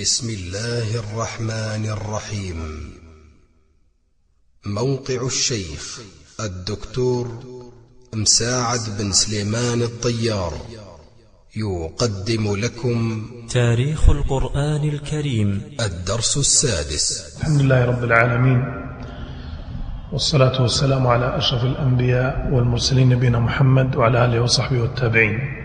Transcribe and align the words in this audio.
بسم 0.00 0.30
الله 0.30 0.96
الرحمن 0.96 1.86
الرحيم. 1.86 2.58
موقع 4.66 5.26
الشيخ 5.26 6.00
الدكتور 6.40 7.42
مساعد 8.14 8.80
بن 8.98 9.12
سليمان 9.12 9.82
الطيار. 9.82 10.52
يقدم 11.56 12.56
لكم 12.56 13.26
تاريخ 13.50 14.10
القرآن 14.10 14.88
الكريم. 14.88 15.76
الدرس 15.80 16.36
السادس. 16.36 17.36
الحمد 17.38 17.60
لله 17.60 17.84
رب 17.84 18.04
العالمين 18.04 18.64
والصلاة 20.12 20.62
والسلام 20.62 21.06
على 21.06 21.38
أشرف 21.38 21.64
الأنبياء 21.64 22.50
والمرسلين 22.52 23.08
نبينا 23.08 23.38
محمد 23.38 23.96
وعلى 23.96 24.24
آله 24.24 24.40
وصحبه 24.40 24.80
والتابعين. 24.82 25.63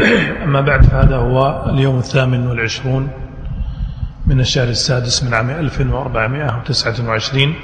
أما 0.44 0.60
بعد 0.60 0.84
فهذا 0.84 1.16
هو 1.16 1.64
اليوم 1.68 1.98
الثامن 1.98 2.46
والعشرون 2.46 3.08
من 4.26 4.40
الشهر 4.40 4.68
السادس 4.68 5.24
من 5.24 5.34
عام 5.34 5.50
1429 5.50 7.54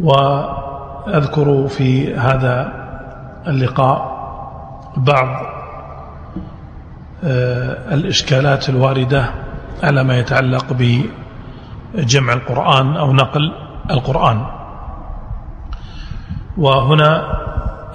وأذكر 0.00 1.68
في 1.68 2.14
هذا 2.14 2.72
اللقاء 3.46 4.20
بعض 4.96 5.46
آه، 7.24 7.94
الإشكالات 7.94 8.68
الواردة 8.68 9.30
على 9.82 10.04
ما 10.04 10.18
يتعلق 10.18 10.66
بجمع 10.72 12.32
القرآن 12.32 12.96
أو 12.96 13.12
نقل 13.12 13.52
القرآن. 13.90 14.46
وهنا 16.58 17.40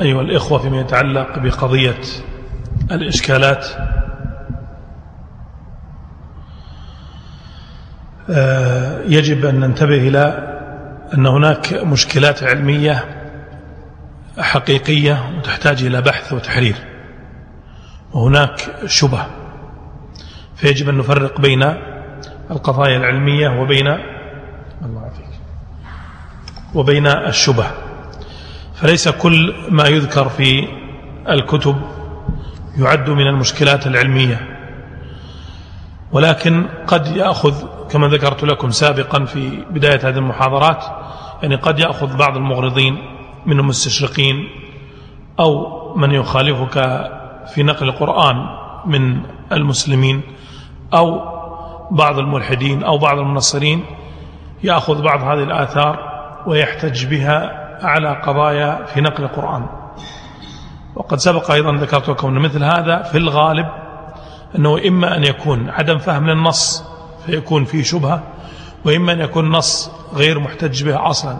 أيها 0.01 0.21
الإخوة 0.21 0.59
فيما 0.59 0.79
يتعلق 0.79 1.39
بقضية 1.39 2.01
الإشكالات. 2.91 3.67
آه، 8.29 9.01
يجب 9.01 9.45
أن 9.45 9.59
ننتبه 9.59 10.07
إلى 10.07 10.51
أن 11.13 11.25
هناك 11.25 11.73
مشكلات 11.73 12.43
علمية 12.43 13.05
حقيقية 14.39 15.37
وتحتاج 15.37 15.83
إلى 15.83 16.01
بحث 16.01 16.33
وتحرير. 16.33 16.75
وهناك 18.13 18.75
شبه. 18.85 19.25
فيجب 20.55 20.89
أن 20.89 20.97
نفرق 20.97 21.41
بين 21.41 21.63
القضايا 22.51 22.97
العلمية 22.97 23.49
وبين 23.61 23.87
الله 24.81 25.09
فيك 25.09 25.39
وبين 26.73 27.07
الشبه. 27.07 27.67
فليس 28.75 29.09
كل 29.09 29.55
ما 29.69 29.87
يذكر 29.87 30.29
في 30.29 30.67
الكتب 31.29 31.94
يعد 32.77 33.09
من 33.09 33.27
المشكلات 33.27 33.87
العلمية. 33.87 34.55
ولكن 36.11 36.65
قد 36.87 37.07
يأخذ 37.07 37.53
كما 37.89 38.07
ذكرت 38.07 38.43
لكم 38.43 38.69
سابقا 38.69 39.25
في 39.25 39.63
بداية 39.69 40.09
هذه 40.09 40.17
المحاضرات 40.17 40.85
يعني 41.43 41.55
قد 41.55 41.79
يأخذ 41.79 42.17
بعض 42.17 42.37
المغرضين 42.37 42.97
من 43.45 43.59
المستشرقين 43.59 44.49
أو 45.39 45.95
من 45.95 46.11
يخالفك 46.11 46.73
في 47.53 47.63
نقل 47.63 47.89
القرآن 47.89 48.35
من 48.85 49.21
المسلمين 49.51 50.21
أو 50.93 51.35
بعض 51.91 52.19
الملحدين 52.19 52.83
أو 52.83 52.97
بعض 52.97 53.17
المنصرين 53.17 53.85
يأخذ 54.63 55.01
بعض 55.01 55.19
هذه 55.19 55.43
الآثار 55.43 55.99
ويحتج 56.47 57.05
بها 57.05 57.65
على 57.85 58.21
قضايا 58.21 58.85
في 58.85 59.01
نقل 59.01 59.23
القرآن. 59.23 59.65
وقد 60.95 61.17
سبق 61.17 61.51
أيضا 61.51 61.75
ذكرت 61.75 62.09
لكم 62.09 62.27
أن 62.27 62.41
مثل 62.41 62.63
هذا 62.63 63.01
في 63.01 63.17
الغالب 63.17 63.65
أنه 64.55 64.87
إما 64.87 65.17
أن 65.17 65.23
يكون 65.23 65.69
عدم 65.69 65.97
فهم 65.97 66.29
للنص 66.29 66.83
فيكون 67.25 67.65
فيه 67.65 67.83
شبهة 67.83 68.23
وإما 68.85 69.11
أن 69.11 69.19
يكون 69.19 69.51
نص 69.51 69.91
غير 70.13 70.39
محتج 70.39 70.83
به 70.83 71.09
أصلا. 71.09 71.37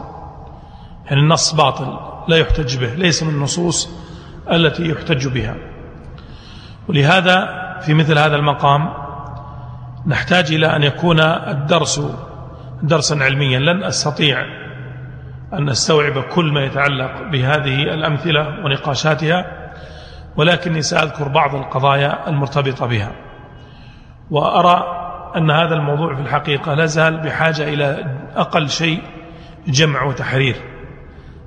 يعني 1.06 1.22
النص 1.22 1.54
باطل 1.54 1.98
لا 2.28 2.38
يحتج 2.38 2.78
به 2.78 2.94
ليس 2.94 3.24
من 3.24 3.30
النصوص 3.30 3.90
التي 4.52 4.90
يحتج 4.90 5.28
بها. 5.28 5.56
ولهذا 6.90 7.66
في 7.82 7.94
مثل 7.94 8.18
هذا 8.18 8.36
المقام 8.36 8.94
نحتاج 10.08 10.54
إلى 10.54 10.76
أن 10.76 10.84
يكون 10.84 11.20
الدرس 11.20 12.02
درسا 12.84 13.14
علميا 13.14 13.60
لن 13.60 13.84
أستطيع 13.84 14.65
أن 15.58 15.70
نستوعب 15.70 16.24
كل 16.24 16.54
ما 16.54 16.64
يتعلق 16.64 17.22
بهذه 17.32 17.84
الأمثلة 17.84 18.66
ونقاشاتها 18.66 19.46
ولكني 20.38 20.82
سأذكر 20.82 21.28
بعض 21.28 21.56
القضايا 21.56 22.30
المرتبطة 22.30 22.86
بها. 22.86 23.12
وأرى 24.32 24.84
أن 25.38 25.52
هذا 25.52 25.74
الموضوع 25.76 26.16
في 26.16 26.22
الحقيقة 26.22 26.74
لا 26.74 26.86
زال 26.86 27.22
بحاجة 27.22 27.64
إلى 27.74 28.06
أقل 28.36 28.70
شيء 28.70 29.02
جمع 29.68 30.04
وتحرير. 30.04 30.56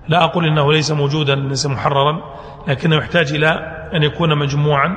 لا 0.09 0.25
أقول 0.25 0.47
إنه 0.47 0.73
ليس 0.73 0.91
موجودا 0.91 1.35
ليس 1.35 1.67
محررا 1.67 2.21
لكنه 2.69 2.97
يحتاج 2.97 3.33
إلى 3.33 3.49
أن 3.95 4.03
يكون 4.03 4.39
مجموعا 4.39 4.97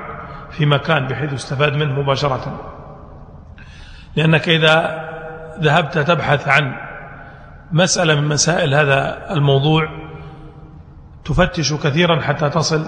في 0.52 0.66
مكان 0.66 1.08
بحيث 1.08 1.34
يستفاد 1.34 1.76
منه 1.76 2.02
مباشرة. 2.02 2.72
لأنك 4.16 4.50
إذا 4.50 5.02
ذهبت 5.60 5.98
تبحث 5.98 6.48
عن 6.48 6.91
مسألة 7.72 8.16
من 8.22 8.28
مسائل 8.28 8.74
هذا 8.74 9.32
الموضوع 9.34 9.90
تفتش 11.26 11.74
كثيرا 11.74 12.22
حتى 12.22 12.50
تصل 12.50 12.88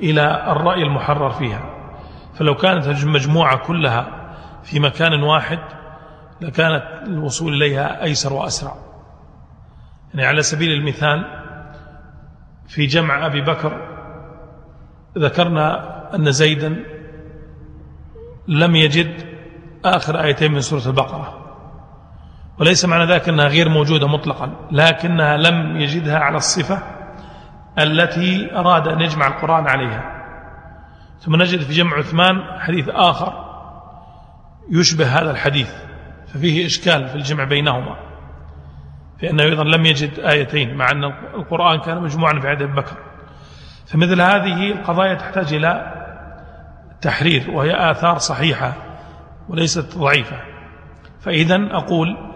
إلى 0.00 0.52
الرأي 0.52 0.82
المحرر 0.82 1.30
فيها. 1.30 1.62
فلو 2.34 2.54
كانت 2.54 2.86
المجموعة 2.86 3.56
كلها 3.56 4.06
في 4.62 4.80
مكان 4.80 5.22
واحد 5.22 5.58
لكانت 6.40 6.84
الوصول 7.06 7.54
إليها 7.54 8.02
أيسر 8.02 8.32
وأسرع. 8.32 8.74
يعني 10.14 10.26
على 10.26 10.42
سبيل 10.42 10.70
المثال 10.70 11.24
في 12.68 12.86
جمع 12.86 13.26
أبي 13.26 13.40
بكر 13.40 13.88
ذكرنا 15.18 15.94
أن 16.14 16.32
زيدا 16.32 16.84
لم 18.48 18.76
يجد 18.76 19.34
آخر 19.84 20.22
آيتين 20.22 20.52
من 20.52 20.60
سورة 20.60 20.86
البقرة. 20.86 21.43
وليس 22.58 22.84
معنى 22.84 23.12
ذلك 23.12 23.28
أنها 23.28 23.46
غير 23.46 23.68
موجودة 23.68 24.08
مطلقا 24.08 24.68
لكنها 24.70 25.36
لم 25.36 25.76
يجدها 25.76 26.18
على 26.18 26.36
الصفة 26.36 26.82
التي 27.78 28.56
أراد 28.56 28.88
أن 28.88 29.00
يجمع 29.00 29.26
القرآن 29.26 29.66
عليها. 29.68 30.14
ثم 31.20 31.36
نجد 31.36 31.60
في 31.60 31.72
جمع 31.72 31.96
عثمان 31.96 32.60
حديث 32.60 32.88
آخر 32.88 33.44
يشبه 34.70 35.06
هذا 35.06 35.30
الحديث 35.30 35.70
ففيه 36.26 36.66
إشكال 36.66 37.08
في 37.08 37.14
الجمع 37.14 37.44
بينهما 37.44 37.96
فإنه 39.22 39.42
أيضا 39.42 39.64
لم 39.64 39.86
يجد 39.86 40.18
آيتين 40.18 40.74
مع 40.74 40.90
أن 40.90 41.04
القرآن 41.34 41.80
كان 41.80 42.02
مجموعا 42.02 42.40
في 42.40 42.48
عهد 42.48 42.62
أبي 42.62 42.72
بكر. 42.72 42.96
فمثل 43.86 44.20
هذه 44.20 44.72
القضايا 44.72 45.14
تحتاج 45.14 45.54
إلى 45.54 45.94
تحرير 47.00 47.50
وهي 47.50 47.90
آثار 47.90 48.18
صحيحة 48.18 48.72
وليست 49.48 49.98
ضعيفة. 49.98 50.36
فإذا 51.20 51.68
أقول 51.70 52.33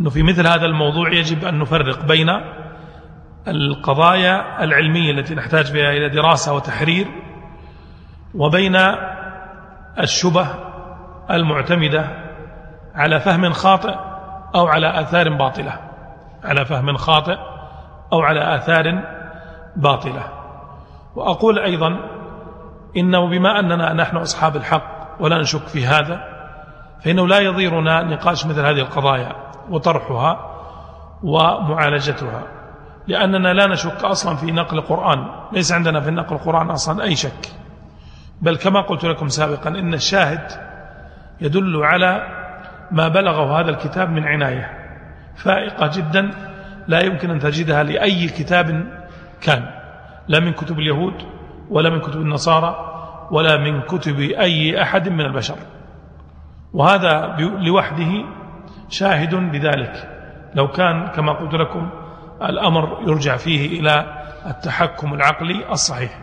أنه 0.00 0.10
في 0.10 0.22
مثل 0.22 0.46
هذا 0.46 0.66
الموضوع 0.66 1.12
يجب 1.12 1.44
أن 1.44 1.58
نفرق 1.58 2.04
بين 2.04 2.28
القضايا 3.48 4.64
العلمية 4.64 5.10
التي 5.10 5.34
نحتاج 5.34 5.72
بها 5.72 5.90
إلى 5.90 6.08
دراسة 6.08 6.54
وتحرير 6.54 7.06
وبين 8.34 8.76
الشبه 9.98 10.46
المعتمدة 11.30 12.08
على 12.94 13.20
فهم 13.20 13.52
خاطئ 13.52 13.94
أو 14.54 14.66
على 14.66 15.00
آثار 15.00 15.36
باطلة 15.36 15.86
على 16.44 16.64
فهم 16.64 16.96
خاطئ 16.96 17.36
أو 18.12 18.20
على 18.20 18.56
آثار 18.56 19.02
باطلة. 19.76 20.22
وأقول 21.14 21.58
أيضا 21.58 21.98
إنه 22.96 23.28
بما 23.30 23.60
أننا 23.60 23.92
نحن 23.92 24.16
أصحاب 24.16 24.56
الحق 24.56 25.16
ولا 25.20 25.40
نشك 25.40 25.66
في 25.66 25.86
هذا 25.86 26.20
فإنه 27.04 27.28
لا 27.28 27.38
يضيرنا 27.38 28.02
نقاش 28.02 28.46
مثل 28.46 28.66
هذه 28.66 28.80
القضايا. 28.80 29.45
وطرحها 29.70 30.50
ومعالجتها. 31.22 32.42
لأننا 33.06 33.52
لا 33.52 33.66
نشك 33.66 34.04
أصلا 34.04 34.36
في 34.36 34.52
نقل 34.52 34.78
القرآن. 34.78 35.26
ليس 35.52 35.72
عندنا 35.72 36.00
في 36.00 36.10
نقل 36.10 36.36
القرآن 36.36 36.70
أصلا 36.70 37.02
أي 37.02 37.16
شك. 37.16 37.52
بل 38.42 38.56
كما 38.56 38.80
قلت 38.80 39.04
لكم 39.04 39.28
سابقا 39.28 39.68
إن 39.68 39.94
الشاهد 39.94 40.50
يدل 41.40 41.84
على 41.84 42.26
ما 42.90 43.08
بلغه 43.08 43.60
هذا 43.60 43.70
الكتاب 43.70 44.10
من 44.10 44.24
عناية 44.24 44.70
فائقة 45.36 45.90
جدا. 45.94 46.30
لا 46.88 47.00
يمكن 47.00 47.30
أن 47.30 47.38
تجدها 47.38 47.82
لأي 47.82 48.28
كتاب 48.28 48.86
كان. 49.40 49.70
لا 50.28 50.40
من 50.40 50.52
كتب 50.52 50.78
اليهود 50.78 51.14
ولا 51.70 51.90
من 51.90 52.00
كتب 52.00 52.20
النصارى 52.20 52.92
ولا 53.30 53.56
من 53.56 53.80
كتب 53.80 54.18
أي 54.20 54.82
أحد 54.82 55.08
من 55.08 55.20
البشر. 55.20 55.56
وهذا 56.72 57.36
لوحده 57.38 58.24
شاهد 58.88 59.34
بذلك. 59.34 60.08
لو 60.54 60.68
كان 60.68 61.06
كما 61.08 61.32
قلت 61.32 61.54
لكم 61.54 61.90
الأمر 62.42 62.98
يرجع 63.06 63.36
فيه 63.36 63.80
إلى 63.80 64.22
التحكم 64.46 65.14
العقلي 65.14 65.72
الصحيح. 65.72 66.18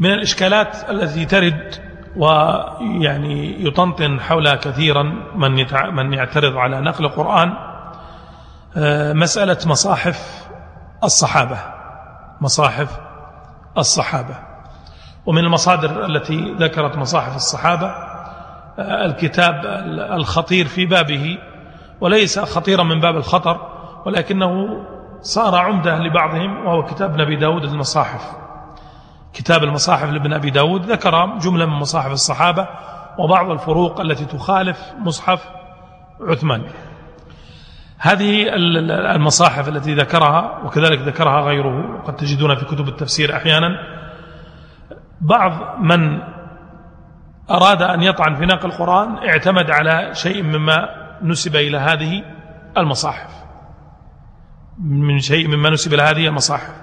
من 0.00 0.12
الإشكالات 0.12 0.90
التي 0.90 1.24
ترد 1.24 1.74
ويعني 2.16 3.66
يطنطن 3.66 4.20
حولها 4.20 4.54
كثيرا 4.54 5.02
من 5.34 5.66
من 5.94 6.12
يعترض 6.12 6.56
على 6.56 6.80
نقل 6.80 7.04
القرآن 7.04 7.52
آه، 8.76 9.12
مسألة 9.12 9.58
مصاحف 9.66 10.48
الصحابة. 11.04 11.58
مصاحف 12.40 13.00
الصحابة. 13.78 14.34
ومن 15.26 15.44
المصادر 15.44 16.06
التي 16.06 16.54
ذكرت 16.58 16.96
مصاحف 16.96 17.36
الصحابة 17.36 18.13
الكتاب 18.78 19.64
الخطير 20.12 20.66
في 20.66 20.86
بابه 20.86 21.38
وليس 22.00 22.38
خطيرا 22.38 22.82
من 22.82 23.00
باب 23.00 23.16
الخطر 23.16 23.60
ولكنه 24.06 24.84
صار 25.20 25.54
عمدة 25.54 25.98
لبعضهم 25.98 26.66
وهو 26.66 26.84
كتاب 26.84 27.20
نبي 27.20 27.36
داود 27.36 27.64
المصاحف. 27.64 28.36
كتاب 29.34 29.64
المصاحف 29.64 30.10
لابن 30.10 30.32
أبي 30.32 30.50
داود 30.50 30.90
ذكر 30.90 31.38
جملة 31.38 31.66
من 31.66 31.72
مصاحف 31.72 32.12
الصحابة 32.12 32.68
وبعض 33.18 33.50
الفروق 33.50 34.00
التي 34.00 34.24
تخالف 34.24 34.78
مصحف 34.98 35.48
عثمان. 36.20 36.62
هذه 37.98 38.46
المصاحف 39.14 39.68
التي 39.68 39.94
ذكرها 39.94 40.60
وكذلك 40.64 40.98
ذكرها 40.98 41.40
غيره 41.40 41.96
وقد 41.96 42.16
تجدون 42.16 42.54
في 42.54 42.64
كتب 42.64 42.88
التفسير 42.88 43.36
أحيانا. 43.36 43.68
بعض 45.20 45.52
من 45.80 46.18
أراد 47.50 47.82
أن 47.82 48.02
يطعن 48.02 48.34
في 48.34 48.46
نقل 48.46 48.68
القرآن 48.68 49.16
اعتمد 49.28 49.70
على 49.70 50.14
شيء 50.14 50.42
مما 50.42 50.88
نسب 51.22 51.56
إلى 51.56 51.78
هذه 51.78 52.22
المصاحف. 52.78 53.30
من 54.78 55.18
شيء 55.18 55.48
مما 55.48 55.70
نسب 55.70 55.94
إلى 55.94 56.02
هذه 56.02 56.26
المصاحف. 56.26 56.74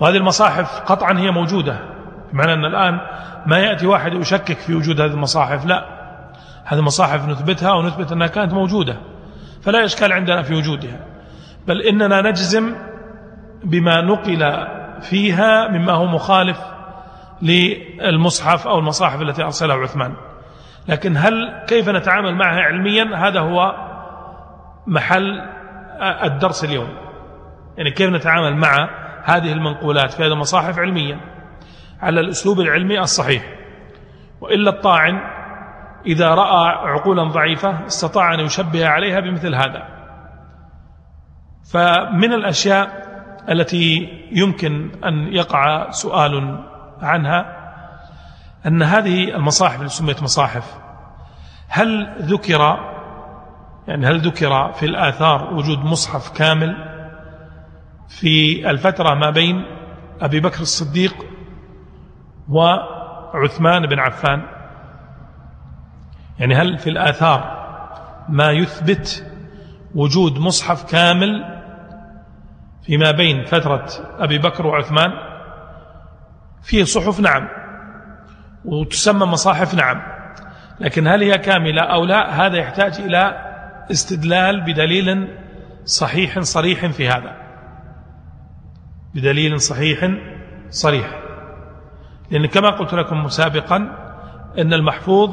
وهذه 0.00 0.16
المصاحف 0.16 0.80
قطعا 0.80 1.18
هي 1.18 1.30
موجودة 1.30 1.78
بمعنى 2.32 2.52
أن 2.52 2.64
الآن 2.64 3.00
ما 3.46 3.58
يأتي 3.58 3.86
واحد 3.86 4.12
يشكك 4.12 4.58
في 4.58 4.74
وجود 4.74 5.00
هذه 5.00 5.10
المصاحف 5.10 5.66
لا. 5.66 5.84
هذه 6.64 6.78
المصاحف 6.78 7.28
نثبتها 7.28 7.72
ونثبت 7.72 8.12
أنها 8.12 8.26
كانت 8.26 8.52
موجودة 8.52 8.96
فلا 9.62 9.84
إشكال 9.84 10.12
عندنا 10.12 10.42
في 10.42 10.54
وجودها. 10.54 11.00
بل 11.66 11.82
إننا 11.82 12.22
نجزم 12.22 12.74
بما 13.64 14.00
نقل 14.00 14.66
فيها 15.00 15.68
مما 15.68 15.92
هو 15.92 16.06
مخالف 16.06 16.73
للمصحف 17.42 18.66
أو 18.66 18.78
المصاحف 18.78 19.22
التي 19.22 19.42
أرسلها 19.42 19.76
عثمان. 19.76 20.14
لكن 20.88 21.16
هل 21.16 21.64
كيف 21.68 21.88
نتعامل 21.88 22.34
معها 22.34 22.60
علميا؟ 22.60 23.28
هذا 23.28 23.40
هو 23.40 23.74
محل 24.86 25.40
الدرس 26.00 26.64
اليوم. 26.64 26.88
يعني 27.76 27.90
كيف 27.90 28.10
نتعامل 28.10 28.56
مع 28.56 28.88
هذه 29.24 29.52
المنقولات 29.52 30.12
في 30.12 30.22
هذه 30.22 30.32
المصاحف 30.32 30.78
علميا؟ 30.78 31.20
على 32.00 32.20
الأسلوب 32.20 32.60
العلمي 32.60 33.00
الصحيح. 33.00 33.42
وإلا 34.40 34.70
الطاعن 34.70 35.20
إذا 36.06 36.34
رأى 36.34 36.68
عقولا 36.68 37.24
ضعيفة 37.24 37.86
استطاع 37.86 38.34
أن 38.34 38.40
يشبه 38.40 38.88
عليها 38.88 39.20
بمثل 39.20 39.54
هذا. 39.54 39.82
فمن 41.72 42.32
الأشياء 42.32 43.04
التي 43.48 44.08
يمكن 44.32 44.90
أن 45.04 45.32
يقع 45.32 45.90
سؤال 45.90 46.64
عنها 47.02 47.64
أن 48.66 48.82
هذه 48.82 49.36
المصاحف 49.36 49.78
اللي 49.78 49.88
سميت 49.88 50.22
مصاحف 50.22 50.78
هل 51.68 52.16
ذكر 52.22 52.78
يعني 53.88 54.06
هل 54.06 54.20
ذكر 54.20 54.72
في 54.72 54.86
الآثار 54.86 55.54
وجود 55.54 55.78
مصحف 55.78 56.38
كامل 56.38 56.76
في 58.08 58.70
الفترة 58.70 59.14
ما 59.14 59.30
بين 59.30 59.64
أبي 60.20 60.40
بكر 60.40 60.60
الصديق 60.60 61.14
وعثمان 62.48 63.86
بن 63.86 63.98
عفان؟ 63.98 64.42
يعني 66.38 66.54
هل 66.54 66.78
في 66.78 66.90
الآثار 66.90 67.64
ما 68.28 68.50
يثبت 68.50 69.26
وجود 69.94 70.38
مصحف 70.38 70.84
كامل 70.84 71.44
فيما 72.82 73.10
بين 73.10 73.44
فترة 73.44 73.86
أبي 74.18 74.38
بكر 74.38 74.66
وعثمان؟ 74.66 75.33
فيه 76.64 76.84
صحف 76.84 77.20
نعم 77.20 77.48
وتسمى 78.64 79.26
مصاحف 79.26 79.74
نعم 79.74 80.02
لكن 80.80 81.06
هل 81.06 81.22
هي 81.22 81.38
كاملة 81.38 81.82
أو 81.82 82.04
لا 82.04 82.46
هذا 82.46 82.56
يحتاج 82.56 83.00
إلى 83.00 83.50
استدلال 83.90 84.60
بدليل 84.60 85.28
صحيح 85.84 86.40
صريح 86.40 86.86
في 86.86 87.08
هذا. 87.08 87.36
بدليل 89.14 89.60
صحيح 89.60 90.10
صريح. 90.70 91.20
لأن 92.30 92.46
كما 92.46 92.70
قلت 92.70 92.94
لكم 92.94 93.28
سابقا 93.28 93.76
أن 94.58 94.72
المحفوظ 94.72 95.30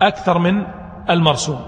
أكثر 0.00 0.38
من 0.38 0.66
المرسوم. 1.10 1.60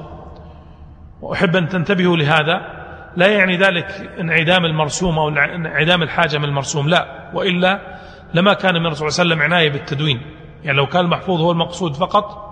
وأحب 1.21 1.57
أن 1.57 1.69
تنتبهوا 1.69 2.17
لهذا 2.17 2.81
لا 3.17 3.27
يعني 3.27 3.57
ذلك 3.57 4.11
انعدام 4.21 4.65
المرسوم 4.65 5.19
أو 5.19 5.29
انعدام 5.29 6.03
الحاجة 6.03 6.39
من 6.39 6.45
المرسوم 6.45 6.89
لا. 6.89 7.20
وإلا 7.35 8.01
لما 8.35 8.53
كان 8.53 8.75
من 8.75 8.87
الرسول 8.87 9.13
صلى 9.13 9.23
الله 9.23 9.35
عليه 9.35 9.45
وسلم 9.45 9.53
عناية 9.53 9.71
بالتدوين. 9.71 10.21
يعني 10.65 10.79
لو 10.79 10.87
كان 10.87 11.05
المحفوظ 11.05 11.41
هو 11.41 11.53
المقصود 11.53 11.95
فقط 11.95 12.51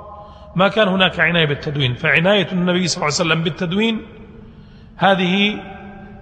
ما 0.56 0.68
كان 0.68 0.88
هناك 0.88 1.20
عناية 1.20 1.46
بالتدوين. 1.46 1.94
فعناية 1.94 2.52
النبي 2.52 2.88
صلى 2.88 2.96
الله 2.96 3.14
عليه 3.14 3.30
وسلم 3.30 3.42
بالتدوين 3.42 4.02
هذه 4.96 5.60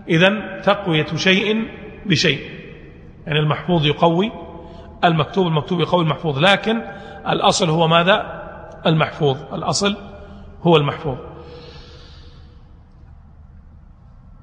إذن 0.08 0.60
تقوية 0.64 1.06
شيء 1.16 1.68
بشيء. 2.06 2.40
يعني 3.26 3.38
المحفوظ 3.38 3.86
يقوي 3.86 4.32
المكتوب 5.04 5.46
المكتوب 5.46 5.80
يقوي 5.80 6.02
المحفوظ. 6.02 6.38
لكن 6.38 6.82
الأصل 7.28 7.70
هو 7.70 7.88
ماذا؟ 7.88 8.42
المحفوظ. 8.86 9.36
الأصل 9.54 9.96
هو 10.62 10.76
المحفوظ. 10.76 11.16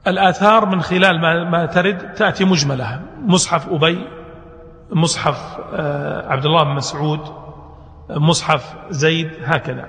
الآثار 0.07 0.65
من 0.65 0.81
خلال 0.81 1.21
ما, 1.21 1.49
ما 1.49 1.65
ترد 1.65 2.13
تأتي 2.13 2.45
مجملة 2.45 3.01
مصحف 3.25 3.69
أبي 3.69 4.07
مصحف 4.91 5.59
آه، 5.73 6.31
عبد 6.31 6.45
الله 6.45 6.63
بن 6.63 6.75
مسعود 6.75 7.19
مصحف 8.09 8.75
زيد 8.89 9.31
هكذا. 9.43 9.87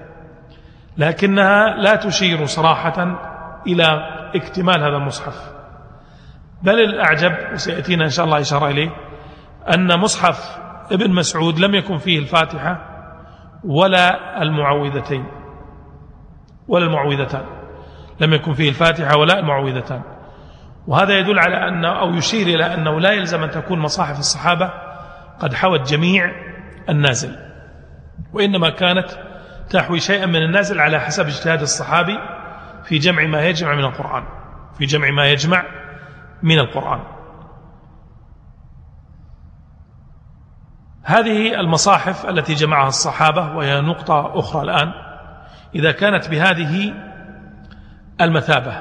لكنها 0.99 1.69
لا 1.69 1.97
تشير 1.97 2.47
صراحة 2.47 3.19
إلى 3.67 3.85
اكتمال 4.35 4.81
هذا 4.81 4.97
المصحف. 4.97 5.53
بل 6.63 6.81
الأعجب 6.81 7.35
وسيأتينا 7.53 8.05
إن 8.05 8.11
شاء 8.11 8.25
الله 8.25 8.41
إشارة 8.41 8.69
إليه 8.69 8.91
أن 9.75 10.01
مصحف 10.01 10.59
ابن 10.93 11.15
مسعود 11.15 11.59
لم 11.59 11.75
يكن 11.75 11.99
فيه 11.99 12.19
الفاتحة 12.19 12.81
ولا 13.65 14.43
المعوذتين 14.43 15.27
ولا 16.69 16.85
المعوذتان. 16.85 17.45
لم 18.21 18.33
يكن 18.33 18.55
فيه 18.55 18.69
الفاتحة 18.69 19.17
ولا 19.17 19.39
المعوذتان 19.39 20.03
وهذا 20.87 21.19
يدل 21.19 21.39
على 21.39 21.69
أنه 21.69 22.01
أو 22.01 22.15
يشير 22.15 22.47
إلى 22.47 22.75
أنه 22.75 23.01
لا 23.01 23.13
يلزم 23.13 23.43
أن 23.43 23.51
تكون 23.51 23.79
مصاحف 23.79 24.19
الصحابة 24.19 24.71
قد 25.41 25.55
حوت 25.55 25.81
جميع 25.81 26.33
النازل. 26.89 27.37
وإنما 28.33 28.71
كانت 28.71 29.07
تحوي 29.71 30.01
شيئا 30.01 30.27
من 30.27 30.43
النازل 30.43 30.81
على 30.81 31.01
حسب 31.01 31.27
اجتهاد 31.27 31.61
الصحابي 31.61 32.19
في 32.85 32.99
جمع 32.99 33.27
ما 33.27 33.43
يجمع 33.43 33.75
من 33.75 33.85
القرآن. 33.85 34.25
في 34.79 34.85
جمع 34.85 35.11
ما 35.11 35.27
يجمع 35.27 35.65
من 36.43 36.59
القرآن. 36.59 37.01
هذه 41.03 41.61
المصاحف 41.61 42.27
التي 42.27 42.55
جمعها 42.55 42.89
الصحابة 42.89 43.57
وهي 43.57 43.81
نقطة 43.81 44.39
أخرى 44.39 44.63
الآن 44.63 44.93
إذا 45.75 45.93
كانت 45.93 46.29
بهذه 46.29 46.95
المثابة. 48.21 48.73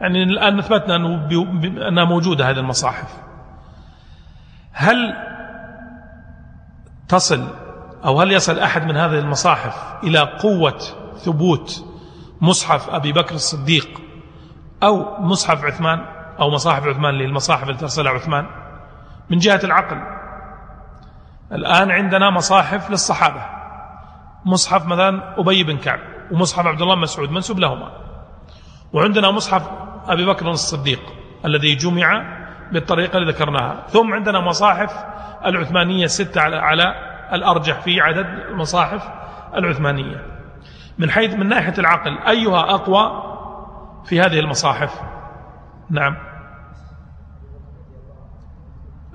يعني 0.00 0.22
الآن 0.22 0.58
أثبتنا 0.58 0.96
أنها 1.88 2.04
موجودة 2.04 2.50
هذه 2.50 2.58
المصاحف. 2.58 3.16
هل 4.72 5.14
تصل 7.08 7.48
أو 8.04 8.20
هل 8.20 8.32
يصل 8.32 8.58
أحد 8.58 8.84
من 8.84 8.96
هذه 8.96 9.18
المصاحف 9.18 10.04
إلى 10.04 10.18
قوة 10.18 10.78
ثبوت 11.16 11.84
مصحف 12.40 12.90
أبي 12.90 13.12
بكر 13.12 13.34
الصديق 13.34 14.00
أو 14.82 15.20
مصحف 15.20 15.64
عثمان 15.64 16.04
أو 16.40 16.50
مصاحف 16.50 16.86
عثمان 16.86 17.14
للمصاحف 17.14 17.68
التي 17.68 17.84
أرسلها 17.84 18.12
عثمان؟ 18.12 18.46
من 19.30 19.38
جهة 19.38 19.60
العقل. 19.64 20.02
الآن 21.52 21.90
عندنا 21.90 22.30
مصاحف 22.30 22.90
للصحابة. 22.90 23.42
مصحف 24.44 24.86
مثلا 24.86 25.40
أبي 25.40 25.64
بن 25.64 25.76
كعب 25.76 26.00
ومصحف 26.32 26.66
عبد 26.66 26.82
الله 26.82 26.94
مسعود 26.94 27.30
منسوب 27.30 27.58
لهما. 27.58 28.03
وعندنا 28.92 29.30
مصحف 29.30 29.70
أبي 30.06 30.26
بكر 30.26 30.50
الصديق 30.50 31.00
الذي 31.44 31.74
جمع 31.74 32.24
بالطريقة 32.72 33.16
اللي 33.16 33.32
ذكرناها. 33.32 33.86
ثم 33.88 34.14
عندنا 34.14 34.40
مصاحف 34.40 35.04
العثمانية 35.44 36.06
ستة 36.06 36.40
على, 36.40 36.56
على 36.56 36.94
الأرجح 37.32 37.80
في 37.80 38.00
عدد 38.00 38.26
المصاحف 38.26 39.08
العثمانية. 39.54 40.26
من 40.98 41.10
حيث 41.10 41.34
من 41.34 41.48
ناحية 41.48 41.74
العقل 41.78 42.18
أيها 42.18 42.60
أقوى 42.60 43.22
في 44.04 44.20
هذه 44.20 44.40
المصاحف؟ 44.40 45.00
نعم. 45.90 46.16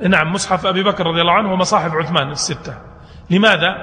نعم 0.07 0.33
مصحف 0.33 0.65
أبي 0.65 0.83
بكر 0.83 1.07
رضي 1.07 1.21
الله 1.21 1.33
عنه 1.33 1.53
ومصاحف 1.53 1.93
عثمان 1.93 2.31
الستة. 2.31 2.73
لماذا؟ 3.29 3.75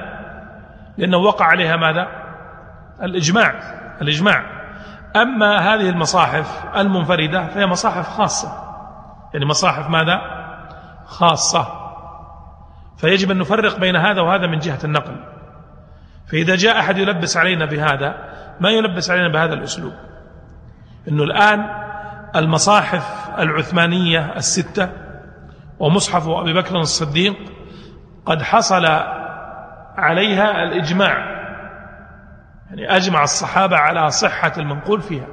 لأنه 0.99 1.17
وقع 1.17 1.45
عليها 1.45 1.77
ماذا؟ 1.77 2.09
الإجماع. 3.03 3.55
الإجماع. 4.03 4.56
أما 5.23 5.59
هذه 5.59 5.89
المصاحف 5.89 6.65
المنفردة 6.77 7.47
فهي 7.47 7.67
مصاحف 7.67 8.09
خاصة. 8.09 8.49
يعني 9.35 9.47
مصاحف 9.47 9.91
ماذا؟ 9.91 10.21
خاصة. 11.07 11.67
فيجب 12.99 13.31
أن 13.31 13.39
نفرق 13.39 13.79
بين 13.79 13.97
هذا 13.97 14.21
وهذا 14.21 14.47
من 14.47 14.59
جهة 14.59 14.79
النقل. 14.85 15.17
فإذا 16.33 16.57
جاء 16.57 16.81
أحد 16.81 16.99
يلبس 16.99 17.37
علينا 17.37 17.67
بهذا 17.67 18.15
ما 18.61 18.71
يلبس 18.71 19.11
علينا 19.11 19.29
بهذا 19.29 19.55
الأسلوب؟ 19.55 19.93
أنه 21.09 21.23
الآن 21.23 21.67
المصاحف 22.37 23.31
العثمانية 23.39 24.37
الستة 24.37 24.89
ومصحف 25.79 26.29
أبي 26.29 26.53
بكر 26.53 26.77
الصديق 26.77 27.37
قد 28.27 28.43
حصل 28.43 28.87
عليها 29.97 30.63
الإجماع. 30.63 31.36
يعني 32.71 32.97
أجمع 32.97 33.23
الصحابة 33.23 33.77
على 33.77 34.11
صحة 34.11 34.53
المنقول 34.59 35.01
فيها. 35.01 35.27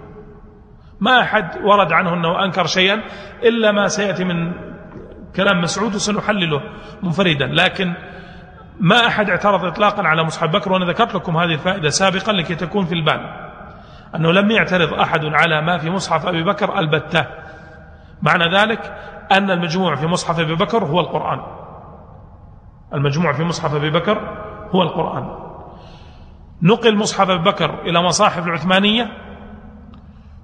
ما 0.99 1.21
أحد 1.21 1.57
ورد 1.63 1.91
عنه 1.91 2.13
أنه 2.13 2.45
أنكر 2.45 2.65
شيئا 2.65 3.01
إلا 3.43 3.71
ما 3.71 3.87
سيأتي 3.87 4.23
من 4.23 4.53
كلام 5.35 5.61
مسعود 5.61 5.95
وسنحلله 5.95 6.61
منفردا. 7.03 7.45
لكن 7.45 7.93
ما 8.79 9.07
أحد 9.07 9.29
اعترض 9.29 9.65
إطلاقا 9.65 10.07
على 10.07 10.23
مصحف 10.23 10.49
بكر 10.49 10.71
وأنا 10.71 10.85
ذكرت 10.85 11.15
لكم 11.15 11.37
هذه 11.37 11.53
الفائدة 11.53 11.89
سابقا 11.89 12.31
لكي 12.31 12.55
تكون 12.55 12.85
في 12.85 12.93
البال. 12.93 13.43
أنه 14.15 14.31
لم 14.31 14.51
يعترض 14.51 14.93
أحد 14.93 15.25
على 15.25 15.61
ما 15.61 15.77
في 15.77 15.89
مصحف 15.89 16.25
أبي 16.25 16.43
بكر 16.43 16.79
البتة. 16.79 17.25
معنى 18.21 18.57
ذلك 18.57 18.97
أن 19.31 19.51
المجموع 19.51 19.95
في 19.95 20.07
مصحف 20.07 20.39
أبي 20.39 20.55
بكر 20.55 20.83
هو 20.83 20.99
القرآن. 20.99 21.39
المجموع 22.93 23.33
في 23.33 23.43
مصحف 23.43 23.75
أبي 23.75 23.89
بكر 23.89 24.17
هو 24.75 24.81
القرآن. 24.81 25.42
نقل 26.63 26.95
مصحف 26.95 27.29
أبي 27.29 27.43
بكر 27.43 27.81
إلى 27.81 28.01
مصاحف 28.01 28.47
العثمانية 28.47 29.11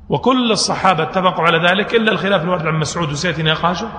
وكل 0.09 0.51
الصحابة 0.51 1.03
اتفقوا 1.03 1.45
على 1.45 1.69
ذلك 1.69 1.95
إلا 1.95 2.11
الخلاف 2.11 2.43
الوارد 2.43 2.67
عن 2.67 2.75
مسعود 2.75 3.11
وسيأتي 3.11 3.43
نقاشه 3.43 3.89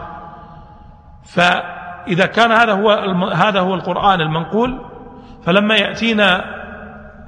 فإذا 1.25 2.27
كان 2.27 2.53
هذا 2.53 2.73
هو 2.73 2.91
هذا 3.35 3.61
هو 3.61 3.75
القرآن 3.75 4.21
المنقول 4.21 4.81
فلما 5.45 5.75
يأتينا 5.75 6.45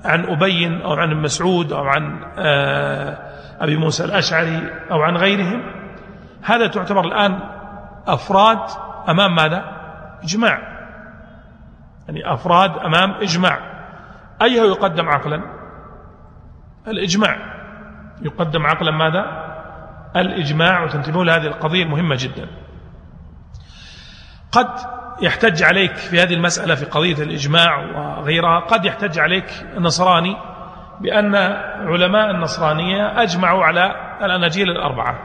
عن 0.05 0.25
أبي 0.25 0.85
أو 0.85 0.93
عن 0.93 1.23
مسعود 1.23 1.73
أو 1.73 1.85
عن 1.85 2.25
آه، 2.39 3.19
أبي 3.61 3.77
موسى 3.77 4.05
الأشعري 4.05 4.71
أو 4.91 5.03
عن 5.03 5.17
غيرهم 5.17 5.63
هذا 6.43 6.67
تعتبر 6.67 7.05
الآن 7.05 7.39
أفراد 8.07 8.59
أمام 9.09 9.35
ماذا؟ 9.35 9.65
إجماع. 10.23 10.59
يعني 12.09 12.33
أفراد 12.35 12.79
أمام 12.79 13.11
إجماع. 13.11 13.72
أيه 14.43 14.61
يقدم 14.61 15.09
عقلا؟ 15.09 15.43
الإجماع. 16.87 17.37
يقدم 18.23 18.67
عقلا 18.67 18.91
ماذا؟ 18.91 19.53
الإجماع 20.17 20.85
وتنتبهوا 20.85 21.25
لهذه 21.25 21.47
القضية 21.47 21.83
المهمة 21.83 22.17
جدا. 22.19 22.49
قد 24.53 24.69
يحتج 25.23 25.63
عليك 25.63 25.97
في 25.97 26.23
هذه 26.23 26.35
المسألة 26.35 26.75
في 26.75 26.85
قضية 26.85 27.23
الإجماع 27.23 27.77
وغيرها 27.79 28.61
قد 28.61 28.85
يحتج 28.85 29.19
عليك 29.19 29.67
النصراني 29.77 30.37
بأن 31.01 31.35
علماء 31.87 32.31
النصرانية 32.31 33.23
أجمعوا 33.23 33.65
على 33.65 33.95
الأناجيل 34.23 34.71
الأربعة. 34.71 35.19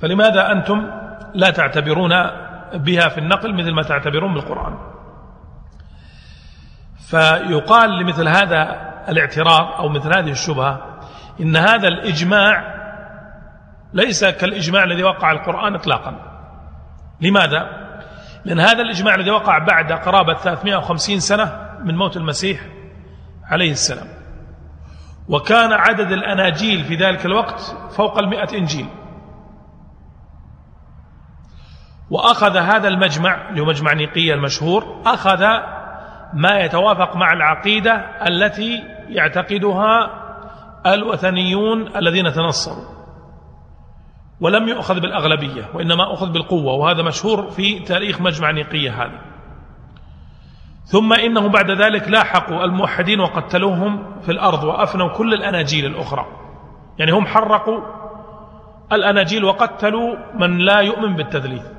فلماذا 0.00 0.52
أنتم 0.52 0.90
لا 1.34 1.50
تعتبرون 1.50 2.12
بها 2.74 3.08
في 3.08 3.18
النقل 3.18 3.54
مثل 3.54 3.72
ما 3.72 3.82
تعتبرون 3.82 4.34
بالقرآن. 4.34 4.78
فيقال 7.10 7.98
لمثل 7.98 8.28
هذا 8.28 8.92
الاعتراض 9.08 9.74
أو 9.78 9.88
مثل 9.88 10.16
هذه 10.16 10.30
الشبهة 10.30 11.00
إن 11.40 11.56
هذا 11.56 11.88
الإجماع 11.88 12.74
ليس 13.92 14.24
كالإجماع 14.24 14.84
الذي 14.84 15.02
وقع 15.02 15.32
القرآن 15.32 15.74
إطلاقا. 15.74 16.16
لماذا؟ 17.20 17.84
لأن 18.44 18.60
هذا 18.60 18.82
الإجماع 18.82 19.14
الذي 19.14 19.30
وقع 19.30 19.58
بعد 19.58 19.92
قرابة 19.92 20.34
350 20.34 21.20
سنة 21.20 21.70
من 21.84 21.96
موت 21.96 22.16
المسيح 22.16 22.60
عليه 23.44 23.70
السلام. 23.70 24.06
وكان 25.28 25.72
عدد 25.72 26.12
الأناجيل 26.12 26.84
في 26.84 26.96
ذلك 26.96 27.26
الوقت 27.26 27.76
فوق 27.96 28.18
المئة 28.18 28.58
إنجيل. 28.58 28.86
وأخذ 32.10 32.56
هذا 32.56 32.88
المجمع 32.88 33.48
اللي 33.50 33.60
هو 33.60 33.64
مجمع 33.64 33.92
نيقية 33.92 34.34
المشهور 34.34 35.02
أخذ 35.06 35.44
ما 36.34 36.60
يتوافق 36.60 37.16
مع 37.16 37.32
العقيدة 37.32 37.92
التي 38.28 38.82
يعتقدها 39.08 40.10
الوثنيون 40.86 41.96
الذين 41.96 42.32
تنصروا. 42.32 42.94
ولم 44.40 44.68
يؤخذ 44.68 45.00
بالأغلبية 45.00 45.68
وإنما 45.74 46.12
أخذ 46.12 46.32
بالقوة 46.32 46.72
وهذا 46.72 47.02
مشهور 47.02 47.50
في 47.50 47.78
تاريخ 47.78 48.20
مجمع 48.20 48.50
نيقية 48.50 49.02
هذا. 49.02 49.20
ثم 50.84 51.12
إنهم 51.12 51.52
بعد 51.52 51.70
ذلك 51.70 52.08
لاحقوا 52.08 52.64
الموحدين 52.64 53.20
وقتلوهم 53.20 54.20
في 54.20 54.32
الأرض 54.32 54.64
وأفنوا 54.64 55.08
كل 55.08 55.34
الأناجيل 55.34 55.86
الأخرى. 55.86 56.26
يعني 56.98 57.12
هم 57.12 57.26
حرقوا 57.26 57.80
الأناجيل 58.92 59.44
وقتلوا 59.44 60.16
من 60.34 60.58
لا 60.58 60.80
يؤمن 60.80 61.16
بالتثليث 61.16 61.73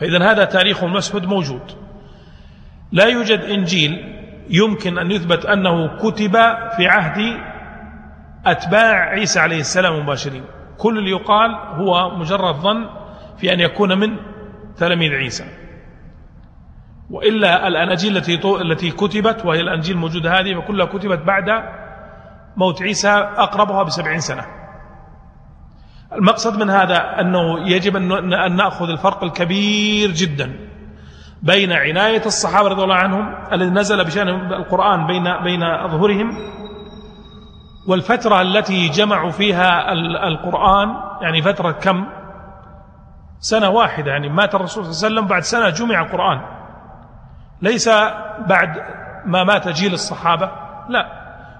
فإذا 0.00 0.30
هذا 0.30 0.44
تاريخ 0.44 0.84
مسهد 0.84 1.24
موجود. 1.24 1.62
لا 2.92 3.04
يوجد 3.04 3.40
إنجيل 3.40 4.20
يمكن 4.50 4.98
أن 4.98 5.10
يثبت 5.10 5.46
أنه 5.46 5.96
كتب 5.98 6.32
في 6.76 6.86
عهد 6.86 7.40
أتباع 8.46 9.08
عيسى 9.08 9.40
عليه 9.40 9.60
السلام 9.60 10.02
مباشرين. 10.02 10.44
كل 10.78 10.98
اللي 10.98 11.10
يقال 11.10 11.50
هو 11.54 12.18
مجرد 12.18 12.54
ظن 12.54 12.86
في 13.36 13.52
أن 13.52 13.60
يكون 13.60 13.98
من 13.98 14.16
تلاميذ 14.76 15.12
عيسى. 15.12 15.44
وإلا 17.10 17.68
الأناجيل 17.68 18.16
التي 18.16 18.40
التي 18.60 18.90
كتبت 18.90 19.44
وهي 19.44 19.60
الأنجيل 19.60 19.96
الموجودة 19.96 20.40
هذه 20.40 20.60
فكلها 20.60 20.86
كتبت 20.86 21.18
بعد 21.18 21.44
موت 22.56 22.82
عيسى 22.82 23.10
أقربها 23.36 23.82
بسبعين 23.82 24.20
سنة. 24.20 24.63
المقصد 26.12 26.58
من 26.58 26.70
هذا 26.70 27.20
أنه 27.20 27.68
يجب 27.68 27.96
أن 27.96 28.56
نأخذ 28.56 28.88
الفرق 28.88 29.24
الكبير 29.24 30.10
جدا 30.10 30.56
بين 31.42 31.72
عناية 31.72 32.26
الصحابة 32.26 32.68
رضي 32.68 32.82
الله 32.82 32.94
عنهم 32.94 33.34
الذي 33.52 33.70
نزل 33.70 34.04
بشأن 34.04 34.28
القرآن 34.28 35.06
بين 35.06 35.42
بين 35.42 35.62
أظهرهم 35.62 36.36
والفترة 37.88 38.42
التي 38.42 38.88
جمعوا 38.88 39.30
فيها 39.30 39.92
القرآن 40.28 40.88
يعني 41.22 41.42
فترة 41.42 41.70
كم؟ 41.72 42.06
سنة 43.40 43.68
واحدة 43.68 44.10
يعني 44.10 44.28
مات 44.28 44.54
الرسول 44.54 44.84
صلى 44.84 44.92
الله 44.92 45.04
عليه 45.04 45.14
وسلم 45.14 45.26
بعد 45.26 45.42
سنة 45.42 45.68
جمع 45.70 46.02
القرآن. 46.02 46.40
ليس 47.62 47.88
بعد 48.48 48.82
ما 49.26 49.44
مات 49.44 49.68
جيل 49.68 49.92
الصحابة 49.92 50.50
لا 50.88 51.06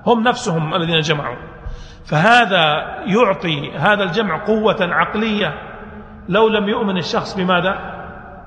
هم 0.06 0.22
نفسهم 0.22 0.74
الذين 0.74 1.00
جمعوا. 1.00 1.36
فهذا 2.04 2.84
يعطي 3.06 3.76
هذا 3.76 4.02
الجمع 4.02 4.44
قوة 4.44 4.76
عقلية 4.80 5.54
لو 6.28 6.48
لم 6.48 6.68
يؤمن 6.68 6.96
الشخص 6.96 7.34
بماذا؟ 7.34 7.94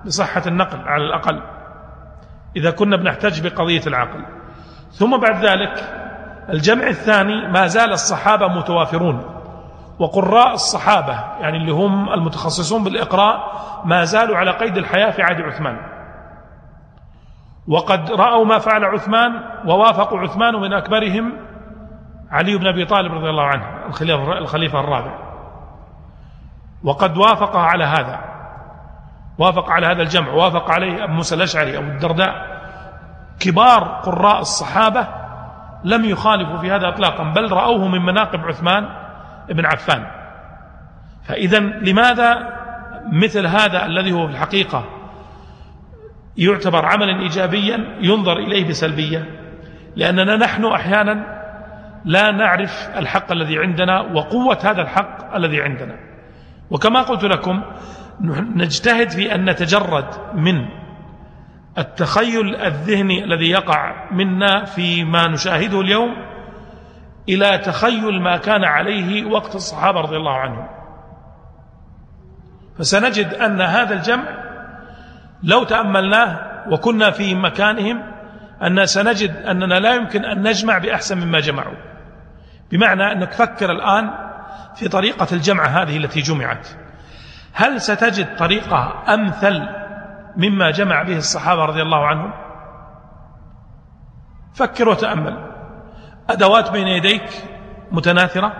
بصحة 0.06 0.44
النقل 0.48 0.80
على 0.80 1.04
الأقل. 1.06 1.42
إذا 2.56 2.72
كنا 2.72 2.98
بنحتج 2.98 3.48
بقضية 3.48 3.82
العقل. 3.88 4.26
ثم 4.92 5.18
بعد 5.18 5.46
ذلك 5.46 5.74
الجمع 6.50 6.88
الثاني 6.88 7.48
ما 7.48 7.68
زال 7.68 7.92
الصحابة 7.92 8.48
متوافرون. 8.48 9.24
وقراء 10.00 10.54
الصحابة 10.54 11.14
يعني 11.42 11.58
اللي 11.58 11.72
هم 11.72 12.14
المتخصصون 12.14 12.84
بالإقراء 12.84 13.52
ما 13.86 14.04
زالوا 14.04 14.38
على 14.38 14.52
قيد 14.52 14.78
الحياة 14.78 15.12
في 15.12 15.22
عهد 15.22 15.42
عثمان. 15.42 15.78
وقد 17.68 18.12
رأوا 18.12 18.46
ما 18.46 18.60
فعل 18.60 18.86
عثمان 18.86 19.32
ووافقوا 19.66 20.20
عثمان 20.20 20.56
من 20.56 20.74
أكبرهم 20.74 21.47
علي 22.32 22.58
بن 22.58 22.68
أبي 22.68 22.86
طالب 22.86 23.14
رضي 23.14 23.30
الله 23.30 23.44
عنه 23.44 23.86
الخليفة 24.38 24.80
الرابع. 24.80 25.20
وقد 26.84 27.18
وافق 27.18 27.56
على 27.56 27.84
هذا. 27.84 28.20
وافق 29.38 29.70
على 29.70 29.88
هذا 29.88 30.02
الجمع. 30.02 30.32
وافق 30.32 30.72
عليه 30.72 31.04
أبو 31.04 31.14
موسى 31.14 31.36
الأشعري 31.36 31.78
أبو 31.78 31.88
الدرداء. 31.88 32.58
كبار 33.40 33.84
قراء 33.84 34.40
الصحابة 34.40 35.08
لم 35.84 36.06
يخالفوا 36.06 36.58
في 36.58 36.72
هذا 36.72 36.88
اطلاقا 36.88 37.24
بل 37.24 37.52
رأوه 37.52 37.88
من 37.88 38.06
مناقب 38.06 38.40
عثمان 38.40 38.90
بن 39.50 39.66
عفان. 39.66 40.08
فاذا 41.24 41.60
لماذا 41.60 42.58
مثل 43.12 43.48
هذا 43.48 43.86
الذي 43.86 44.12
هو 44.12 44.28
في 44.28 44.34
الحقيقة 44.34 44.84
يعتبر 46.38 46.86
عملا 46.86 47.20
ايجابيا 47.20 47.98
ينظر 48.02 48.38
إليه 48.38 48.70
بسلبية؟ 48.70 49.26
لأننا 49.96 50.36
نحن 50.36 50.66
أحيانا 50.66 51.37
لا 52.08 52.32
نعرف 52.32 52.90
الحق 52.98 53.32
الذي 53.32 53.60
عندنا 53.60 54.02
وقوة 54.02 54.58
هذا 54.64 54.82
الحق 54.82 55.36
الذي 55.36 55.62
عندنا. 55.62 56.00
وكما 56.72 57.02
قلت 57.02 57.24
لكم 57.24 57.64
نجتهد 58.56 59.10
في 59.10 59.36
أن 59.36 59.50
نتجرد 59.50 60.06
من 60.34 60.66
التخيل 61.78 62.56
الذهني 62.56 63.24
الذي 63.24 63.50
يقع 63.50 64.12
منا 64.12 64.66
فيما 64.66 65.28
نشاهده 65.28 65.82
اليوم 65.82 66.16
إلى 67.30 67.58
تخيل 67.58 68.22
ما 68.22 68.38
كان 68.38 68.64
عليه 68.64 69.26
وقت 69.26 69.56
الصحابة 69.56 70.02
رضي 70.02 70.18
الله 70.18 70.38
عنهم. 70.38 70.68
فسنجد 72.78 73.34
أن 73.34 73.62
هذا 73.62 73.94
الجمع 73.94 74.24
لو 75.44 75.64
تأملناه 75.64 76.40
وكنا 76.72 77.12
في 77.12 77.36
مكانهم 77.36 78.04
أن 78.64 78.86
سنجد 78.86 79.32
أننا 79.36 79.80
لا 79.80 79.96
يمكن 79.96 80.26
أن 80.26 80.48
نجمع 80.48 80.78
بأحسن 80.78 81.18
مما 81.18 81.40
جمعوا. 81.40 81.97
بمعنى 82.72 83.12
أنك 83.12 83.32
فكر 83.32 83.72
الآن 83.72 84.10
في 84.76 84.88
طريقة 84.88 85.28
الجمع 85.32 85.66
هذه 85.66 85.98
التي 85.98 86.22
جمعت. 86.22 86.68
هل 87.54 87.82
ستجد 87.82 88.36
طريقة 88.36 89.04
أمثل 89.14 89.70
مما 90.38 90.72
جمع 90.72 91.04
به 91.04 91.18
الصحابة 91.18 91.66
رضي 91.66 91.82
الله 91.82 92.08
عنهم؟ 92.08 92.34
فكر 94.54 94.90
وتأمل. 94.90 95.52
أدوات 96.30 96.72
بين 96.72 96.88
يديك 96.88 97.30
متناثرة؟ 97.92 98.54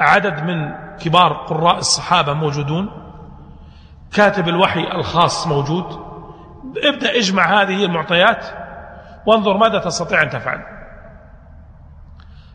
عدد 0.00 0.42
من 0.42 0.74
كبار 0.96 1.32
قراء 1.32 1.78
الصحابة 1.78 2.32
موجودون؟ 2.32 2.90
كاتب 4.12 4.48
الوحي 4.48 4.80
الخاص 4.80 5.46
موجود؟ 5.46 6.04
ابدأ 6.84 7.18
اجمع 7.18 7.62
هذه 7.62 7.84
المعطيات 7.84 8.46
وانظر 9.26 9.56
ماذا 9.56 9.78
تستطيع 9.78 10.22
أن 10.22 10.30
تفعل. 10.30 10.60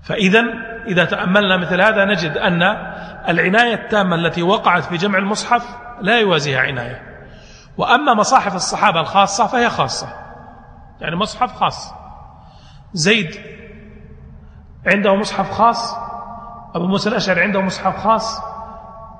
فإذا 0.03 0.43
إذا 0.87 1.05
تأملنا 1.05 1.57
مثل 1.57 1.81
هذا 1.81 2.05
نجد 2.05 2.37
أن 2.37 2.61
العناية 3.29 3.73
التامة 3.73 4.15
التي 4.15 4.43
وقعت 4.43 4.83
في 4.83 4.97
جمع 4.97 5.17
المصحف 5.17 5.63
لا 6.01 6.19
يوازيها 6.19 6.59
عناية. 6.59 7.01
وأما 7.77 8.13
مصاحف 8.13 8.55
الصحابة 8.55 8.99
الخاصة 8.99 9.47
فهي 9.47 9.69
خاصة. 9.69 10.07
يعني 11.01 11.15
مصحف 11.15 11.55
خاص. 11.55 11.93
زيد 12.93 13.35
عنده 14.85 15.15
مصحف 15.15 15.51
خاص 15.51 15.95
أبو 16.75 16.87
موسى 16.87 17.09
الأشعري 17.09 17.41
عنده 17.41 17.61
مصحف 17.61 17.97
خاص 17.97 18.41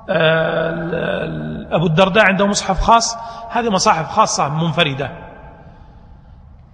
آه، 0.09 1.67
أبو 1.71 1.85
الدرداء 1.85 2.25
عنده 2.25 2.47
مصحف 2.47 2.79
خاص. 2.79 3.17
هذه 3.49 3.69
مصاحف 3.69 4.09
خاصة 4.11 4.49
منفردة. 4.49 5.11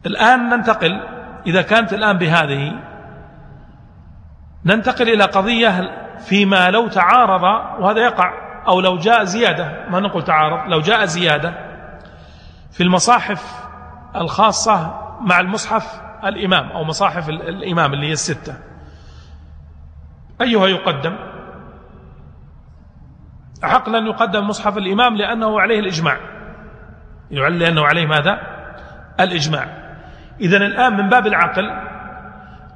الآن 0.06 0.50
ننتقل 0.50 1.02
إذا 1.48 1.62
كانت 1.62 1.94
الآن 1.94 2.18
بهذه 2.18 2.72
ننتقل 4.66 5.10
إلى 5.10 5.24
قضية 5.24 5.92
فيما 6.18 6.72
لو 6.72 6.88
تعارض 6.88 7.44
وهذا 7.82 8.02
يقع 8.02 8.34
أو 8.68 8.82
لو 8.82 8.98
جاء 8.98 9.24
زيادة. 9.24 9.90
ما 9.90 10.00
نقول 10.00 10.24
تعارض 10.24 10.70
لو 10.70 10.80
جاء 10.82 11.06
زيادة 11.06 11.54
في 12.72 12.84
المصاحف 12.84 13.68
الخاصة 14.16 15.02
مع 15.22 15.40
المصحف 15.40 16.02
الإمام 16.24 16.72
أو 16.72 16.84
مصاحف 16.84 17.30
الإمام 17.30 17.94
اللي 17.94 18.08
هي 18.08 18.12
الستة. 18.12 18.56
أيها 20.42 20.68
يقدم 20.68 21.16
عقلا 23.64 24.08
يقدم 24.08 24.48
مصحف 24.48 24.78
الإمام 24.78 25.16
لأنه 25.16 25.62
عليه 25.62 25.80
الإجماع. 25.80 26.18
لأنه 27.32 27.86
عليه 27.86 28.06
ماذا؟ 28.06 28.40
الإجماع. 29.20 29.68
إذن 30.42 30.62
الآن 30.62 30.98
من 30.98 31.10
باب 31.10 31.28
العقل 31.28 31.95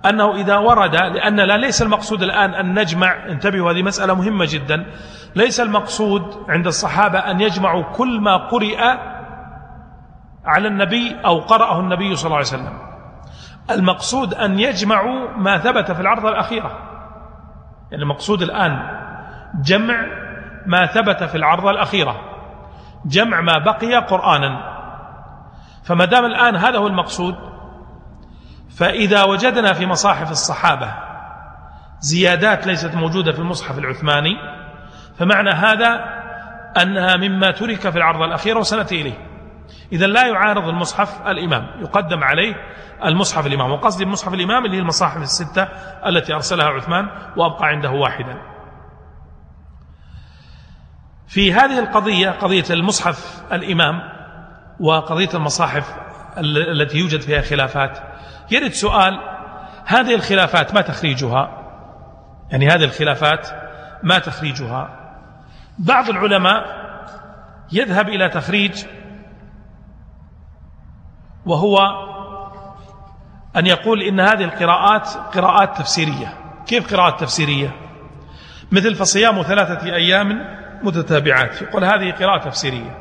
أنه 0.06 0.36
إذا 0.36 0.58
ورد 0.58 0.96
لأن 0.96 1.36
لا 1.36 1.58
ليس 1.58 1.82
المقصود 1.82 2.24
الآن 2.24 2.53
أن 2.53 2.79
نجمع 2.79 3.25
انتبهوا 3.29 3.72
هذه 3.72 3.84
مسألة 3.84 4.13
مهمة 4.13 4.48
جدا. 4.50 4.86
ليس 5.36 5.60
المقصود 5.60 6.46
عند 6.50 6.68
الصحابة 6.68 7.20
أن 7.20 7.41
يجمعوا 7.41 7.84
كل 7.84 8.22
ما 8.22 8.38
قرئ 8.38 8.77
على 10.46 10.68
النبي 10.68 11.15
أو 11.25 11.39
قرأه 11.39 11.79
النبي 11.79 12.15
صلى 12.15 12.25
الله 12.25 12.38
عليه 12.38 12.48
وسلم. 12.48 12.79
المقصود 13.72 14.33
أن 14.33 14.59
يجمعوا 14.59 15.38
ما 15.38 15.57
ثبت 15.57 15.92
في 15.92 16.01
العرض 16.01 16.25
الأخيرة. 16.25 16.72
يعني 17.92 18.03
المقصود 18.03 18.42
الآن 18.42 19.00
جمع 19.62 20.05
ما 20.66 20.85
ثبت 20.85 21.24
في 21.24 21.35
العرضة 21.35 21.72
الأخيرة. 21.72 22.16
جمع 23.05 23.42
ما 23.42 23.57
بقي 23.57 23.96
قرآنا. 23.96 24.79
فما 25.83 26.05
دام 26.05 26.25
الآن 26.25 26.55
هذا 26.55 26.77
هو 26.77 26.88
المقصود 26.88 27.35
فإذا 28.77 29.24
وجدنا 29.24 29.74
في 29.74 29.86
مصاحف 29.86 30.32
الصحابة 30.32 30.94
زيادات 32.00 32.68
ليست 32.68 32.96
موجودة 32.96 33.32
في 33.32 33.40
المصحف 33.40 33.77
العثماني 33.77 34.36
فمعنى 35.18 35.50
هذا 35.50 36.20
أنها 36.82 37.18
مما 37.18 37.51
ترك 37.51 37.90
في 37.90 37.98
العرض 37.98 38.22
الأخيرة 38.22 38.60
وسنأتي 38.60 39.01
إليه. 39.01 39.29
إذا 39.92 40.08
لا 40.08 40.27
يعارض 40.27 40.68
المصحف 40.68 41.27
الإمام 41.27 41.68
يقدم 41.82 42.24
عليه 42.24 42.55
المصحف 43.05 43.48
الإمام 43.48 43.72
وقصدي 43.72 44.03
المصحف 44.03 44.34
الإمام 44.34 44.66
اللي 44.66 44.77
هي 44.77 44.82
المصاحف 44.82 45.22
الستة 45.22 45.64
التي 46.05 46.34
أرسلها 46.34 46.66
عثمان 46.66 47.10
وأبقى 47.38 47.68
عنده 47.68 47.92
واحدا. 47.92 48.42
في 51.27 51.53
هذه 51.53 51.79
القضية 51.79 52.29
قضية 52.29 52.64
المصحف 52.70 53.44
الإمام 53.51 54.01
وقضية 54.79 55.29
المصاحف 55.34 55.96
التي 56.38 56.98
يوجد 56.98 57.22
فيها 57.22 57.42
خلافات 57.42 58.00
يرد 58.51 58.72
سؤال 58.72 59.20
هذه 59.85 60.16
الخلافات 60.16 60.74
ما 60.74 60.81
تخريجها؟ 60.81 61.59
يعني 62.51 62.68
هذه 62.68 62.83
الخلافات 62.83 63.48
ما 64.03 64.20
تخريجها؟ 64.20 64.90
بعض 65.79 66.09
العلماء 66.09 66.79
يذهب 67.72 68.09
إلى 68.09 68.29
تخريج 68.29 68.85
وهو 71.46 71.77
أن 73.55 73.68
يقول 73.68 74.01
إن 74.01 74.20
هذه 74.20 74.44
القراءات 74.44 75.07
قراءات 75.07 75.77
تفسيرية. 75.77 76.33
كيف 76.68 76.94
قراءات 76.94 77.20
تفسيرية؟ 77.20 77.75
مثل 78.72 78.96
فصيام 78.96 79.42
ثلاثة 79.42 79.85
أيام 79.85 80.59
متتابعات. 80.83 81.62
يقول 81.62 81.83
هذه 81.83 82.12
قراءة 82.12 82.50
تفسيرية. 82.50 82.98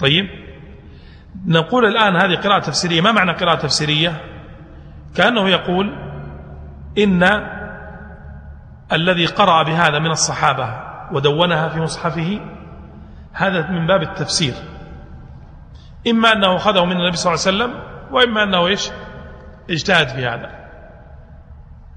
طيب؟ 0.00 0.45
نقول 1.46 1.84
الآن 1.84 2.16
هذه 2.16 2.36
قراءة 2.36 2.58
تفسيرية 2.58 3.00
ما 3.00 3.12
معنى 3.12 3.32
قراءة 3.32 3.54
تفسيرية؟ 3.54 4.20
كأنه 5.16 5.48
يقول 5.48 5.96
إن 6.98 7.22
الذي 8.92 9.26
قرأ 9.26 9.62
بهذا 9.62 9.98
من 9.98 10.10
الصحابة 10.10 10.68
ودونها 11.12 11.68
في 11.68 11.80
مصحفه 11.80 12.40
هذا 13.32 13.70
من 13.70 13.86
باب 13.86 14.02
التفسير. 14.02 14.54
إما 16.08 16.32
أنه 16.32 16.56
أخذه 16.56 16.84
من 16.84 16.96
النبي 16.96 17.16
صلى 17.16 17.34
الله 17.34 17.46
عليه 17.46 17.56
وسلم 17.56 17.82
وإما 18.10 18.42
أنه 18.42 18.66
إيش؟ 18.66 18.90
اجتهد 19.70 20.08
في 20.08 20.26
هذا. 20.26 20.50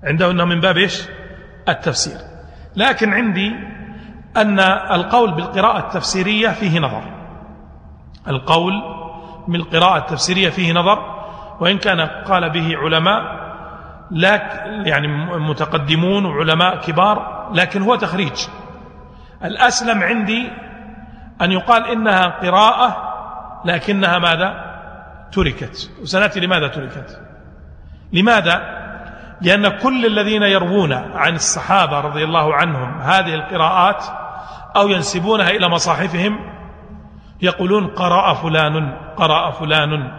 عنده 0.03 0.31
أنه 0.31 0.45
من 0.45 0.61
باب 0.61 0.77
إيش؟ 0.77 1.07
التفسير. 1.69 2.17
لكن 2.75 3.13
عندي 3.13 3.55
أن 4.37 4.59
القول 4.91 5.31
بالقراءة 5.31 5.79
التفسيرية 5.79 6.49
فيه 6.49 6.79
نظر. 6.79 7.03
القول 8.27 8.98
بالقراءة 9.47 9.97
التفسيرية 9.97 10.49
فيه 10.49 10.73
نظر 10.73 11.19
وإن 11.59 11.77
كان 11.77 12.01
قال 12.01 12.49
به 12.49 12.77
علماء 12.77 13.49
لك 14.11 14.63
يعني 14.85 15.07
متقدمون 15.39 16.25
وعلماء 16.25 16.75
كبار 16.75 17.49
لكن 17.53 17.81
هو 17.81 17.95
تخريج. 17.95 18.47
الأسلم 19.43 20.03
عندي 20.03 20.49
أن 21.41 21.51
يقال 21.51 21.85
إنها 21.85 22.25
قراءة 22.25 23.13
لكنها 23.65 24.19
ماذا؟ 24.19 24.69
تركت. 25.31 25.91
وسنأتي 26.01 26.39
لماذا 26.39 26.67
تركت. 26.67 27.21
لماذا؟ 28.13 28.79
لأن 29.41 29.69
كل 29.69 30.05
الذين 30.05 30.43
يروون 30.43 30.93
عن 30.93 31.35
الصحابة 31.35 31.99
رضي 31.99 32.23
الله 32.23 32.53
عنهم 32.55 33.01
هذه 33.01 33.33
القراءات 33.33 34.03
أو 34.75 34.87
ينسبونها 34.87 35.49
إلى 35.49 35.69
مصاحفهم 35.69 36.39
يقولون 37.41 37.87
قرأ 37.87 38.33
فلان 38.33 38.97
قرأ 39.17 39.51
فلان. 39.51 40.11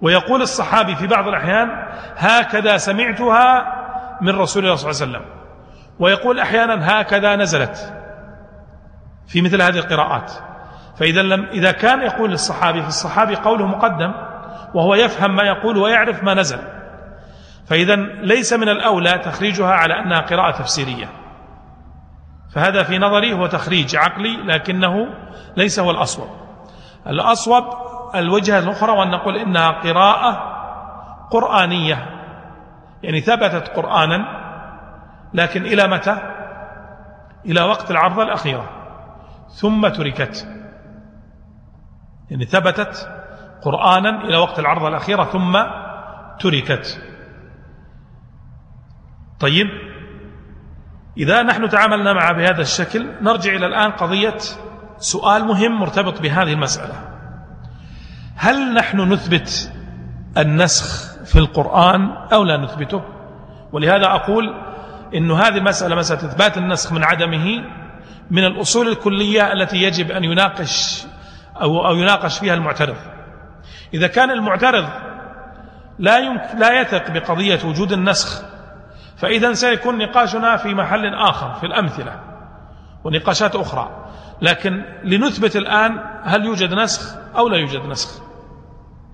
ويقول 0.00 0.42
الصحابي 0.42 0.96
في 0.96 1.06
بعض 1.06 1.28
الأحيان 1.28 1.68
هكذا 2.16 2.76
سمعتها 2.76 3.74
من 4.20 4.38
رسول 4.38 4.64
الله 4.64 4.76
صلى 4.76 4.90
الله 4.90 5.02
عليه 5.02 5.12
وسلم. 5.12 5.42
ويقول 5.98 6.40
أحيانا 6.40 7.00
هكذا 7.00 7.36
نزلت 7.36 7.94
في 9.26 9.42
مثل 9.42 9.62
هذه 9.62 9.78
القراءات. 9.78 10.32
فإذا 10.98 11.22
لم 11.22 11.44
إذا 11.44 11.72
كان 11.72 12.02
يقول 12.02 12.32
الصحابي 12.32 12.82
في 12.82 12.88
الصحابي 12.88 13.36
قوله 13.36 13.66
مقدم 13.66 14.14
وهو 14.74 14.94
يفهم 14.94 15.36
ما 15.36 15.42
يقول 15.42 15.78
ويعرف 15.78 16.22
ما 16.22 16.34
نزل. 16.34 16.58
فإذا 17.66 17.96
ليس 17.96 18.52
من 18.52 18.68
الأولى 18.68 19.18
تخريجها 19.18 19.72
على 19.72 19.94
أنها 19.94 20.20
قراءة 20.20 20.50
تفسيرية. 20.50 21.21
فهذا 22.52 22.82
في 22.82 22.98
نظري 22.98 23.32
هو 23.32 23.46
تخريج 23.46 23.96
عقلي 23.96 24.36
لكنه 24.36 25.06
ليس 25.56 25.80
هو 25.80 25.90
الأصوب. 25.90 26.28
الأصوب 27.06 27.64
الوجهة 28.14 28.58
الأخرى 28.58 28.92
وأن 28.92 29.10
نقول 29.10 29.36
إنها 29.36 29.70
قراءة 29.70 30.52
قرآنية. 31.30 32.06
يعني 33.02 33.20
ثبتت 33.20 33.68
قرآنا 33.68 34.42
لكن 35.34 35.62
إلى 35.62 35.88
متى؟ 35.88 36.18
إلى 37.46 37.62
وقت 37.62 37.90
العرضة 37.90 38.22
الأخيرة 38.22 38.70
ثم 39.48 39.88
تركت. 39.88 40.48
يعني 42.30 42.44
ثبتت 42.44 43.08
قرآنا 43.62 44.24
إلى 44.24 44.36
وقت 44.36 44.58
العرضة 44.58 44.88
الأخيرة 44.88 45.24
ثم 45.24 45.58
تركت. 46.40 47.02
طيب 49.40 49.66
إذا 51.16 51.42
نحن 51.42 51.68
تعاملنا 51.68 52.12
معها 52.12 52.32
بهذا 52.32 52.62
الشكل 52.62 53.06
نرجع 53.20 53.52
إلى 53.54 53.66
الآن 53.66 53.90
قضية 53.90 54.38
سؤال 54.98 55.44
مهم 55.44 55.80
مرتبط 55.80 56.20
بهذه 56.20 56.52
المسألة. 56.52 56.94
هل 58.36 58.74
نحن 58.74 59.12
نثبت 59.12 59.72
النسخ 60.38 61.12
في 61.24 61.38
القرآن 61.38 62.10
أو 62.32 62.44
لا 62.44 62.56
نثبته؟ 62.56 63.02
ولهذا 63.72 64.06
أقول 64.06 64.54
إن 65.14 65.30
هذه 65.30 65.56
المسألة 65.56 65.96
مسألة 65.96 66.24
إثبات 66.24 66.58
النسخ 66.58 66.92
من 66.92 67.04
عدمه 67.04 67.64
من 68.30 68.44
الأصول 68.44 68.88
الكلية 68.88 69.52
التي 69.52 69.76
يجب 69.76 70.10
أن 70.10 70.24
يناقش 70.24 71.04
أو, 71.62 71.86
أو 71.86 71.96
يناقش 71.96 72.38
فيها 72.38 72.54
المعترض. 72.54 72.96
إذا 73.94 74.06
كان 74.06 74.30
المعترض 74.30 74.88
لا, 75.98 76.20
لا 76.58 76.80
يثق 76.80 77.10
بقضية 77.10 77.58
وجود 77.64 77.92
النسخ 77.92 78.51
فإذا 79.22 79.52
سيكون 79.52 79.98
نقاشنا 79.98 80.56
في 80.56 80.74
محل 80.74 81.14
آخر 81.14 81.52
في 81.52 81.66
الأمثلة 81.66 82.20
ونقاشات 83.04 83.56
أخرى. 83.56 84.06
لكن 84.42 84.84
لنثبت 85.04 85.56
الآن 85.56 86.04
هل 86.22 86.44
يوجد 86.44 86.74
نسخ 86.74 87.16
أو 87.36 87.48
لا 87.48 87.56
يوجد 87.56 87.86
نسخ؟ 87.86 88.22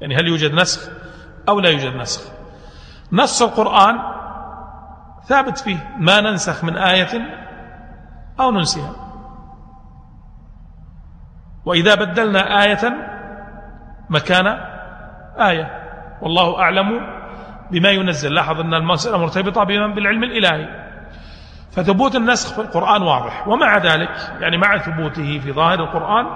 يعني 0.01 0.17
هل 0.17 0.27
يوجد 0.27 0.55
نسخ 0.55 0.91
أو 1.49 1.61
لا 1.61 1.71
يوجد 1.71 1.97
نسخ؟ 1.97 2.33
نص 3.13 3.43
القرآن 3.43 3.99
ثابت 5.25 5.59
فيه 5.59 5.97
ما 5.99 6.21
ننسخ 6.21 6.65
من 6.65 6.77
آية 6.77 7.21
أو 8.41 8.51
ننسيها. 8.51 8.93
وإذا 11.65 11.95
بدلنا 11.95 12.63
آية 12.65 12.95
مكان 14.11 14.47
آية. 15.39 15.79
والله 16.23 16.61
أعلم 16.61 17.18
بما 17.71 17.91
ينزل. 17.91 18.35
لاحظ 18.35 18.61
أن 18.61 18.75
المسألة 18.75 19.19
مرتبطة 19.19 19.65
بالعلم 19.65 20.25
الإلهي. 20.25 20.89
فثبوت 21.71 22.17
النسخ 22.17 22.55
في 22.55 22.61
القرآن 22.61 23.03
واضح. 23.03 23.49
ومع 23.49 23.79
ذلك 23.79 24.33
يعني 24.41 24.59
مع 24.59 24.79
ثبوته 24.79 25.39
في 25.39 25.53
ظاهر 25.53 25.81
القرآن 25.81 26.27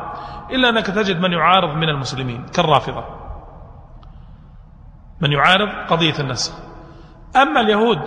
إلا 0.51 0.69
أنك 0.69 0.87
تجد 0.87 1.21
من 1.21 1.33
يعارض 1.33 1.77
من 1.77 1.89
المسلمين. 1.89 2.47
كالرافضة. 2.55 3.05
من 5.21 5.33
يعارض 5.33 5.69
قضية 5.89 6.19
النسخ. 6.21 6.53
أما 7.37 7.61
اليهود 7.61 7.99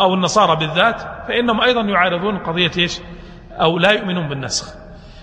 أو 0.00 0.14
النصارى 0.14 0.56
بالذات 0.56 1.00
فإنهم 1.28 1.60
أيضا 1.60 1.80
يعارضون 1.80 2.38
قضية 2.38 2.70
إيش؟ 2.78 3.00
أو 3.50 3.78
لا 3.78 3.90
يؤمنون 3.90 4.28
بالنسخ. 4.28 4.74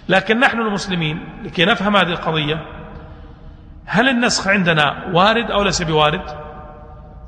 لكن 0.10 0.40
نحن 0.40 0.60
المسلمين 0.60 1.44
لكي 1.44 1.66
نفهم 1.66 1.98
هذه 1.98 2.10
القضية 2.10 2.66
هل 3.86 4.10
النسخ 4.10 4.48
عندنا 4.48 5.12
وارد 5.14 5.52
أو 5.52 5.64
ليس 5.64 5.82
بوارد؟ 5.82 6.45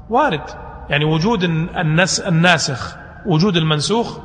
وارد. 0.09 0.41
يعني 0.89 1.05
وجود 1.05 1.43
النس 1.43 2.19
الناسخ 2.19 2.97
وجود 3.25 3.57
المنسوخ 3.57 4.19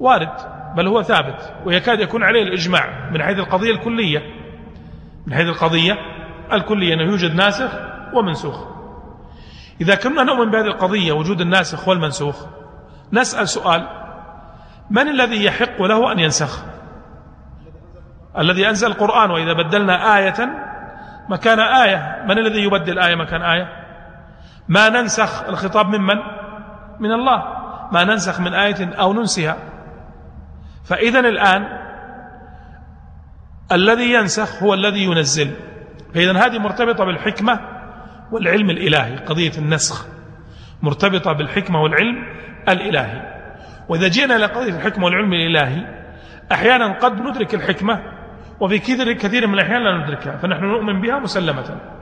وارد 0.00 0.32
بل 0.76 0.86
هو 0.86 1.02
ثابت 1.02 1.54
ويكاد 1.64 2.00
يكون 2.00 2.22
عليه 2.22 2.42
الإجماع 2.42 3.10
من 3.10 3.22
حيث 3.22 3.38
القضية 3.38 3.70
الكلية. 3.70 4.22
من 5.26 5.34
حيث 5.34 5.46
القضية 5.46 5.96
الكلية 6.52 6.94
أنه 6.94 7.02
يوجد 7.02 7.34
ناسخ 7.34 7.70
ومنسوخ. 8.14 8.64
إذا 9.80 9.94
كنا 9.94 10.22
نؤمن 10.22 10.50
بهذه 10.50 10.66
القضية 10.66 11.12
وجود 11.12 11.40
الناسخ 11.40 11.88
والمنسوخ 11.88 12.46
نسأل 13.12 13.48
سؤال 13.48 13.88
من 14.90 15.08
الذي 15.08 15.44
يحق 15.44 15.82
له 15.82 16.12
أن 16.12 16.18
ينسخ؟ 16.18 16.64
الذي 18.38 18.68
أنزل 18.68 18.86
القرآن 18.86 19.30
وإذا 19.30 19.52
بدلنا 19.52 20.18
آية 20.18 20.48
مكان 21.28 21.60
آية 21.60 22.24
من 22.28 22.38
الذي 22.38 22.62
يبدل 22.62 22.98
آية 22.98 23.14
مكان 23.14 23.42
آية؟ 23.42 23.85
ما 24.68 24.88
ننسخ 24.88 25.48
الخطاب 25.48 25.86
ممن 25.86 26.16
من؟ 27.00 27.12
الله. 27.12 27.44
ما 27.92 28.04
ننسخ 28.04 28.40
من 28.40 28.54
آية 28.54 28.94
أو 28.94 29.12
ننسها. 29.12 29.56
فإذا 30.84 31.20
الآن 31.20 31.68
الذي 33.72 34.12
ينسخ 34.12 34.62
هو 34.62 34.74
الذي 34.74 35.04
ينزل. 35.04 35.50
فإذا 36.14 36.32
هذه 36.46 36.58
مرتبطة 36.58 37.04
بالحكمة 37.04 37.60
والعلم 38.32 38.70
الإلهي 38.70 39.16
قضية 39.16 39.58
النسخ. 39.58 40.06
مرتبطة 40.82 41.32
بالحكمة 41.32 41.82
والعلم 41.82 42.26
الإلهي. 42.68 43.36
وإذا 43.88 44.08
جئنا 44.08 44.36
إلى 44.36 44.46
قضية 44.46 44.76
الحكمة 44.76 45.04
والعلم 45.04 45.32
الإلهي 45.32 45.96
أحيانا 46.52 46.98
قد 46.98 47.20
ندرك 47.20 47.54
الحكمة 47.54 48.02
وفي 48.60 48.78
كثير 48.78 49.46
من 49.46 49.54
الأحيان 49.54 49.82
لا 49.82 50.04
ندركها 50.04 50.36
فنحن 50.36 50.64
نؤمن 50.64 51.00
بها 51.00 51.18
مسلمة. 51.18 51.95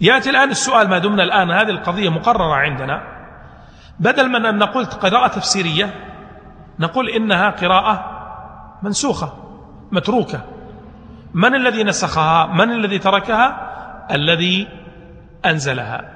يأتي 0.00 0.30
الآن 0.30 0.50
السؤال 0.50 0.88
ما 0.88 0.98
دمنا 0.98 1.22
الآن 1.22 1.50
هذه 1.50 1.70
القضية 1.70 2.08
مقررة 2.08 2.54
عندنا. 2.54 3.02
بدل 4.00 4.28
من 4.28 4.46
أن 4.46 4.58
نقول 4.58 4.84
قراءة 4.84 5.26
تفسيرية 5.28 5.94
نقول 6.78 7.08
إنها 7.08 7.50
قراءة 7.50 8.10
منسوخة 8.82 9.32
متروكة. 9.92 10.40
من 11.34 11.54
الذي 11.54 11.84
نسخها؟ 11.84 12.46
من 12.46 12.70
الذي 12.70 12.98
تركها؟ 12.98 13.70
الذي 14.10 14.68
أنزلها. 15.46 16.10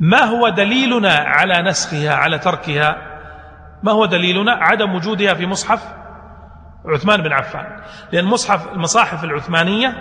ما 0.00 0.24
هو 0.24 0.48
دليلنا 0.48 1.12
على 1.12 1.62
نسخها 1.62 2.14
على 2.14 2.38
تركها؟ 2.38 2.96
ما 3.82 3.92
هو 3.92 4.06
دليلنا؟ 4.06 4.52
عدم 4.52 4.94
وجودها 4.94 5.34
في 5.34 5.46
مصحف 5.46 5.94
عثمان 6.86 7.22
بن 7.22 7.32
عفان. 7.32 7.80
لأن 8.12 8.24
مصحف 8.24 8.72
المصاحف 8.72 9.24
العثمانية 9.24 9.94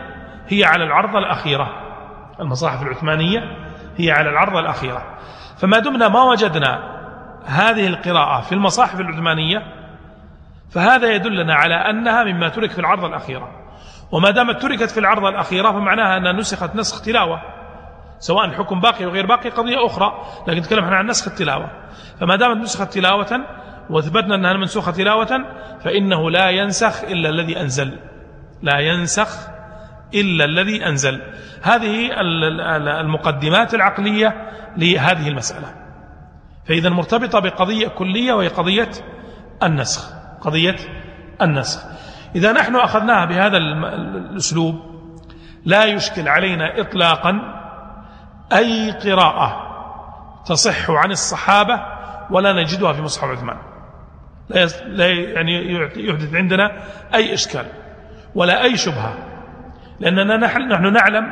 هي 0.48 0.64
على 0.64 0.84
العرضة 0.84 1.20
الأخيرة. 1.20 1.87
المصاحف 2.40 2.82
العثمانية 2.82 3.40
هي 3.98 4.12
على 4.12 4.30
العرضة 4.30 4.60
الأخيرة. 4.60 5.18
فما 5.58 5.80
دمنا 5.80 6.08
ما 6.08 6.24
وجدنا 6.24 6.98
هذه 7.46 7.88
القراءة 7.88 8.42
في 8.42 8.52
المصاحف 8.52 9.00
العثمانية 9.00 9.64
فهذا 10.72 11.12
يدلنا 11.16 11.54
على 11.54 11.76
أنها 11.76 12.24
مما 12.24 12.50
ترك 12.50 12.72
في 12.72 12.80
العرضة 12.80 13.08
الأخيرة. 13.08 13.50
وما 14.12 14.32
دامت 14.32 14.62
تركت 14.62 14.92
في 14.92 15.00
العرضة 15.00 15.30
الأخيرة 15.30 15.72
فمعناها 15.72 16.18
أنها 16.18 16.32
نسخت 16.32 16.76
نسخ 16.76 17.02
تلاوة 17.02 17.42
سواء 18.20 18.46
الحكم 18.46 18.80
باقي 18.80 19.06
وغير 19.06 19.26
باقي 19.26 19.50
قضية 19.50 19.86
أخرى 19.86 20.14
لكن 20.48 20.60
نتكلم 20.60 20.86
عن 20.86 21.06
نسخ 21.08 21.28
التلاوة. 21.28 21.70
فما 22.20 22.36
دامت 22.36 22.58
نسخت 22.58 22.94
تلاوة 22.94 23.42
وثبتنا 23.90 24.36
أنها 24.36 24.54
منسوخة 24.54 24.92
تلاوة 24.92 25.46
فإنه 25.84 26.30
لا 26.32 26.50
ينسخ 26.50 27.04
إلا 27.04 27.30
الذي 27.30 27.62
أنزل 27.62 28.00
لا 28.62 28.80
ينسخ 28.80 29.57
إلا 30.14 30.46
الذي 30.46 30.86
أنزل. 30.86 31.22
هذه 31.62 32.10
المقدمات 33.02 33.74
العقلية 33.74 34.52
لهذه 34.78 35.28
المسألة. 35.28 35.76
فإذا 36.68 36.90
مرتبطة 36.90 37.40
بقضية 37.40 37.88
كلية 37.88 38.34
وهي 38.34 38.48
قضية 38.48 38.90
النسخ. 39.64 40.14
قضية 40.42 40.76
النسخ. 41.42 41.84
إذا 42.36 42.52
نحن 42.52 42.76
أخذناها 42.76 43.26
بهذا 43.26 43.58
الأسلوب 43.58 44.76
لا 45.66 45.86
يشكل 45.86 46.28
علينا 46.28 46.82
إطلاقا 46.82 47.40
أي 48.54 48.92
قراءة 48.92 49.68
تصح 50.46 50.90
عن 50.90 51.12
الصحابة 51.12 51.82
ولا 52.32 52.54
نجدها 52.54 52.94
في 52.94 53.02
مصحف 53.02 53.24
عثمان. 53.24 53.58
لا 54.86 55.08
يعني 55.08 55.74
يحدث 55.96 56.36
عندنا 56.36 56.72
أي 57.16 57.34
إشكال 57.34 57.66
ولا 58.36 58.64
أي 58.64 58.78
شبهة. 58.78 59.14
لأننا 60.00 60.38
نحن 60.38 60.94
نعلم 60.94 61.26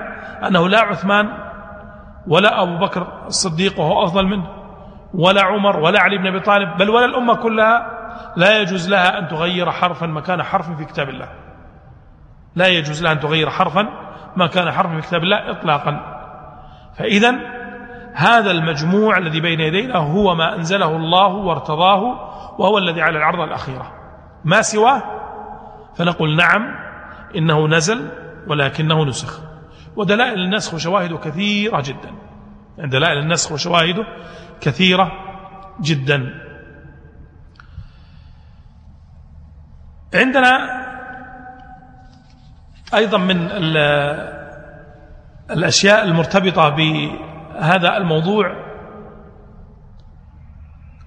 أنه 0.47 0.69
لا 0.69 0.79
عثمان 0.79 1.29
ولا 2.27 2.63
أبو 2.63 2.77
بكر 2.77 3.07
الصديق 3.27 3.79
وهو 3.79 4.03
أفضل 4.03 4.25
منه 4.25 4.47
ولا 5.13 5.43
عمر 5.43 5.79
ولا 5.79 6.01
علي 6.01 6.17
بن 6.17 6.27
أبي 6.27 6.39
طالب 6.39 6.77
بل 6.77 6.89
ولا 6.89 7.05
الأمة 7.05 7.35
كلها 7.35 7.91
لا 8.35 8.61
يجوز 8.61 8.89
لها 8.89 9.19
أن 9.19 9.27
تغير 9.27 9.71
حرفا 9.71 10.05
مكان 10.05 10.43
حرف 10.43 10.77
في 10.77 10.85
كتاب 10.85 11.09
الله. 11.09 11.29
لا 12.55 12.67
يجوز 12.67 13.03
لها 13.03 13.11
أن 13.11 13.19
تغير 13.19 13.49
حرفا 13.49 13.87
ما 14.35 14.47
كان 14.47 14.71
حرفا 14.71 14.95
في 14.95 15.01
كتاب 15.01 15.23
الله 15.23 15.51
إطلاقا. 15.51 15.99
فإذا 16.97 17.35
هذا 18.13 18.51
المجموع 18.51 19.17
الذي 19.17 19.41
بين 19.41 19.59
يدينا 19.59 19.97
هو 19.97 20.35
ما 20.35 20.55
أنزله 20.55 20.95
الله 20.95 21.27
وارتضاه 21.27 22.01
وهو 22.59 22.77
الذي 22.77 23.01
على 23.01 23.17
العرض 23.17 23.39
الأخيرة. 23.39 23.91
ما 24.45 24.61
سواه؟ 24.61 25.03
فنقول 25.97 26.35
نعم 26.35 26.75
إنه 27.35 27.67
نزل 27.67 28.09
ولكنه 28.47 29.05
نسخ. 29.05 29.41
ودلائل 29.95 30.39
النسخ 30.39 30.73
وشواهده 30.73 31.17
كثيرة 31.17 31.81
جدا. 31.81 32.11
يعني 32.77 32.89
دلائل 32.89 33.17
النسخ 33.17 33.51
وشواهده 33.51 34.05
كثيرة 34.61 35.11
جدا. 35.81 36.41
عندنا 40.13 40.85
أيضا 42.93 43.17
من 43.17 43.47
الأشياء 45.51 46.03
المرتبطة 46.03 46.69
بهذا 46.69 47.97
الموضوع 47.97 48.65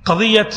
قضية 0.05 0.49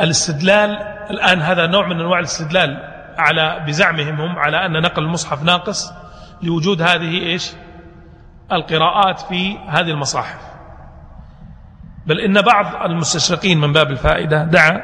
الاستدلال. 0.00 0.70
الآن 1.10 1.42
هذا 1.42 1.66
نوع 1.66 1.86
من 1.86 2.00
أنواع 2.00 2.18
الاستدلال. 2.18 2.95
على 3.18 3.64
بزعمهم 3.66 4.20
هم 4.20 4.38
على 4.38 4.66
أن 4.66 4.82
نقل 4.82 5.02
المصحف 5.02 5.42
ناقص 5.42 5.92
لوجود 6.42 6.82
هذه 6.82 7.22
إيش؟ 7.22 7.52
القراءات 8.52 9.20
في 9.20 9.58
هذه 9.58 9.90
المصاحف. 9.90 10.40
بل 12.06 12.20
إن 12.20 12.42
بعض 12.42 12.90
المستشرقين 12.90 13.60
من 13.60 13.72
باب 13.72 13.90
الفائدة 13.90 14.44
دعا 14.44 14.82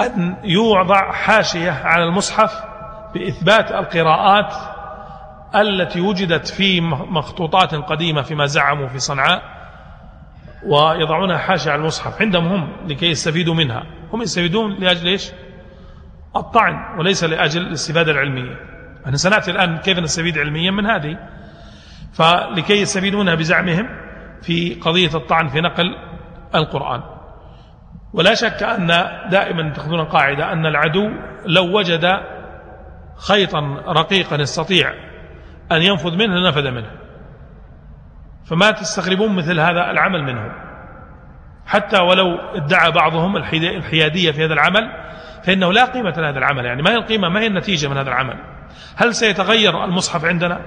أن 0.00 0.36
يوضع 0.44 1.12
حاشية 1.12 1.70
على 1.70 2.04
المصحف 2.04 2.64
بإثبات 3.14 3.72
القراءات 3.72 4.54
التي 5.54 6.00
وجدت 6.00 6.48
في 6.48 6.80
مخطوطات 6.80 7.74
قديمة 7.74 8.22
فيما 8.22 8.46
زعموا 8.46 8.88
في 8.88 8.98
صنعاء 8.98 9.42
ويضعونها 10.66 11.38
حاشية 11.38 11.70
على 11.70 11.80
المصحف. 11.80 12.20
عندهم 12.22 12.46
هم 12.46 12.72
لكي 12.86 13.06
يستفيدوا 13.06 13.54
منها. 13.54 13.82
هم 14.12 14.22
يستفيدون 14.22 14.74
لأجل 14.74 15.06
إيش؟ 15.06 15.32
الطعن 16.38 16.98
وليس 16.98 17.24
لأجل 17.24 17.62
الاستفادة 17.62 18.12
العلمية. 18.12 18.56
أنا 19.06 19.16
سنأتي 19.16 19.50
الآن 19.50 19.78
كيف 19.78 19.98
نستفيد 19.98 20.38
علميا 20.38 20.70
من 20.70 20.86
هذه. 20.86 21.18
فلكي 22.12 22.80
يستفيدوا 22.80 23.22
منها 23.22 23.34
بزعمهم 23.34 23.88
في 24.42 24.74
قضية 24.74 25.14
الطعن 25.14 25.48
في 25.48 25.60
نقل 25.60 25.96
القرآن. 26.54 27.02
ولا 28.12 28.34
شك 28.34 28.62
أن 28.62 28.86
دائما 29.30 29.72
تأخذون 29.72 30.04
قاعدة 30.04 30.52
أن 30.52 30.66
العدو 30.66 31.10
لو 31.46 31.78
وجد 31.78 32.20
خيطا 33.28 33.60
رقيقا 33.88 34.36
يستطيع 34.36 34.94
أن 35.72 35.82
ينفذ 35.82 36.16
منه 36.16 36.34
لنفذ 36.34 36.70
منه. 36.70 36.90
فما 38.44 38.70
تستغربون 38.70 39.36
مثل 39.36 39.60
هذا 39.60 39.90
العمل 39.90 40.22
منهم. 40.22 40.52
حتى 41.66 42.00
ولو 42.00 42.38
ادعى 42.38 42.90
بعضهم 42.90 43.36
الحيادية 43.36 44.30
في 44.30 44.44
هذا 44.44 44.52
العمل 44.52 44.90
فإنه 45.44 45.72
لا 45.72 45.84
قيمة 45.84 46.10
لهذا 46.10 46.38
العمل. 46.38 46.64
يعني 46.64 46.82
ما 46.82 46.90
هي 46.90 46.94
القيمة 46.94 47.28
ما 47.28 47.40
هي 47.40 47.46
النتيجة 47.46 47.88
من 47.88 47.96
هذا 47.96 48.08
العمل؟ 48.08 48.36
هل 48.96 49.14
سيتغير 49.14 49.84
المصحف 49.84 50.24
عندنا؟ 50.24 50.60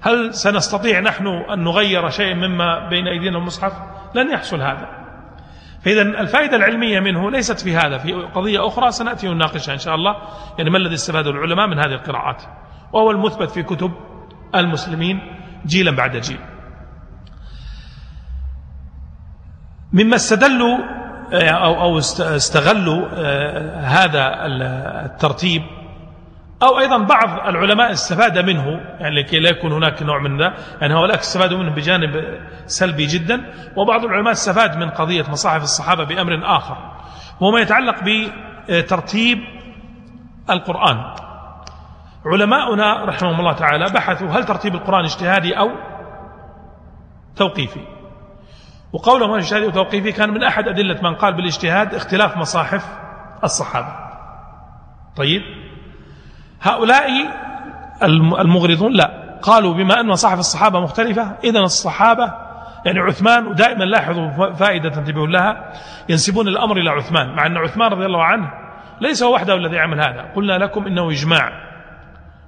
هل 0.00 0.34
سنستطيع 0.34 1.00
نحن 1.00 1.26
أن 1.26 1.64
نغير 1.64 2.08
شيء 2.08 2.34
مما 2.34 2.88
بين 2.88 3.06
أيدينا 3.06 3.38
المصحف؟ 3.38 3.72
لن 4.14 4.30
يحصل 4.30 4.60
هذا. 4.60 4.88
فإذا 5.84 6.02
الفائدة 6.02 6.56
العلمية 6.56 7.00
منه 7.00 7.30
ليست 7.30 7.60
في 7.60 7.76
هذا 7.76 7.98
في 7.98 8.12
قضية 8.12 8.66
أخرى 8.66 8.90
سنأتي 8.90 9.28
ونناقشها 9.28 9.72
إن 9.72 9.78
شاء 9.78 9.94
الله. 9.94 10.16
يعني 10.58 10.70
ما 10.70 10.78
الذي 10.78 10.94
استفاده 10.94 11.30
العلماء 11.30 11.66
من 11.66 11.78
هذه 11.78 11.92
القراءات؟ 11.92 12.42
وهو 12.92 13.10
المثبت 13.10 13.50
في 13.50 13.62
كتب 13.62 13.92
المسلمين 14.54 15.20
جيلا 15.66 15.90
بعد 15.90 16.16
جيل. 16.16 16.38
مما 19.92 20.16
استدلوا 20.16 20.78
أو 21.32 21.82
أو 21.82 21.98
استغلوا 21.98 23.08
آه، 23.14 23.80
هذا 23.80 24.46
الترتيب. 24.46 25.62
أو 26.62 26.78
أيضا 26.78 26.98
بعض 26.98 27.48
العلماء 27.48 27.92
استفاد 27.92 28.38
منه 28.38 28.66
يعني 29.00 29.22
لكي 29.22 29.40
لا 29.40 29.50
يكون 29.50 29.72
هناك 29.72 30.02
نوع 30.02 30.18
من 30.18 30.38
ذا 30.38 30.54
يعني 30.80 30.94
هؤلاء 30.94 31.18
استفادوا 31.18 31.58
منه 31.58 31.74
بجانب 31.74 32.38
سلبي 32.66 33.06
جدا 33.06 33.52
وبعض 33.76 34.04
العلماء 34.04 34.32
استفاد 34.32 34.76
من 34.76 34.90
قضية 34.90 35.24
مصاحف 35.30 35.62
الصحابة 35.62 36.04
بأمر 36.04 36.56
آخر 36.56 36.76
وهو 37.40 37.50
ما 37.52 37.60
يتعلق 37.60 37.96
بترتيب 38.68 39.38
القرآن. 40.50 41.14
علماؤنا 42.26 43.04
رحمهم 43.04 43.40
الله 43.40 43.52
تعالى 43.52 43.84
بحثوا 43.94 44.28
هل 44.28 44.44
ترتيب 44.44 44.74
القرآن 44.74 45.04
اجتهادي 45.04 45.58
أو 45.58 45.70
توقيفي. 47.36 47.80
وقولهم 48.92 49.34
اجتهادي 49.34 49.66
وتوقيفي 49.66 50.12
كان 50.12 50.30
من 50.30 50.42
أحد 50.42 50.68
أدلة 50.68 51.02
من 51.02 51.14
قال 51.14 51.34
بالاجتهاد 51.34 51.94
اختلاف 51.94 52.36
مصاحف 52.36 52.84
الصحابة. 53.44 53.96
طيب؟ 55.16 55.42
هؤلاء 56.62 57.10
المغرضون 58.40 58.92
لا. 58.92 59.38
قالوا 59.42 59.74
بما 59.74 60.00
أن 60.00 60.06
مصاحف 60.06 60.38
الصحابة 60.38 60.80
مختلفة 60.80 61.36
إذا 61.44 61.60
الصحابة 61.60 62.32
يعني 62.84 62.98
عثمان 62.98 63.46
ودائما 63.46 63.84
لاحظوا 63.84 64.52
فائدة 64.52 64.88
تنتبهون 64.88 65.30
لها 65.30 65.72
ينسبون 66.08 66.48
الأمر 66.48 66.76
إلى 66.76 66.90
عثمان 66.90 67.36
مع 67.36 67.46
أن 67.46 67.56
عثمان 67.56 67.92
رضي 67.92 68.06
الله 68.06 68.24
عنه 68.24 68.50
ليس 69.00 69.22
هو 69.22 69.34
وحده 69.34 69.54
الذي 69.54 69.78
عمل 69.78 70.00
هذا. 70.00 70.32
قلنا 70.36 70.58
لكم 70.58 70.86
إنه 70.86 71.10
إجماع. 71.10 71.52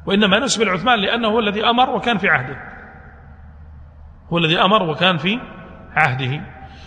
وإنما 0.06 0.38
نسب 0.38 0.62
لعثمان 0.62 0.98
لأنه 0.98 1.28
هو 1.28 1.38
الذي 1.38 1.64
أمر 1.64 1.90
وكان 1.90 2.18
في 2.18 2.28
عهده. 2.28 2.56
هو 4.32 4.38
الذي 4.38 4.60
أمر 4.60 4.82
وكان 4.82 5.16
في 5.16 5.40
عهده. 5.96 6.40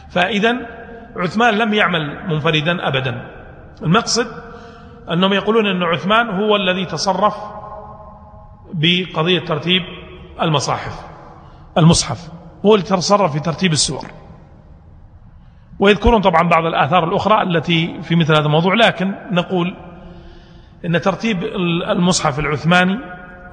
فإذا 0.10 0.56
عثمان 1.16 1.54
لم 1.54 1.74
يعمل 1.74 2.28
منفردا 2.30 2.88
أبدا. 2.88 3.32
المقصد 3.84 4.28
أنهم 5.12 5.34
يقولون 5.34 5.66
أن 5.66 5.84
عثمان 5.84 6.30
هو 6.30 6.56
الذي 6.56 6.86
تصرف 6.86 7.36
بقضية 8.74 9.40
ترتيب 9.40 9.82
المصاحف 10.42 11.06
المصحف. 11.78 12.30
هو 12.66 12.76
الذي 12.76 12.88
تصرف 12.88 13.34
في 13.34 13.40
ترتيب 13.40 13.72
السور. 13.72 14.06
ويذكرون 15.80 16.22
طبعا 16.22 16.50
بعض 16.50 16.66
الآثار 16.66 17.04
الأخرى 17.04 17.42
التي 17.44 18.02
في 18.02 18.16
مثل 18.16 18.34
هذا 18.36 18.46
الموضوع 18.46 18.74
لكن 18.74 19.14
نقول 19.32 19.76
أن 20.86 21.02
ترتيب 21.02 21.44
المصحف 21.90 22.40
العثماني 22.40 22.98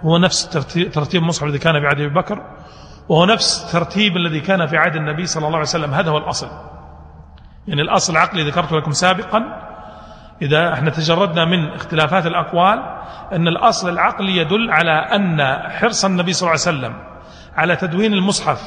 هو 0.01 0.19
نفس 0.19 0.49
ترتيب 0.93 1.23
المصحف 1.23 1.45
الذي 1.45 1.59
كان 1.59 1.81
في 1.81 1.87
عهد 1.87 2.01
أبي 2.01 2.15
بكر 2.15 2.43
وهو 3.09 3.25
نفس 3.25 3.73
ترتيب 3.73 4.17
الذي 4.17 4.41
كان 4.41 4.67
في 4.67 4.77
عهد 4.77 4.97
النبي 4.97 5.27
صلى 5.27 5.47
الله 5.47 5.59
عليه 5.59 5.69
وسلم. 5.69 5.95
هذا 5.95 6.11
هو 6.11 6.19
الأصل. 6.19 6.49
يعني 7.69 7.83
الأصل 7.83 8.13
العقلي 8.13 8.49
ذكرت 8.49 8.73
لكم 8.73 8.93
سابقا. 8.93 9.45
إذا 10.43 10.73
إحنا 10.73 10.91
تجردنا 10.91 11.45
من 11.45 11.73
اختلافات 11.73 12.27
الأقوال 12.27 12.83
أن 13.33 13.49
الأصل 13.49 13.89
العقلي 13.89 14.37
يدل 14.37 14.71
على 14.71 14.91
أن 14.91 15.59
حرص 15.71 16.05
النبي 16.05 16.33
صلى 16.33 16.51
الله 16.51 16.61
عليه 16.67 16.79
وسلم 16.79 16.95
على 17.57 17.77
تدوين 17.77 18.13
المصحف 18.13 18.63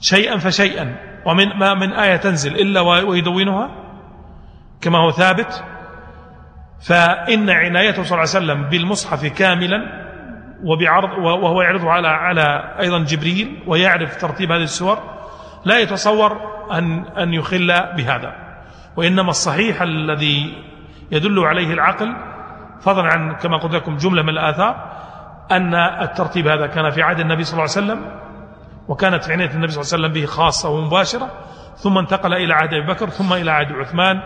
شيئا 0.00 0.38
فشيئا 0.38 0.96
ومن 1.26 1.58
ما 1.58 1.74
من 1.74 1.92
آية 1.92 2.16
تنزل 2.16 2.54
إلا 2.54 2.80
ويدونها 2.80 3.70
كما 4.80 4.98
هو 4.98 5.10
ثابت. 5.10 5.64
فإن 6.82 7.50
عنايته 7.50 8.02
صلى 8.02 8.18
الله 8.18 8.34
عليه 8.34 8.62
وسلم 8.62 8.68
بالمصحف 8.68 9.26
كاملا 9.26 10.03
وبعرض 10.64 11.18
وهو 11.18 11.62
يعرضه 11.62 11.90
على 11.90 12.08
على 12.08 12.74
أيضا 12.80 12.98
جبريل 12.98 13.62
ويعرف 13.66 14.16
ترتيب 14.16 14.52
هذه 14.52 14.62
السور 14.62 14.98
لا 15.64 15.78
يتصور 15.78 16.40
أن 16.72 17.04
أن 17.04 17.34
يخل 17.34 17.66
بهذا. 17.96 18.34
وإنما 18.96 19.30
الصحيح 19.30 19.82
الذي 19.82 20.62
يدل 21.10 21.38
عليه 21.38 21.72
العقل 21.72 22.16
فضلا 22.80 23.04
عن 23.04 23.36
كما 23.36 23.58
قلت 23.58 23.74
لكم 23.74 23.96
جملة 23.96 24.22
من 24.22 24.28
الآثار 24.28 24.92
أن 25.50 25.74
الترتيب 25.74 26.48
هذا 26.48 26.66
كان 26.66 26.90
في 26.90 27.02
عهد 27.02 27.20
النبي 27.20 27.44
صلى 27.44 27.52
الله 27.52 27.76
عليه 27.76 27.86
وسلم 27.86 28.20
وكانت 28.88 29.30
عناية 29.30 29.50
النبي 29.50 29.72
صلى 29.72 29.82
الله 29.82 29.92
عليه 29.92 30.04
وسلم 30.04 30.12
به 30.12 30.26
خاصة 30.26 30.70
ومباشرة 30.70 31.30
ثم 31.76 31.98
انتقل 31.98 32.34
إلى 32.34 32.54
عهد 32.54 32.74
أبي 32.74 32.86
بكر 32.86 33.08
ثم 33.08 33.32
إلى 33.32 33.50
عهد 33.50 33.72
عثمان 33.72 34.20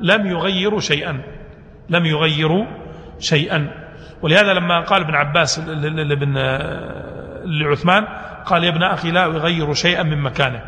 لم 0.00 0.26
يغيروا 0.26 0.80
شيئا. 0.80 1.22
لم 1.88 2.06
يغيروا 2.06 2.66
شيئا. 3.18 3.89
ولهذا 4.22 4.52
لما 4.52 4.80
قال 4.80 5.02
ابن 5.02 5.14
عباس 5.14 5.58
لابن 5.58 6.38
لعثمان 7.44 8.04
قال 8.46 8.64
يا 8.64 8.70
ابن 8.70 8.82
أخي 8.82 9.10
لا 9.10 9.22
يغير 9.22 9.74
شيئا 9.74 10.02
من 10.02 10.22
مكانه 10.22 10.62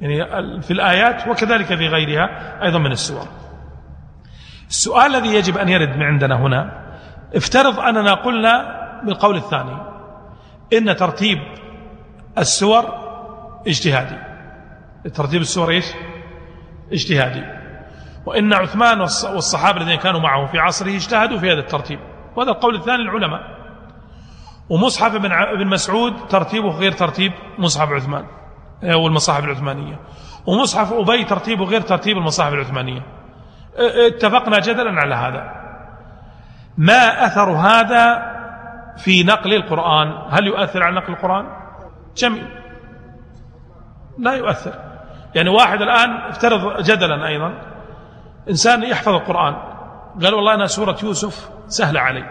يعني 0.00 0.62
في 0.62 0.70
الآيات 0.70 1.28
وكذلك 1.28 1.66
في 1.66 1.88
غيرها 1.88 2.28
أيضا 2.62 2.78
من 2.78 2.92
السور 2.92 3.28
السؤال 4.68 5.14
الذي 5.14 5.34
يجب 5.34 5.58
أن 5.58 5.68
يرد 5.68 5.96
من 5.96 6.02
عندنا 6.02 6.36
هنا 6.36 6.88
افترض 7.34 7.80
أننا 7.80 8.14
قلنا 8.14 8.78
بالقول 9.04 9.36
الثاني 9.36 9.76
إن 10.72 10.96
ترتيب 10.96 11.38
السور 12.38 12.84
اجتهادي. 13.66 14.16
ترتيب 15.14 15.40
السور 15.40 15.70
إيش؟ 15.70 15.84
اجتهادي. 16.92 17.44
وإن 18.26 18.52
عثمان 18.52 19.00
والصحابة 19.00 19.80
الذين 19.80 19.94
كانوا 19.94 20.20
معه 20.20 20.46
في 20.46 20.58
عصره 20.58 20.96
اجتهدوا 20.96 21.38
في 21.38 21.52
هذا 21.52 21.60
الترتيب. 21.60 21.98
وهذا 22.38 22.50
القول 22.50 22.74
الثاني 22.74 23.02
للعلماء. 23.02 23.58
ومصحف 24.70 25.14
ابن 25.14 25.66
مسعود 25.66 26.26
ترتيبه 26.26 26.68
غير 26.68 26.92
ترتيب 26.92 27.32
مصحف 27.58 27.88
عثمان 27.88 28.26
والمصاحف 28.82 29.44
العثمانية. 29.44 30.00
ومصحف 30.46 30.92
أبي 30.92 31.24
ترتيبه 31.24 31.64
غير 31.64 31.80
ترتيب 31.80 32.16
المصاحف 32.16 32.52
العثمانية. 32.52 33.02
اتفقنا 34.06 34.58
جدلا 34.58 35.00
على 35.00 35.14
هذا. 35.14 35.52
ما 36.78 37.26
أثر 37.26 37.50
هذا 37.50 38.38
في 38.96 39.24
نقل 39.24 39.54
القرآن؟ 39.54 40.08
هل 40.30 40.46
يؤثر 40.46 40.82
على 40.82 40.96
نقل 40.96 41.12
القرآن؟ 41.12 41.46
جميل. 42.16 42.48
لا 44.18 44.32
يؤثر. 44.32 44.74
يعني 45.34 45.48
واحد 45.48 45.82
الآن 45.82 46.10
افترض 46.10 46.82
جدلا 46.82 47.26
أيضا. 47.26 47.52
إنسان 48.48 48.82
يحفظ 48.82 49.14
القرآن. 49.14 49.56
قال 50.22 50.34
والله 50.34 50.54
أنا 50.54 50.66
سورة 50.66 50.96
يوسف 51.02 51.50
سهلة 51.66 52.00
علي. 52.00 52.24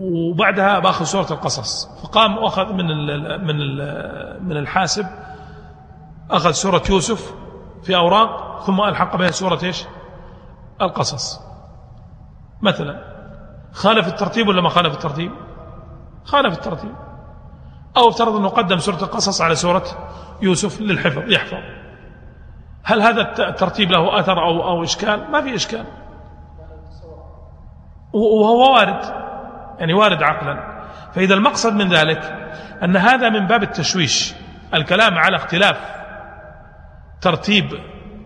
وبعدها 0.00 0.78
بأخذ 0.78 1.04
سورة 1.04 1.26
القصص. 1.30 2.00
فقام 2.02 2.38
وأخذ 2.38 2.72
من 2.72 2.90
ال 2.90 3.44
من 3.44 3.60
ال 3.60 4.44
من 4.44 4.56
الحاسب 4.56 5.06
أخذ 6.30 6.50
سورة 6.50 6.82
يوسف 6.90 7.34
في 7.82 7.96
أوراق 7.96 8.62
ثم 8.62 8.80
ألحق 8.80 9.16
بها 9.16 9.30
سورة 9.30 9.58
إيش؟ 9.62 9.84
القصص. 10.82 11.40
مثلا 12.62 13.14
خالف 13.72 14.08
الترتيب 14.08 14.48
ولا 14.48 14.62
ما 14.62 14.68
خالف 14.68 14.94
الترتيب؟ 14.94 15.32
خالف 16.24 16.58
الترتيب. 16.58 16.94
أو 17.96 18.08
افترض 18.08 18.36
أنه 18.36 18.48
قدم 18.48 18.78
سورة 18.78 19.02
القصص 19.02 19.40
على 19.40 19.54
سورة 19.54 19.84
يوسف 20.42 20.80
للحفظ 20.80 21.32
يحفظ. 21.32 21.58
هل 22.82 23.02
هذا 23.02 23.48
الترتيب 23.48 23.90
له 23.90 24.20
أثر 24.20 24.38
أو, 24.42 24.68
أو 24.68 24.82
إشكال؟ 24.82 25.30
ما 25.30 25.40
في 25.40 25.54
إشكال. 25.54 25.84
وهو 28.14 28.74
وارد 28.74 29.00
يعني 29.78 29.94
وارد 29.94 30.22
عقلا. 30.22 30.74
فإذا 31.14 31.34
المقصد 31.34 31.74
من 31.74 31.88
ذلك 31.88 32.22
أن 32.82 32.96
هذا 32.96 33.28
من 33.28 33.46
باب 33.46 33.62
التشويش 33.62 34.34
الكلام 34.74 35.18
على 35.18 35.36
اختلاف 35.36 35.76
ترتيب 37.20 37.64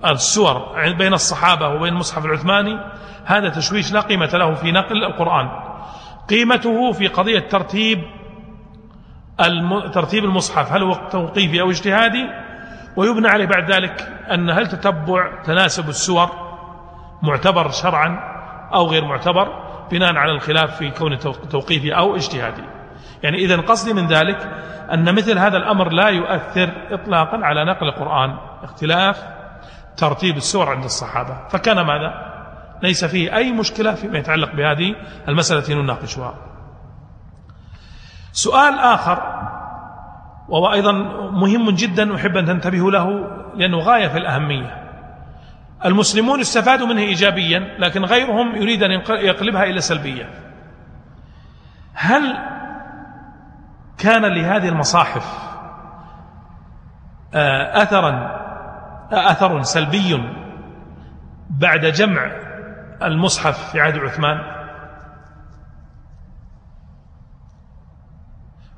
السور 0.05 0.75
بين 0.99 1.13
الصحابة 1.13 1.69
وبين 1.69 1.93
المصحف 1.93 2.25
العثماني 2.25 2.79
هذا 3.25 3.49
تشويش 3.49 3.93
لا 3.93 4.01
قيمة 4.01 4.27
له 4.27 4.55
في 4.55 4.73
نقل 4.73 5.05
القرآن. 5.05 5.49
قيمته 6.31 6.93
في 6.93 7.07
قضية 7.07 7.41
ترتيب 7.41 8.03
ترتيب 9.95 10.25
المصحف 10.25 10.73
هل 10.73 10.83
هو 10.83 10.95
توقيفي 11.11 11.61
أو 11.61 11.71
اجتهادي؟ 11.71 12.27
ويبنى 12.97 13.29
عليه 13.29 13.47
بعد 13.47 13.71
ذلك 13.73 14.09
أن 14.31 14.51
هل 14.51 14.67
تتبع 14.67 15.43
تناسب 15.45 15.89
السور 15.89 16.31
معتبر 17.23 17.71
شرعا 17.71 18.21
أو 18.75 18.87
غير 18.87 19.05
معتبر؟ 19.05 19.68
بناء 19.91 20.17
على 20.17 20.33
الخلاف 20.33 20.77
في 20.77 20.91
كون 20.91 21.19
توقيفي 21.51 21.97
أو 21.97 22.17
اجتهادي. 22.17 22.63
يعني 23.23 23.37
إذا 23.37 23.57
قصدي 23.57 23.93
من 23.93 24.07
ذلك 24.07 24.49
أن 24.93 25.15
مثل 25.15 25.39
هذا 25.39 25.57
الأمر 25.57 25.93
لا 25.93 26.09
يؤثر 26.09 26.73
إطلاقا 26.91 27.39
على 27.45 27.65
نقل 27.65 27.89
القرآن 27.89 28.37
اختلاف 28.63 29.25
ترتيب 29.97 30.37
السور 30.37 30.69
عند 30.69 30.85
الصحابة. 30.85 31.49
فكان 31.49 31.81
ماذا؟ 31.81 32.29
ليس 32.83 33.05
فيه 33.05 33.37
أي 33.37 33.53
مشكلة 33.53 33.95
فيما 33.95 34.19
يتعلق 34.19 34.55
بهذه 34.55 34.95
المسألة 35.29 35.83
نناقشها. 35.83 36.35
سؤال 38.33 38.79
آخر 38.79 39.19
وهو 40.49 40.73
أيضا 40.73 40.93
مهم 41.31 41.71
جدا 41.71 42.15
أحب 42.15 42.37
أن 42.37 42.45
تنتبهوا 42.45 42.91
له 42.91 43.07
لأنه 43.55 43.79
غاية 43.79 44.09
في 44.09 44.19
الأهمية. 44.19 44.78
المسلمون 45.85 46.41
استفادوا 46.41 46.87
منه 46.87 47.01
إيجابيا 47.01 47.77
لكن 47.79 48.05
غيرهم 48.05 48.57
يريد 48.57 48.83
أن 48.83 48.91
يقلبها 49.11 49.65
إلى 49.65 49.81
سلبية. 49.81 50.31
هل 51.95 52.39
كان 53.99 54.25
لهذه 54.25 54.69
المصاحف 54.69 55.49
آه، 57.35 57.83
أثرا 57.83 58.11
آه، 59.13 59.31
أثر 59.31 59.63
سلبي 59.63 60.23
بعد 61.51 61.87
جمع 61.87 62.31
المصحف 63.03 63.71
في 63.71 63.81
عهد 63.81 63.99
عثمان؟ 63.99 64.39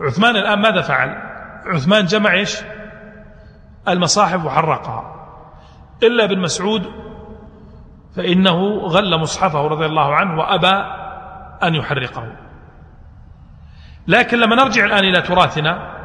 عثمان 0.00 0.36
الآن 0.36 0.58
ماذا 0.58 0.82
فعل؟ 0.82 1.08
عثمان 1.66 2.04
جمع 2.04 2.32
إيش؟ 2.32 2.56
المصاحف 3.88 4.44
وحرقها. 4.44 5.19
إلا 6.02 6.24
ابن 6.24 6.38
مسعود 6.38 6.82
فإنه 8.16 8.78
غل 8.78 9.20
مصحفه 9.20 9.60
رضي 9.60 9.86
الله 9.86 10.14
عنه 10.14 10.38
وأبى 10.38 11.00
أن 11.62 11.74
يحرقه. 11.74 12.36
لكن 14.06 14.38
لما 14.38 14.56
نرجع 14.56 14.84
الآن 14.84 15.04
إلى 15.04 15.22
تراثنا 15.22 16.00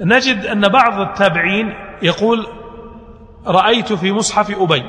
نجد 0.00 0.46
أن 0.46 0.68
بعض 0.68 1.00
التابعين 1.00 1.74
يقول 2.02 2.46
رأيت 3.46 3.92
في 3.92 4.12
مصحف 4.12 4.50
أبي 4.60 4.84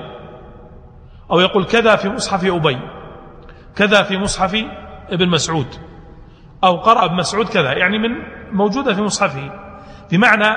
أو 1.32 1.40
يقول 1.40 1.66
كذا 1.66 1.96
في 1.96 2.10
مصحف 2.10 2.46
أبي 2.46 2.80
كذا 3.76 4.04
في 4.04 4.18
مصحف 4.18 4.66
ابن 5.10 5.30
مسعود 5.30 5.68
أو 6.64 6.76
قرأ 6.76 7.06
ابن 7.06 7.16
مسعود 7.16 7.50
كذا 7.50 7.74
يعني 7.74 7.98
من 8.00 8.10
موجودة 8.52 8.94
في 8.94 9.02
مصحفه. 9.02 9.52
بمعنى 10.12 10.48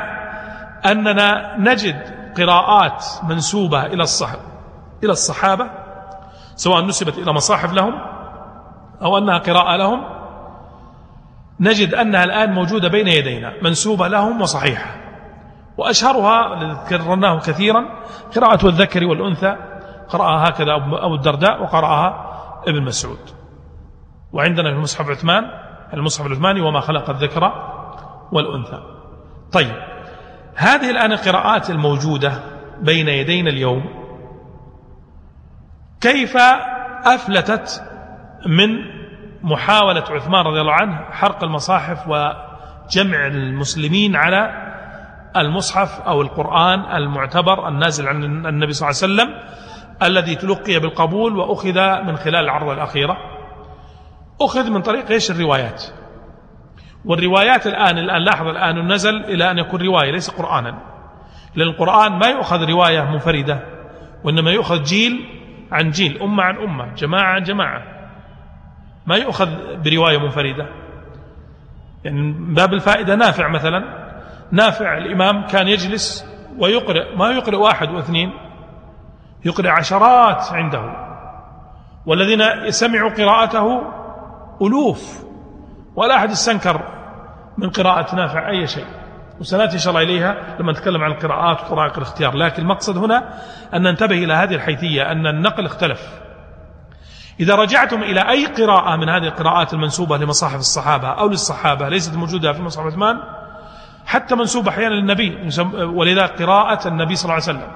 أننا 0.87 1.57
نجد 1.59 2.16
قراءات 2.37 3.05
منسوبة 3.23 3.87
إلى 3.87 4.03
الصحب 4.03 4.39
إلى 5.05 5.13
الصحابة 5.13 5.71
سواء 6.57 6.85
نسبت 6.85 7.19
إلى 7.19 7.33
مصاحف 7.33 7.73
لهم 7.73 7.95
أو 9.03 9.19
أنها 9.19 9.39
قراءة 9.39 9.77
لهم 9.77 10.05
نجد 11.61 11.95
أنها 11.95 12.25
الآن 12.25 12.53
موجودة 12.53 12.89
بين 12.89 13.09
يدينا 13.09 13.53
منسوبة 13.63 14.09
لهم 14.09 14.41
وصحيحة. 14.41 14.97
وأشهرها 15.77 16.55
الذي 16.55 16.73
ذكرناه 16.73 17.39
كثيرا 17.41 17.85
قراءة 18.37 18.67
الذكر 18.67 19.05
والأنثى 19.05 19.57
قرأها 20.09 20.49
هكذا 20.49 20.75
أبو 20.77 21.15
الدرداء 21.15 21.63
وقرأها 21.63 22.33
ابن 22.69 22.83
مسعود. 22.83 23.19
وعندنا 24.33 24.71
في 24.71 24.77
المصحف 24.77 25.11
عثمان 25.11 25.45
المصحف 25.95 26.27
العثماني 26.27 26.61
وما 26.61 26.81
خلق 26.81 27.11
الذكر 27.11 27.53
والأنثى. 28.33 28.83
طيب 29.53 29.96
هذه 30.57 30.91
الآن 30.91 31.13
القراءات 31.13 31.71
الموجودة 31.71 32.41
بين 32.81 33.09
يدينا 33.09 33.51
اليوم. 33.51 33.85
كيف 36.01 36.37
أفلتت 37.05 37.83
من 38.47 38.69
محاولة 39.43 40.05
عثمان 40.11 40.47
رضي 40.47 40.61
الله 40.61 40.73
عنه 40.73 40.97
حرق 41.11 41.45
المصاحف 41.45 42.09
وجمع 42.09 43.27
المسلمين 43.27 44.17
على 44.17 44.67
المصحف 45.37 46.01
أو 46.01 46.23
القرآن 46.23 46.97
المعتبر 46.97 47.69
النازل 47.69 48.09
عن 48.09 48.25
النبي 48.25 48.73
صلى 48.73 48.91
الله 48.91 49.03
عليه 49.03 49.15
وسلم 49.15 49.57
الذي 50.03 50.35
تلقي 50.35 50.79
بالقبول 50.79 51.37
وأخذ 51.37 52.03
من 52.05 52.17
خلال 52.17 52.45
العرض 52.45 52.69
الأخيرة؟ 52.69 53.17
أخذ 54.41 54.71
من 54.71 54.83
طريق 54.83 55.11
إيش 55.11 55.31
الروايات؟ 55.31 55.85
والروايات 57.07 57.67
الآن 57.67 57.99
الآن 57.99 58.23
لاحظ 58.23 58.47
الآن 58.47 58.93
نزل 58.93 59.25
إلى 59.25 59.51
أن 59.51 59.59
يكون 59.59 59.83
رواية 59.83 60.11
ليس 60.11 60.31
قرآنا. 60.31 60.79
لأن 61.55 61.69
القرآن 61.69 62.13
ما 62.19 62.27
يؤخذ 62.27 62.65
رواية 62.71 63.01
منفردة 63.01 63.61
وإنما 64.25 64.51
يؤخذ 64.51 64.83
جيل 64.83 65.27
عن 65.73 65.91
جيل 65.91 66.23
أمة 66.23 66.43
عن 66.43 66.57
أمة 66.57 66.95
جماعة 66.95 67.33
عن 67.33 67.43
جماعة. 67.43 67.83
ما 69.07 69.17
يؤخذ 69.17 69.49
برواية 69.85 70.19
منفردة. 70.19 70.69
يعني 72.05 72.33
باب 72.55 72.73
الفائدة 72.73 73.15
نافع 73.15 73.49
مثلا 73.49 74.07
نافع 74.53 74.99
الإمام 74.99 75.47
كان 75.47 75.69
يجلس 75.69 76.27
ويقرأ 76.59 77.17
ما 77.17 77.31
يقرأ 77.31 77.57
واحد 77.57 77.91
واثنين 77.91 78.33
يقرأ 79.45 79.71
عشرات 79.71 80.53
عنده. 80.53 81.07
والذين 82.07 82.71
سمعوا 82.71 83.11
قراءته 83.11 83.83
ألوف 84.63 85.25
ولا 85.97 86.17
أحد 86.17 86.31
استنكر 86.31 86.96
من 87.59 87.71
قراءة 87.71 88.15
نافع 88.15 88.49
أي 88.49 88.67
شيء. 88.67 88.87
وسنأتي 89.41 89.75
إن 89.75 89.79
شاء 89.79 89.91
الله 89.91 90.03
إليها 90.03 90.57
لما 90.61 90.73
نتكلم 90.73 91.03
عن 91.03 91.11
القراءات 91.11 91.61
وطرائق 91.61 91.97
الاختيار. 91.97 92.37
لكن 92.37 92.63
المقصد 92.63 92.97
هنا 92.99 93.29
أن 93.75 93.83
ننتبه 93.83 94.25
إلى 94.25 94.35
هذه 94.35 94.55
الحيثية 94.55 95.13
أن 95.13 95.27
النقل 95.27 95.67
اختلف. 95.67 96.01
إذا 97.41 97.55
رجعتم 97.55 98.03
إلى 98.03 98.21
أي 98.31 98.47
قراءة 98.47 98.97
من 98.97 99.09
هذه 99.09 99.25
القراءات 99.25 99.75
المنسوبة 99.75 100.17
لمصاحف 100.17 100.59
الصحابة 100.59 101.09
أو 101.09 101.29
للصحابة 101.29 101.89
ليست 101.89 102.17
موجودة 102.17 102.53
في 102.53 102.63
مصحف 102.63 102.87
عثمان؟ 102.87 103.17
حتى 104.07 104.35
منسوبة 104.35 104.71
أحيانا 104.71 104.95
للنبي 104.95 105.49
ولذا 105.85 106.27
قراءة 106.27 106.89
النبي 106.89 107.17
صلى 107.17 107.25
الله 107.25 107.35
عليه 107.35 107.59
وسلم. 107.59 107.71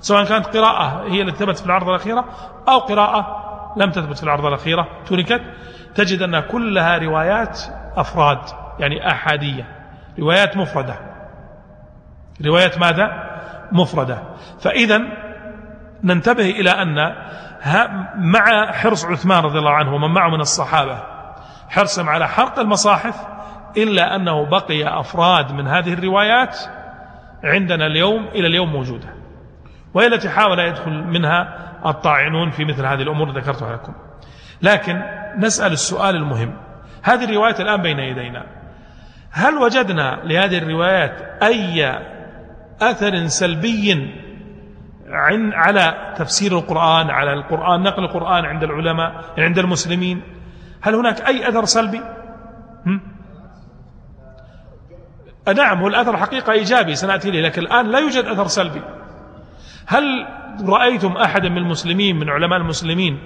سواء 0.00 0.24
كانت 0.24 0.56
قراءة 0.56 1.04
هي 1.08 1.22
التي 1.22 1.36
ثبتت 1.36 1.58
في 1.58 1.66
العرض 1.66 1.88
الأخيرة 1.88 2.24
أو 2.68 2.78
قراءة 2.78 3.36
لم 3.76 3.90
تثبت 3.90 4.16
في 4.16 4.22
العرض 4.22 4.46
الأخيرة 4.46 4.88
تركت. 5.06 5.42
تجد 5.94 6.22
أن 6.22 6.40
كلها 6.40 6.98
روايات 6.98 7.60
أفراد. 7.96 8.38
يعني 8.80 9.10
أحادية. 9.12 9.64
روايات 10.18 10.56
مفردة. 10.56 10.96
روايات 12.44 12.78
ماذا؟ 12.78 13.30
مفردة. 13.72 14.22
فإذا 14.60 15.00
ننتبه 16.04 16.50
إلى 16.50 16.70
أن 16.70 17.14
مع 18.16 18.72
حرص 18.72 19.04
عثمان 19.04 19.44
رضي 19.44 19.58
الله 19.58 19.70
عنه 19.70 19.94
ومن 19.94 20.14
معه 20.14 20.28
من 20.28 20.40
الصحابة 20.40 21.02
حرصهم 21.68 22.08
على 22.08 22.28
حرق 22.28 22.58
المصاحف 22.58 23.14
إلا 23.76 24.16
أنه 24.16 24.46
بقي 24.46 25.00
أفراد 25.00 25.52
من 25.52 25.68
هذه 25.68 25.92
الروايات 25.92 26.58
عندنا 27.44 27.86
اليوم 27.86 28.26
إلى 28.26 28.46
اليوم 28.46 28.72
موجودة. 28.72 29.08
وهي 29.94 30.06
التي 30.06 30.28
حاول 30.28 30.58
يدخل 30.58 30.90
منها 30.90 31.58
الطاعنون 31.86 32.50
في 32.50 32.64
مثل 32.64 32.86
هذه 32.86 33.02
الأمور 33.02 33.30
ذكرتها 33.30 33.72
لكم. 33.72 33.92
لكن 34.62 35.02
نسأل 35.38 35.72
السؤال 35.72 36.16
المهم. 36.16 36.56
هذه 37.02 37.24
الروايات 37.24 37.60
الآن 37.60 37.82
بين 37.82 37.98
يدينا. 37.98 38.59
هل 39.30 39.54
وجدنا 39.54 40.20
لهذه 40.24 40.58
الروايات 40.58 41.42
أي 41.42 41.98
أثر 42.82 43.26
سلبي 43.26 44.10
على 45.54 46.14
تفسير 46.16 46.58
القرآن 46.58 47.10
على 47.10 47.32
القرآن 47.32 47.82
نقل 47.82 48.04
القرآن 48.04 48.44
عند 48.44 48.62
العلماء 48.62 49.24
عند 49.38 49.58
المسلمين؟ 49.58 50.22
هل 50.80 50.94
هناك 50.94 51.20
أي 51.20 51.48
أثر 51.48 51.64
سلبي؟ 51.64 52.00
هم؟ 52.86 53.00
نعم 55.56 55.78
هو 55.78 55.88
الأثر 55.88 56.16
حقيقة 56.16 56.52
إيجابي 56.52 56.94
سنأتي 56.94 57.28
إليه 57.28 57.40
لكن 57.40 57.62
الآن 57.62 57.86
لا 57.86 57.98
يوجد 57.98 58.24
أثر 58.24 58.46
سلبي. 58.46 58.82
هل 59.86 60.26
رأيتم 60.68 61.12
أحدا 61.12 61.48
من 61.48 61.58
المسلمين 61.58 62.18
من 62.18 62.30
علماء 62.30 62.58
المسلمين 62.58 63.18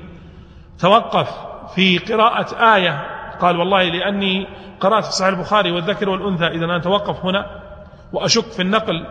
توقف 0.79 1.31
في 1.75 1.99
قراءة 1.99 2.75
آية 2.75 3.14
قال 3.41 3.57
والله 3.57 3.83
لأني 3.83 4.47
قرأت 4.81 5.05
في 5.05 5.13
صحيح 5.13 5.29
البخاري 5.29 5.71
والذكر 5.71 6.09
والأنثى. 6.09 6.47
إذا 6.47 6.65
أنا 6.65 6.77
أتوقف 6.77 7.25
هنا 7.25 7.47
وأشك 8.13 8.45
في 8.45 8.63
النقل 8.63 9.07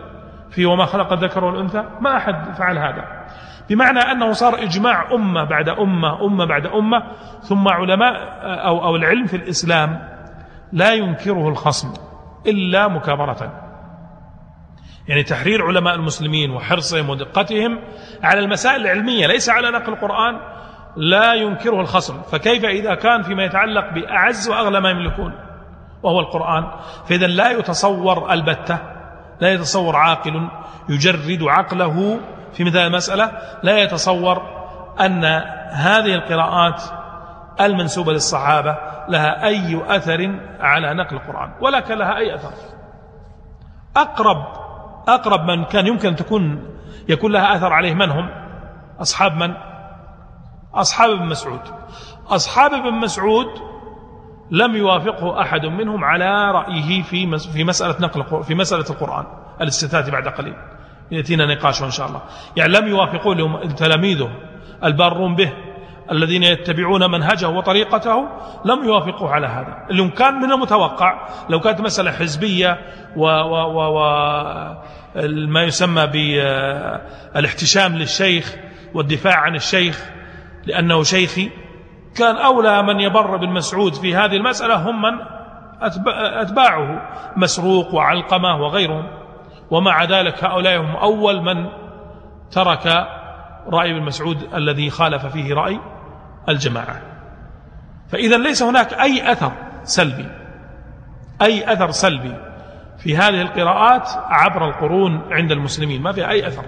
في 0.50 0.66
وما 0.66 0.86
خلق 0.86 1.12
الذكر 1.12 1.44
والأنثى 1.44 1.84
ما 2.00 2.16
أحد 2.16 2.54
فعل 2.54 2.78
هذا. 2.78 3.24
بمعنى 3.70 3.98
أنه 3.98 4.32
صار 4.32 4.54
إجماع 4.54 5.12
أمة 5.12 5.44
بعد 5.44 5.68
أمة 5.68 6.26
أمة 6.26 6.44
بعد 6.44 6.66
أمة 6.66 7.02
ثم 7.42 7.68
علماء 7.68 8.14
أو, 8.42 8.84
أو 8.84 8.96
العلم 8.96 9.26
في 9.26 9.36
الإسلام 9.36 10.08
لا 10.72 10.92
ينكره 10.92 11.48
الخصم 11.48 11.92
إلا 12.46 12.88
مكابرة. 12.88 13.60
يعني 15.08 15.22
تحرير 15.22 15.66
علماء 15.66 15.94
المسلمين 15.94 16.50
وحرصهم 16.50 17.10
ودقتهم 17.10 17.78
على 18.22 18.40
المسائل 18.40 18.80
العلمية 18.80 19.26
ليس 19.26 19.50
على 19.50 19.70
نقل 19.70 19.92
القرآن 19.92 20.40
لا 20.96 21.34
ينكره 21.34 21.80
الخصم. 21.80 22.22
فكيف 22.22 22.64
إذا 22.64 22.94
كان 22.94 23.22
فيما 23.22 23.44
يتعلق 23.44 23.92
بأعز 23.94 24.48
وأغلى 24.48 24.80
ما 24.80 24.90
يملكون؟ 24.90 25.32
وهو 26.02 26.20
القرآن. 26.20 26.64
فإذا 27.08 27.26
لا 27.26 27.50
يتصور 27.50 28.32
البتة 28.32 28.78
لا 29.40 29.52
يتصور 29.52 29.96
عاقل 29.96 30.48
يجرد 30.88 31.42
عقله 31.42 32.20
في 32.52 32.64
مثل 32.64 32.78
المسألة. 32.78 33.32
لا 33.62 33.78
يتصور 33.78 34.42
أن 35.00 35.24
هذه 35.70 36.14
القراءات 36.14 36.82
المنسوبة 37.60 38.12
للصحابة 38.12 38.76
لها 39.08 39.46
أي 39.46 39.96
أثر 39.96 40.40
على 40.60 40.94
نقل 40.94 41.16
القرآن 41.16 41.52
ولا 41.60 41.80
كان 41.80 41.98
لها 41.98 42.16
أي 42.16 42.34
أثر. 42.34 42.52
أقرب 43.96 44.46
أقرب 45.08 45.40
من 45.50 45.64
كان 45.64 45.86
يمكن 45.86 46.08
أن 46.08 46.16
تكون 46.16 46.74
يكون 47.08 47.32
لها 47.32 47.56
أثر 47.56 47.72
عليه 47.72 47.94
من 47.94 48.10
هم؟ 48.10 48.30
أصحاب 49.00 49.32
من؟ 49.32 49.54
أصحاب 50.74 51.10
ابن 51.10 51.26
مسعود. 51.26 51.60
أصحاب 52.28 52.72
ابن 52.72 52.92
مسعود 52.92 53.46
لم 54.50 54.76
يوافقه 54.76 55.40
أحد 55.40 55.66
منهم 55.66 56.04
على 56.04 56.52
رأيه 56.52 57.02
في 57.02 57.38
في 57.38 57.64
مسألة 57.64 57.96
نقل 58.00 58.44
في 58.44 58.54
مسألة 58.54 58.84
القرآن 58.90 59.24
الاستثاث 59.60 60.10
بعد 60.10 60.28
قليل. 60.28 60.54
يأتينا 61.10 61.54
نقاشه 61.54 61.84
إن 61.84 61.90
شاء 61.90 62.08
الله. 62.08 62.22
يعني 62.56 62.72
لم 62.72 62.88
يوافقوا 62.88 63.64
تلاميذه 63.66 64.30
البارون 64.84 65.34
به 65.34 65.52
الذين 66.12 66.42
يتبعون 66.42 67.10
منهجه 67.10 67.48
وطريقته 67.48 68.28
لم 68.64 68.84
يوافقوا 68.84 69.30
على 69.30 69.46
هذا. 69.46 69.86
اللي 69.90 70.08
كان 70.08 70.34
من 70.34 70.52
المتوقع 70.52 71.28
لو 71.48 71.60
كانت 71.60 71.80
مسألة 71.80 72.12
حزبية 72.12 72.78
و, 73.16 73.26
و, 73.26 73.54
و, 73.54 73.98
و 73.98 74.04
ما 75.46 75.62
يسمى 75.62 76.06
بالاحتشام 76.06 77.96
للشيخ 77.96 78.54
والدفاع 78.94 79.36
عن 79.36 79.54
الشيخ 79.54 80.10
لأنه 80.66 81.02
شيخي 81.02 81.50
كان 82.16 82.36
أولى 82.36 82.82
من 82.82 83.00
يبر 83.00 83.36
بن 83.36 83.48
مسعود 83.48 83.94
في 83.94 84.16
هذه 84.16 84.36
المسألة 84.36 84.90
هم 84.90 85.02
من 85.02 85.18
أتباعه 86.40 87.02
مسروق 87.36 87.94
وعلقمة 87.94 88.56
وغيرهم. 88.56 89.06
ومع 89.70 90.04
ذلك 90.04 90.44
هؤلاء 90.44 90.80
هم 90.80 90.96
أول 90.96 91.42
من 91.42 91.66
ترك 92.50 92.86
رأي 93.66 93.90
ابن 93.90 94.02
مسعود 94.02 94.54
الذي 94.54 94.90
خالف 94.90 95.26
فيه 95.26 95.54
رأي 95.54 95.80
الجماعة. 96.48 97.00
فإذا 98.08 98.36
ليس 98.36 98.62
هناك 98.62 98.94
أي 98.94 99.32
أثر 99.32 99.52
سلبي 99.82 100.28
أي 101.42 101.72
أثر 101.72 101.90
سلبي 101.90 102.34
في 102.98 103.16
هذه 103.16 103.42
القراءات 103.42 104.08
عبر 104.28 104.68
القرون 104.68 105.22
عند 105.30 105.52
المسلمين 105.52 106.02
ما 106.02 106.12
فيها 106.12 106.30
أي 106.30 106.46
أثر 106.46 106.64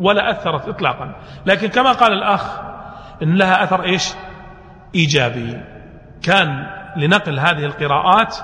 ولا 0.00 0.30
أثرت 0.30 0.68
إطلاقا. 0.68 1.14
لكن 1.46 1.68
كما 1.68 1.92
قال 1.92 2.12
الأخ 2.12 2.73
إن 3.22 3.34
لها 3.34 3.64
أثر 3.64 3.82
إيش؟ 3.82 4.14
إيجابي. 4.94 5.60
كان 6.22 6.66
لنقل 6.96 7.38
هذه 7.38 7.64
القراءات 7.64 8.36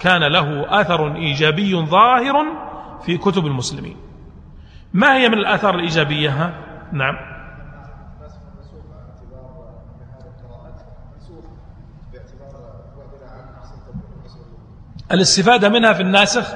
كان 0.00 0.24
له 0.24 0.80
أثر 0.80 1.16
إيجابي 1.16 1.74
ظاهر 1.74 2.34
في 3.02 3.18
كتب 3.18 3.46
المسلمين. 3.46 3.96
ما 4.92 5.16
هي 5.16 5.28
من 5.28 5.38
الآثار 5.38 5.74
الإيجابية؟ 5.74 6.30
ها؟ 6.30 6.52
نعم. 6.92 7.16
الاستفادة 15.12 15.68
منها 15.68 15.92
في 15.92 16.02
الناسخ 16.02 16.54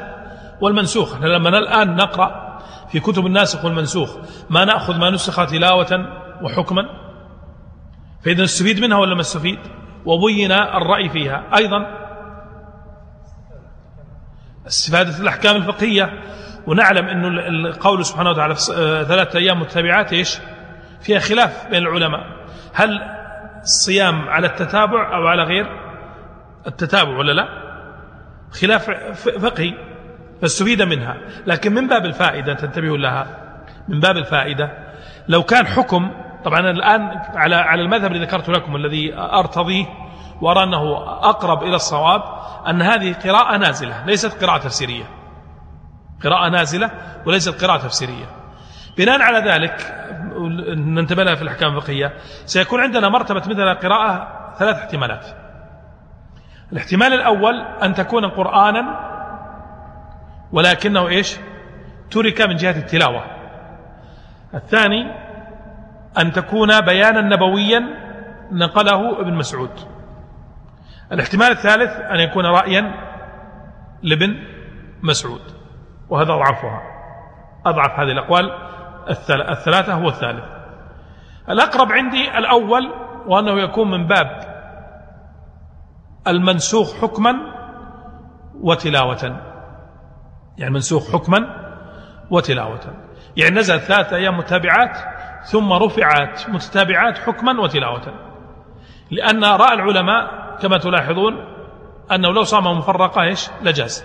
والمنسوخ. 0.61 1.16
لما 1.16 1.48
الآن 1.48 1.96
نقرأ 1.96 2.58
في 2.88 3.00
كتب 3.00 3.26
الناسخ 3.26 3.64
والمنسوخ 3.64 4.16
ما 4.50 4.64
نأخذ 4.64 4.98
ما 4.98 5.11
نسخ 5.11 5.46
تلاوة 5.46 6.06
وحكما؟ 6.42 7.09
فإذا 8.25 8.43
نستفيد 8.43 8.81
منها 8.81 8.99
ولا 8.99 9.14
ما 9.14 9.21
نستفيد 9.21 9.59
وبين 10.05 10.53
الرأي 10.53 11.09
فيها. 11.09 11.45
أيضا 11.57 11.87
استفادة 14.66 15.18
الأحكام 15.18 15.57
الفقهية. 15.57 16.11
ونعلم 16.66 17.07
أن 17.09 17.25
القول 17.66 18.05
سبحانه 18.05 18.31
وتعالى 18.31 18.55
في 18.55 18.62
ثلاثة 19.09 19.39
أيام 19.39 19.61
متتابعات 19.61 20.12
إيش؟ 20.12 20.39
فيها 21.01 21.18
خلاف 21.18 21.66
بين 21.71 21.83
العلماء. 21.83 22.21
هل 22.75 23.01
الصيام 23.62 24.29
على 24.29 24.47
التتابع 24.47 25.16
أو 25.16 25.27
على 25.27 25.43
غير 25.43 25.66
التتابع 26.66 27.18
ولا 27.18 27.33
لا؟ 27.33 27.49
خلاف 28.53 28.91
فقهي. 29.39 29.75
فاستفيد 30.43 30.83
منها. 30.83 31.16
لكن 31.47 31.75
من 31.75 31.89
باب 31.89 32.05
الفائدة 32.05 32.55
تنتبهوا 32.55 32.99
لها 32.99 33.27
من 33.89 34.01
باب 34.01 34.16
الفائدة 34.16 34.71
لو 35.29 35.43
كان 35.43 35.66
حكم 35.66 36.11
طبعا 36.45 36.61
الآن 36.61 37.22
على 37.34 37.57
على 37.57 37.82
المذهب 37.82 38.12
الذي 38.12 38.24
ذكرت 38.24 38.49
لكم 38.49 38.76
الذي 38.76 39.14
أرتضيه 39.14 39.86
وأرى 40.41 40.62
أنه 40.62 40.97
أقرب 41.07 41.62
إلى 41.62 41.76
الصواب 41.76 42.22
أن 42.68 42.82
هذه 42.82 43.14
قراءة 43.24 43.57
نازلة 43.57 44.05
ليست 44.07 44.45
قراءة 44.45 44.59
تفسيرية. 44.59 45.05
قراءة 46.24 46.49
نازلة 46.49 46.91
وليست 47.26 47.64
قراءة 47.64 47.78
تفسيرية. 47.78 48.26
بناء 48.99 49.22
على 49.22 49.51
ذلك 49.51 49.95
ننتبه 50.76 51.24
لها 51.24 51.34
في 51.34 51.43
الأحكام 51.43 51.76
الفقهية 51.76 52.12
سيكون 52.45 52.80
عندنا 52.80 53.09
مرتبة 53.09 53.41
مثل 53.41 53.74
قراءة 53.74 54.28
ثلاث 54.59 54.76
احتمالات. 54.76 55.26
الاحتمال 56.72 57.12
الأول 57.12 57.61
أن 57.61 57.95
تكون 57.95 58.26
قرآنا 58.26 59.11
ولكنه 60.53 61.09
إيش؟ 61.09 61.36
ترك 62.11 62.41
من 62.41 62.57
جهة 62.57 62.76
التلاوة. 62.76 63.24
الثاني 64.55 65.30
أن 66.18 66.32
تكون 66.32 66.80
بيانا 66.80 67.20
نبويا 67.20 67.80
نقله 68.52 69.20
ابن 69.20 69.34
مسعود. 69.34 69.70
الاحتمال 71.12 71.50
الثالث 71.50 71.90
أن 71.90 72.20
يكون 72.20 72.46
رأيا 72.46 72.94
لابن 74.02 74.36
مسعود 75.02 75.42
وهذا 76.08 76.32
أضعفها. 76.32 76.82
أضعف 77.66 78.00
هذه 78.00 78.12
الأقوال. 78.12 78.50
الثلاثة 79.50 79.94
هو 79.94 80.08
الثالث. 80.08 80.44
الأقرب 81.48 81.92
عندي 81.92 82.38
الأول 82.38 82.92
وأنه 83.26 83.61
يكون 83.62 83.90
من 83.90 84.06
باب 84.06 84.40
المنسوخ 86.26 87.02
حكما 87.02 87.32
وتلاوة. 88.61 89.40
يعني 90.58 90.74
منسوخ 90.74 91.12
حكما 91.12 91.38
وتلاوة. 92.30 92.94
يعني 93.36 93.54
نزل 93.56 93.80
ثلاثة 93.80 94.16
أيام 94.16 94.38
متابعات 94.38 94.96
ثم 95.43 95.72
رفعت 95.72 96.49
متتابعات 96.49 97.18
حكما 97.18 97.61
وتلاوة. 97.61 98.14
لأن 99.11 99.45
رأى 99.45 99.74
العلماء 99.74 100.57
كما 100.62 100.78
تلاحظون 100.78 101.34
أنه 102.12 102.32
لو 102.32 102.43
صام 102.43 102.78
مفرقة 102.78 103.22
إيش؟ 103.22 103.51
لجاز. 103.62 104.05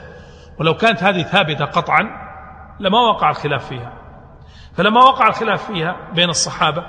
ولو 0.59 0.73
كانت 0.73 1.03
هذه 1.03 1.23
ثابتة 1.23 1.65
قطعا 1.65 2.03
لما 2.79 2.99
وقع 2.99 3.29
الخلاف 3.29 3.67
فيها. 3.67 3.93
فلما 4.77 5.01
وقع 5.01 5.27
الخلاف 5.27 5.71
فيها 5.71 5.95
بين 6.13 6.29
الصحابة 6.29 6.83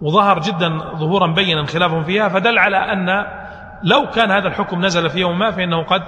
وظهر 0.00 0.40
جدا 0.40 0.78
ظهورا 0.78 1.26
بينا 1.26 1.66
خلافهم 1.66 2.04
فيها 2.04 2.28
فدل 2.28 2.58
على 2.58 2.76
أن 2.76 3.26
لو 3.82 4.10
كان 4.10 4.30
هذا 4.30 4.48
الحكم 4.48 4.84
نزل 4.84 5.10
في 5.10 5.18
يوم 5.18 5.38
ما 5.38 5.50
فإنه 5.50 5.84
قد 5.84 6.02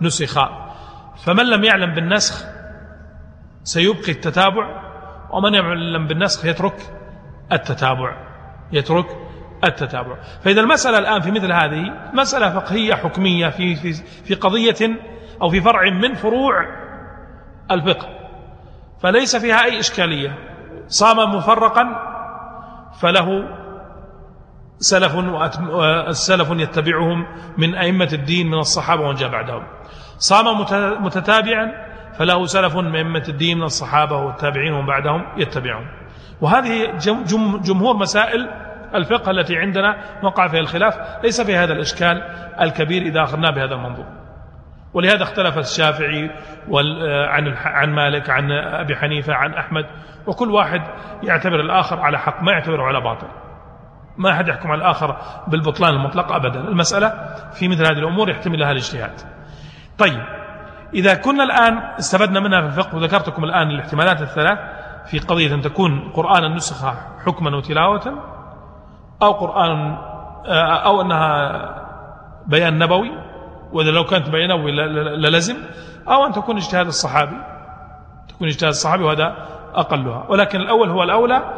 نسخ. 0.00 0.48
فمن 1.24 1.46
لم 1.50 1.64
يعلم 1.64 1.94
بالنسخ 1.94 2.44
سيبقي 3.62 4.12
التتابع 4.12 4.87
ومن 5.30 5.54
يعلم 5.54 6.06
بالنسخ 6.06 6.44
يترك 6.44 6.76
التتابع 7.52 8.16
يترك 8.72 9.06
التتابع. 9.64 10.16
فإذا 10.44 10.60
المسألة 10.60 10.98
الآن 10.98 11.20
في 11.20 11.30
مثل 11.30 11.52
هذه 11.52 12.10
مسألة 12.12 12.60
فقهية 12.60 12.94
حكمية 12.94 13.48
في, 13.48 13.76
في, 13.76 13.92
في 14.24 14.34
قضية 14.34 14.96
أو 15.42 15.48
في 15.48 15.60
فرع 15.60 15.90
من 15.90 16.14
فروع 16.14 16.66
الفقه. 17.70 18.08
فليس 19.02 19.36
فيها 19.36 19.64
أي 19.64 19.80
إشكالية. 19.80 20.38
صام 20.86 21.34
مفرقا 21.34 21.84
فله 23.00 23.28
سلف 24.78 25.12
سلف 26.10 26.50
يتبعهم 26.50 27.26
من 27.58 27.74
أئمة 27.74 28.08
الدين 28.12 28.46
من 28.46 28.58
الصحابة 28.58 29.02
ومن 29.02 29.14
جاء 29.14 29.28
بعدهم. 29.28 29.62
صام 30.18 30.60
متتابعا 31.04 31.87
فله 32.18 32.44
سلف 32.44 32.76
من 32.76 32.96
أئمة 32.96 33.22
الدين 33.28 33.58
من 33.58 33.64
الصحابة 33.64 34.16
والتابعين 34.16 34.72
ومن 34.72 34.86
بعدهم 34.86 35.26
يتبعون. 35.36 35.86
وهذه 36.40 36.96
جم 36.96 37.24
جم 37.24 37.58
جمهور 37.58 37.96
مسائل 37.96 38.48
الفقه 38.94 39.30
التي 39.30 39.56
عندنا 39.56 39.96
وقع 40.22 40.48
فيها 40.48 40.60
الخلاف. 40.60 40.94
ليس 41.24 41.40
في 41.40 41.56
هذا 41.56 41.72
الإشكال 41.72 42.22
الكبير 42.60 43.02
إذا 43.02 43.22
أخذنا 43.22 43.50
بهذا 43.50 43.74
المنظور. 43.74 44.06
ولهذا 44.94 45.22
اختلف 45.22 45.58
الشافعي 45.58 46.30
عن 47.28 47.54
عن 47.56 47.94
مالك 47.94 48.30
عن 48.30 48.52
أبي 48.52 48.96
حنيفة 48.96 49.34
عن 49.34 49.54
أحمد. 49.54 49.84
وكل 50.26 50.50
واحد 50.50 50.80
يعتبر 51.22 51.60
الآخر 51.60 52.00
على 52.00 52.18
حق 52.18 52.42
ما 52.42 52.52
يعتبره 52.52 52.82
على 52.82 53.00
باطل. 53.00 53.26
ما 54.16 54.30
أحد 54.30 54.48
يحكم 54.48 54.70
على 54.70 54.80
الآخر 54.80 55.16
بالبطلان 55.48 55.94
المطلق 55.94 56.32
أبدا. 56.32 56.60
المسألة 56.60 57.08
في 57.52 57.68
مثل 57.68 57.86
هذه 57.86 57.98
الأمور 57.98 58.30
يحتمل 58.30 58.58
لها 58.58 58.70
الاجتهاد. 58.70 59.20
طيب 59.98 60.37
إذا 60.94 61.14
كنا 61.14 61.44
الآن 61.44 61.78
استفدنا 61.98 62.40
منها 62.40 62.60
في 62.60 62.66
الفقه 62.66 62.96
وذكرت 62.96 63.28
لكم 63.28 63.44
الآن 63.44 63.70
الاحتمالات 63.70 64.22
الثلاث 64.22 64.58
في 65.10 65.18
قضية 65.18 65.54
أن 65.54 65.60
تكون 65.60 66.12
قرآنا 66.14 66.48
نسخ 66.48 66.94
حكما 67.26 67.56
وتلاوة 67.56 68.22
أو 69.22 69.32
قرآن 69.32 69.98
أو 70.84 71.00
أنها 71.00 71.74
بيان 72.46 72.78
نبوي 72.78 73.10
وإذا 73.72 73.90
لو 73.90 74.04
كانت 74.04 74.28
بيان 74.28 74.50
نبوي 74.50 74.72
للزم 75.16 75.56
أو 76.08 76.26
أن 76.26 76.32
تكون 76.32 76.56
اجتهاد 76.56 76.86
الصحابي. 76.86 77.36
تكون 78.28 78.48
اجتهاد 78.48 78.70
الصحابي 78.70 79.04
وهذا 79.04 79.36
أقلها. 79.74 80.26
ولكن 80.28 80.60
الأول 80.60 80.90
هو 80.90 81.02
الأولى 81.02 81.54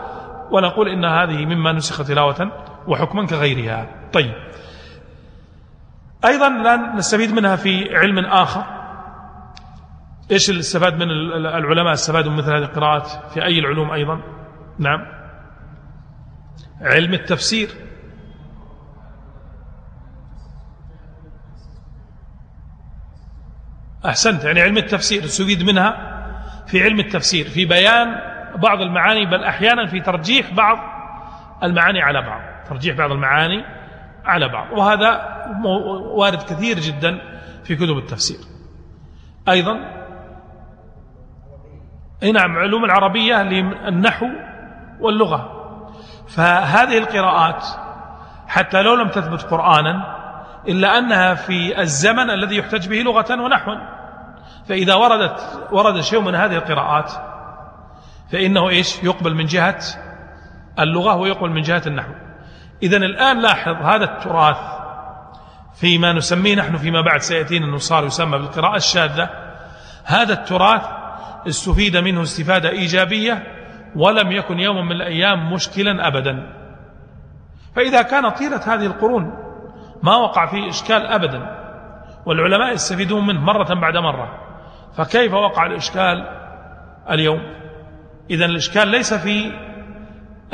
ونقول 0.51 0.89
إن 0.89 1.05
هذه 1.05 1.47
مما 1.47 1.73
نسخ 1.73 2.07
تلاوة 2.07 2.51
وحكما 2.87 3.27
كغيرها. 3.27 3.87
طيب. 4.13 4.33
أيضا 6.25 6.49
لا 6.49 6.77
نستفيد 6.77 7.33
منها 7.35 7.57
في 7.57 7.97
علم 7.97 8.19
آخر. 8.19 8.80
إيش 10.31 10.51
اللي 10.51 10.61
استفاد 10.61 10.95
من 10.95 11.11
العلماء 11.47 11.93
استفادوا 11.93 12.33
من 12.33 12.39
مثل 12.39 12.53
هذه 12.53 12.63
القراءات 12.63 13.07
في 13.35 13.45
أي 13.45 13.59
العلوم 13.59 13.91
أيضا؟ 13.91 14.21
نعم. 14.79 15.07
علم 16.81 17.15
التفسير. 17.15 17.69
أحسنت 24.07 24.45
يعني 24.45 24.61
علم 24.61 24.77
التفسير 24.77 25.25
استفيد 25.25 25.63
منها 25.63 26.11
في 26.67 26.83
علم 26.83 27.01
التفسير 27.01 27.49
في 27.49 27.65
بيان 27.65 28.09
بعض 28.57 28.81
المعاني 28.81 29.27
بل 29.27 29.45
أحيانا 29.45 29.87
في 29.87 30.01
ترجيح 30.01 30.55
بعض 30.55 30.79
المعاني 31.63 32.03
على 32.03 32.23
بعض 32.23 32.41
ترجيح 32.69 32.97
بعض 32.97 33.13
المعاني 33.13 33.65
على 34.25 34.49
بعض 34.49 34.73
وهذا 34.73 35.37
وارد 36.15 36.43
كثير 36.43 36.79
جدا 36.79 37.19
في 37.65 37.77
كتب 37.77 37.99
التفسير. 37.99 38.39
أيضا 39.49 40.00
أي 42.23 42.33
نعم 42.33 42.59
علوم 42.59 42.85
العربية 42.85 43.43
للنحو 43.43 44.27
واللغة. 45.01 45.61
فهذه 46.29 46.99
القراءات 46.99 47.65
حتى 48.49 48.83
لو 48.83 48.95
لم 48.95 49.09
تثبت 49.09 49.43
قرآنا 49.43 50.21
إلا 50.69 50.99
أنها 50.99 51.35
في 51.35 51.81
الزمن 51.81 52.31
الذي 52.31 52.57
يحتج 52.57 52.89
به 52.89 52.97
لغة 52.97 53.43
ونحوا 53.43 53.75
فإذا 54.69 54.95
وردت 54.95 55.69
ورد 55.73 56.01
شيء 56.01 56.21
من 56.21 56.35
هذه 56.35 56.57
القراءات 56.57 57.13
فإنه 58.33 58.69
إيش؟ 58.69 59.05
يقبل 59.05 59.35
من 59.35 59.47
جهة 59.47 59.79
اللغة 60.79 61.17
ويقبل 61.17 61.51
من 61.51 61.63
جهة 61.63 61.83
النحو. 61.87 62.13
إذا 62.83 62.97
الآن 62.97 63.41
لاحظ 63.41 63.77
هذا 63.83 64.05
التراث 64.05 64.57
فيما 65.75 66.13
نسميه 66.13 66.55
نحن 66.55 66.77
فيما 66.77 67.01
بعد 67.01 67.21
سيأتينا 67.21 67.67
أنه 67.67 67.77
صار 67.77 68.05
يسمى 68.05 68.39
بالقراءة 68.39 68.77
الشاذة. 68.77 69.29
هذا 70.05 70.33
التراث 70.33 71.00
استفيد 71.49 71.97
منه 71.97 72.23
استفادة 72.23 72.71
إيجابية 72.71 73.43
ولم 73.97 74.33
يكن 74.33 74.59
يوما 74.59 74.83
من 74.83 74.93
الأيام 74.93 75.53
مشكلا 75.53 76.09
أبدا. 76.09 76.61
فإذا 77.77 78.03
كان 78.03 78.29
طيلة 78.29 78.75
هذه 78.75 78.87
القرون 78.87 79.25
ما 80.03 80.17
وقع 80.17 80.47
فيه 80.47 80.69
إشكال 80.69 81.07
أبدا 81.07 81.61
والعلماء 82.27 82.73
يستفيدون 82.73 83.27
منه 83.27 83.41
مرة 83.41 83.75
بعد 83.75 83.97
مرة 83.97 84.29
فكيف 84.97 85.35
وقع 85.35 85.67
الإشكال 85.67 86.27
اليوم؟ 87.11 87.41
إذا 88.31 88.45
الإشكال 88.45 88.89
ليس 88.89 89.15
في 89.15 89.53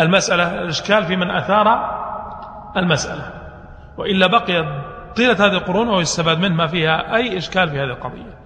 المسألة 0.01 0.62
الإشكال 0.62 1.05
في 1.05 1.16
من 1.16 1.30
أثار 1.30 1.97
المسألة. 2.76 3.32
وإلا 3.99 4.26
بقي 4.26 4.82
طيلة 5.16 5.47
هذه 5.47 5.53
القرون 5.53 5.89
ويستفاد 5.89 6.39
منه 6.39 6.55
ما 6.55 6.66
فيها 6.66 7.14
أي 7.16 7.39
إشكال 7.39 7.68
في 7.68 7.76
هذه 7.76 7.84
القضية. 7.84 8.45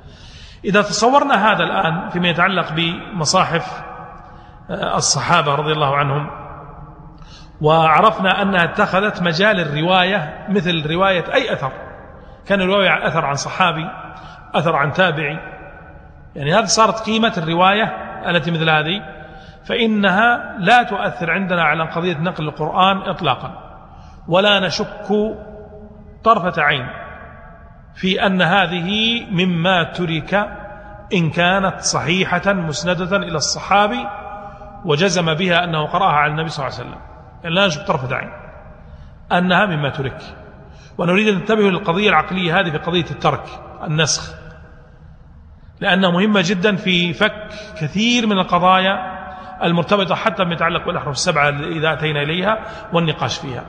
إذا 0.65 0.83
تصورنا 0.83 1.53
هذا 1.53 1.65
الآن 1.65 2.09
فيما 2.09 2.29
يتعلق 2.29 2.73
بمصاحف 2.73 3.83
آه، 4.71 4.97
الصحابة 4.97 5.55
رضي 5.55 5.73
الله 5.73 5.97
عنهم 5.97 6.31
وعرفنا 7.61 8.43
أنها 8.43 8.65
اتخذت 8.65 9.23
مجال 9.23 9.61
الرواية 9.61 10.47
مثل 10.49 10.91
رواية 10.91 11.35
أي 11.35 11.53
أثر. 11.53 11.73
كان 12.47 12.61
الرواية 12.61 13.07
أثر 13.07 13.25
عن 13.25 13.35
صحابي 13.35 13.87
أثر 14.55 14.77
عن 14.77 14.93
تابعي. 14.93 15.39
يعني 16.37 16.55
هذه 16.55 16.65
صارت 16.65 17.01
قيمة 17.01 17.33
الرواية 17.39 17.85
التي 18.27 18.51
مثل 18.51 18.71
هذه 18.71 19.03
فإنها 19.65 20.57
لا 20.59 20.83
تؤثر 20.83 21.31
عندنا 21.31 21.63
على 21.63 21.85
قضية 21.85 22.19
نقل 22.19 22.49
القرآن 22.49 22.97
إطلاقا 22.97 23.53
ولا 24.29 24.61
نشك 24.67 25.37
طرفة 26.25 26.63
عين. 26.63 26.87
في 27.95 28.27
أن 28.27 28.43
هذه 28.43 29.21
مما 29.31 29.83
ترك 29.83 30.35
إن 31.15 31.31
كانت 31.31 31.81
صحيحة 31.81 32.53
مسندة 32.53 33.17
إلى 33.17 33.37
الصحابي 33.37 34.07
وجزم 34.85 35.35
بها 35.35 35.65
أنه 35.65 35.87
قرأها 35.87 36.13
على 36.13 36.33
النبي 36.33 36.49
صلى 36.49 36.67
الله 36.67 36.79
عليه 36.79 36.89
وسلم. 36.89 37.01
يعني 37.43 37.55
لا 37.55 37.67
نشك 37.67 37.87
طرفة 37.87 38.17
عين 38.17 38.31
أنها 39.33 39.67
مما 39.67 39.91
ترك. 39.91 40.23
ونريد 40.99 41.29
أن 41.29 41.35
ننتبه 41.35 41.71
للقضية 41.71 42.09
العقلية 42.09 42.61
هذه 42.61 42.71
في 42.71 42.79
قضية 42.79 43.11
الترك 43.11 43.45
النسخ. 43.83 44.35
لأنها 45.81 46.11
مهمة 46.11 46.43
جدا 46.45 46.77
في 46.77 47.13
فك 47.13 47.49
كثير 47.81 48.27
من 48.27 48.39
القضايا 48.39 49.21
المرتبطة 49.63 50.15
حتى 50.15 50.45
بما 50.45 50.55
يتعلق 50.55 50.87
بالأحرف 50.87 51.13
السبعة 51.13 51.49
إذا 51.49 51.93
أتينا 51.93 52.23
إليها 52.23 52.59
والنقاش 52.93 53.39
فيها. 53.39 53.65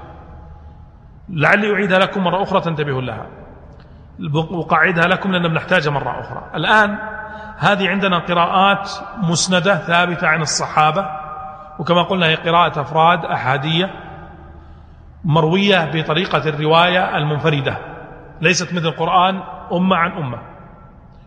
لعلي 1.30 1.74
أعيدها 1.74 2.00
لكم 2.00 2.24
مرة 2.24 2.44
أخرى 2.44 2.62
تنتبهوا 2.62 3.02
لها. 3.02 3.41
أقعدها 4.52 5.08
لكم 5.08 5.32
لأن 5.32 5.48
بنحتاجها 5.48 5.92
مرة 5.92 6.20
أخرى. 6.20 6.44
الآن 6.56 6.98
هذه 7.58 7.90
عندنا 7.90 8.20
قراءات 8.20 8.90
مسندة 9.18 9.76
ثابتة 9.76 10.28
عن 10.28 10.42
الصحابة 10.42 11.06
وكما 11.80 12.04
قلنا 12.04 12.26
هي 12.26 12.36
قراءة 12.36 12.82
أفراد 12.82 13.26
أحادية 13.26 13.90
مروية 15.24 15.92
بطريقة 15.94 16.50
الرواية 16.50 17.18
المنفردة 17.18 17.78
ليست 18.42 18.74
مثل 18.74 18.86
القرآن 18.86 19.42
أمة 19.72 19.96
عن 19.96 20.12
أمة. 20.12 20.38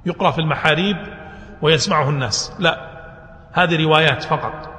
يقرأ 0.07 0.31
في 0.31 0.39
المحاريب 0.39 0.97
ويسمعه 1.63 2.09
الناس. 2.09 2.57
لا 2.59 2.79
هذه 3.53 3.85
روايات 3.85 4.23
فقط. 4.23 4.71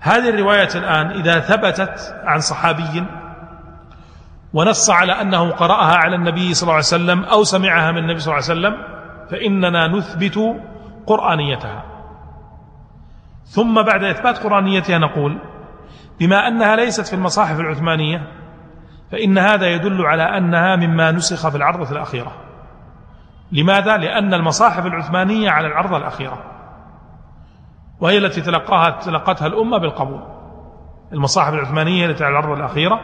هذه 0.00 0.28
الروايات 0.28 0.76
الآن 0.76 1.10
إذا 1.10 1.40
ثبتت 1.40 2.14
عن 2.24 2.40
صحابي 2.40 3.04
ونص 4.54 4.90
على 4.90 5.12
أنه 5.12 5.50
قرأها 5.50 5.96
على 5.96 6.16
النبي 6.16 6.54
صلى 6.54 6.62
الله 6.62 6.74
عليه 6.74 6.84
وسلم 6.84 7.24
أو 7.24 7.44
سمعها 7.44 7.92
من 7.92 7.98
النبي 7.98 8.18
صلى 8.18 8.34
الله 8.34 8.50
عليه 8.50 8.60
وسلم 8.60 8.76
فإننا 9.30 9.88
نثبت 9.88 10.56
قرآنيتها. 11.06 11.84
ثم 13.44 13.82
بعد 13.82 14.04
إثبات 14.04 14.38
قرآنيتها 14.38 14.98
نقول 14.98 15.38
بما 16.20 16.48
أنها 16.48 16.76
ليست 16.76 17.06
في 17.06 17.14
المصاحف 17.14 17.60
العثمانية 17.60 18.26
فإن 19.12 19.38
هذا 19.38 19.66
يدل 19.66 20.06
على 20.06 20.22
أنها 20.22 20.76
مما 20.76 21.10
نسخ 21.10 21.48
في 21.48 21.56
العرضة 21.56 21.92
الأخيرة. 21.92 22.32
لماذا؟ 23.52 23.96
لأن 23.96 24.34
المصاحف 24.34 24.86
العثمانية 24.86 25.50
على 25.50 25.66
العرضة 25.66 25.96
الأخيرة 25.96 26.44
وهي 28.00 28.18
التي 28.18 28.40
تلقاها 28.40 28.90
تلقتها 28.90 29.46
الأمة 29.46 29.78
بالقبول. 29.78 30.22
المصاحف 31.12 31.54
العثمانية 31.54 32.06
التي 32.06 32.24
على 32.24 32.32
العرضة 32.32 32.54
الأخيرة 32.54 33.00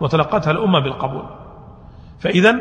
وتلقتها 0.00 0.50
الأمة 0.50 0.80
بالقبول. 0.80 1.24
فإذا 2.20 2.56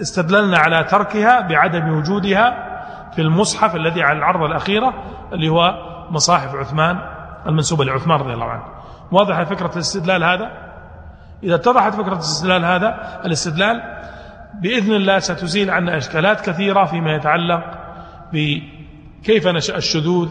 استدللنا 0.00 0.58
على 0.58 0.84
تركها 0.84 1.40
بعدم 1.40 1.98
وجودها 1.98 2.70
في 3.14 3.22
المصحف 3.22 3.76
الذي 3.76 4.02
على 4.02 4.18
العرضة 4.18 4.46
الأخيرة 4.46 4.94
اللي 5.32 5.48
هو 5.48 5.74
مصاحف 6.10 6.54
عثمان 6.54 6.98
المنسوبة 7.46 7.84
لعثمان 7.84 8.20
رضي 8.20 8.32
الله 8.32 8.46
عنه. 8.46 8.62
واضح 9.12 9.42
فكرة 9.42 9.70
الاستدلال 9.74 10.24
هذا؟ 10.24 10.50
إذا 11.42 11.54
اتضحت 11.54 11.94
فكرة 11.94 12.12
الاستدلال 12.12 12.64
هذا 12.64 13.20
الاستدلال 13.24 13.82
بإذن 14.62 14.94
الله 14.94 15.18
ستزيل 15.18 15.70
عنا 15.70 15.96
إشكالات 15.96 16.50
كثيرة 16.50 16.84
فيما 16.84 17.14
يتعلق 17.14 17.64
بكيف 18.32 19.48
نشأ 19.48 19.76
الشذوذ 19.76 20.28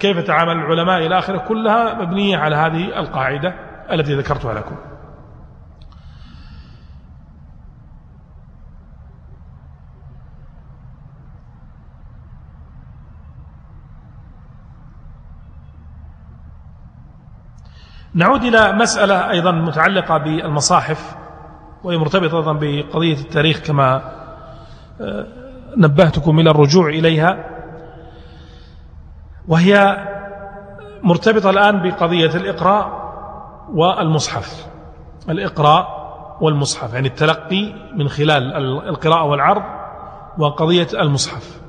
كيف 0.00 0.18
تعامل 0.18 0.52
العلماء 0.52 1.06
إلى 1.06 1.18
آخره 1.18 1.38
كلها 1.38 1.94
مبنية 1.94 2.36
على 2.36 2.56
هذه 2.56 2.98
القاعدة 2.98 3.54
التي 3.92 4.14
ذكرتها 4.14 4.54
لكم. 4.54 4.76
نعود 18.14 18.44
إلى 18.44 18.72
مسألة 18.72 19.30
أيضا 19.30 19.50
متعلقة 19.50 20.18
بالمصاحف 20.18 21.16
وهي 21.84 21.96
مرتبطة 21.96 22.36
أيضا 22.36 22.52
بقضية 22.52 23.16
التاريخ 23.16 23.58
كما 23.58 24.02
آه، 25.00 25.26
نبهتكم 25.76 26.38
إلى 26.38 26.50
الرجوع 26.50 26.88
إليها. 26.88 27.44
وهي 29.48 29.96
مرتبطة 31.02 31.50
الآن 31.50 31.82
بقضية 31.82 32.36
الإقراء 32.36 33.04
والمصحف. 33.72 34.66
الإقراء 35.28 36.04
والمصحف 36.40 36.94
يعني 36.94 37.08
التلقي 37.08 37.72
من 37.96 38.08
خلال 38.08 38.56
القراءة 38.88 39.24
والعرض 39.24 39.62
وقضية 40.38 40.88
المصحف. 40.94 41.60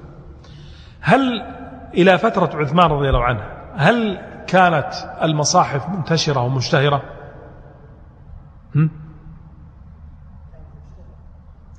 هل 1.02 1.42
إلى 1.94 2.18
فترة 2.18 2.50
عثمان 2.54 2.92
رضي 2.92 3.10
الله 3.10 3.24
عنه 3.24 3.44
هل 3.76 4.20
كانت 4.48 4.94
المصاحف 5.22 5.90
منتشرة 5.90 6.42
ومشتهرة. 6.42 7.04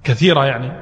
كثيرة 0.04 0.44
يعني. 0.44 0.72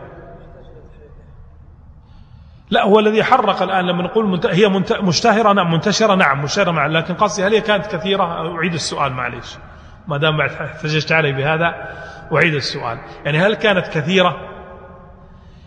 لا 2.70 2.84
هو 2.84 2.98
الذي 2.98 3.24
حرق 3.24 3.62
الآن 3.62 3.86
لما 3.86 4.02
نقول 4.02 4.40
هي 4.46 4.68
مشتهرة 5.02 5.52
نعم 5.52 5.72
منتشرة 5.72 6.14
نعم 6.14 6.42
مشتهرة 6.42 6.70
مع 6.70 6.86
لكن 6.86 7.14
قصدي 7.14 7.46
هل 7.46 7.54
هي 7.54 7.60
كانت 7.60 7.86
كثيرة؟ 7.86 8.56
أعيد 8.56 8.74
السؤال 8.74 9.12
معليش. 9.12 9.56
ما 10.08 10.18
دام 10.18 10.36
بعد 10.36 10.50
احتججت 10.50 11.12
علي 11.12 11.32
بهذا 11.32 11.74
أعيد 12.32 12.54
السؤال. 12.54 12.98
يعني 13.24 13.38
هل 13.38 13.54
كانت 13.54 13.86
كثيرة؟ 13.86 14.36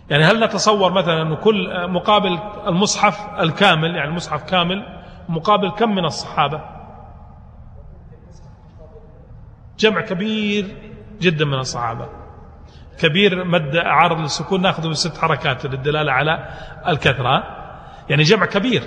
يعني 0.10 0.24
هل 0.24 0.44
نتصور 0.44 0.94
مثلا 0.94 1.22
أن 1.22 1.36
كل 1.36 1.88
مقابل 1.90 2.40
المصحف 2.68 3.40
الكامل 3.40 3.96
يعني 3.96 4.10
المصحف 4.10 4.44
كامل 4.44 4.97
مقابل 5.30 5.72
كم 5.72 5.96
من 5.96 6.06
الصحابة؟ 6.06 6.62
جمع 9.80 10.02
كبير 10.02 10.76
جدا 11.22 11.46
من 11.46 11.60
الصحابة. 11.60 12.10
كبير 13.00 13.44
مد 13.44 13.76
عارض 13.76 14.20
للسكون 14.20 14.62
ناخذه 14.62 14.88
بست 14.88 15.18
حركات 15.18 15.66
للدلالة 15.66 16.12
على 16.12 16.48
الكثرة. 16.88 17.44
يعني 18.10 18.24
جمع 18.24 18.46
كبير. 18.46 18.84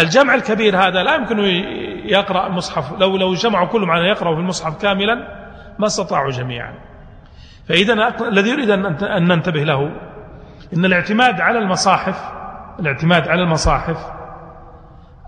الجمع 0.00 0.34
الكبير 0.34 0.76
هذا 0.76 1.02
لا 1.02 1.14
يمكن 1.14 1.38
يقرأ 2.04 2.46
المصحف 2.46 2.92
لو 2.92 3.16
لو 3.16 3.34
جمعوا 3.34 3.66
كلهم 3.66 3.90
على 3.90 4.08
يقرأوا 4.08 4.34
في 4.34 4.40
المصحف 4.40 4.82
كاملا 4.82 5.14
ما 5.78 5.86
استطاعوا 5.86 6.30
جميعا. 6.30 6.74
فإذا 7.68 7.92
الذي 8.28 8.50
يريد 8.50 8.70
أن 8.70 9.28
ننتبه 9.28 9.64
له 9.64 9.90
إن 10.76 10.84
الاعتماد 10.84 11.40
على 11.40 11.58
المصاحف 11.58 12.32
الاعتماد 12.80 13.28
على 13.28 13.42
المصاحف 13.42 14.21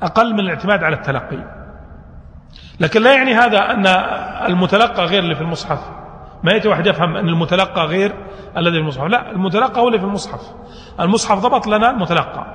أقل 0.02 0.32
من 0.32 0.40
الاعتماد 0.40 0.84
على 0.84 0.96
التلقي. 0.96 1.64
لكن 2.80 3.02
لا 3.02 3.14
يعني 3.14 3.34
هذا 3.34 3.70
أن 3.70 3.86
المتلقى 4.46 5.04
غير 5.04 5.22
اللي 5.22 5.34
في 5.34 5.40
المصحف. 5.40 5.78
ما 6.42 6.52
يأتي 6.52 6.68
واحد 6.68 6.86
يفهم 6.86 7.16
أن 7.16 7.28
المتلقى 7.28 7.86
غير 7.86 8.14
الذي 8.56 8.72
في 8.72 8.80
المصحف. 8.80 9.04
لا 9.04 9.30
المتلقى 9.30 9.80
هو 9.80 9.88
اللي 9.88 9.98
في 9.98 10.04
المصحف. 10.04 10.40
المصحف 11.00 11.38
ضبط 11.38 11.66
لنا 11.66 11.90
المتلقى 11.90 12.46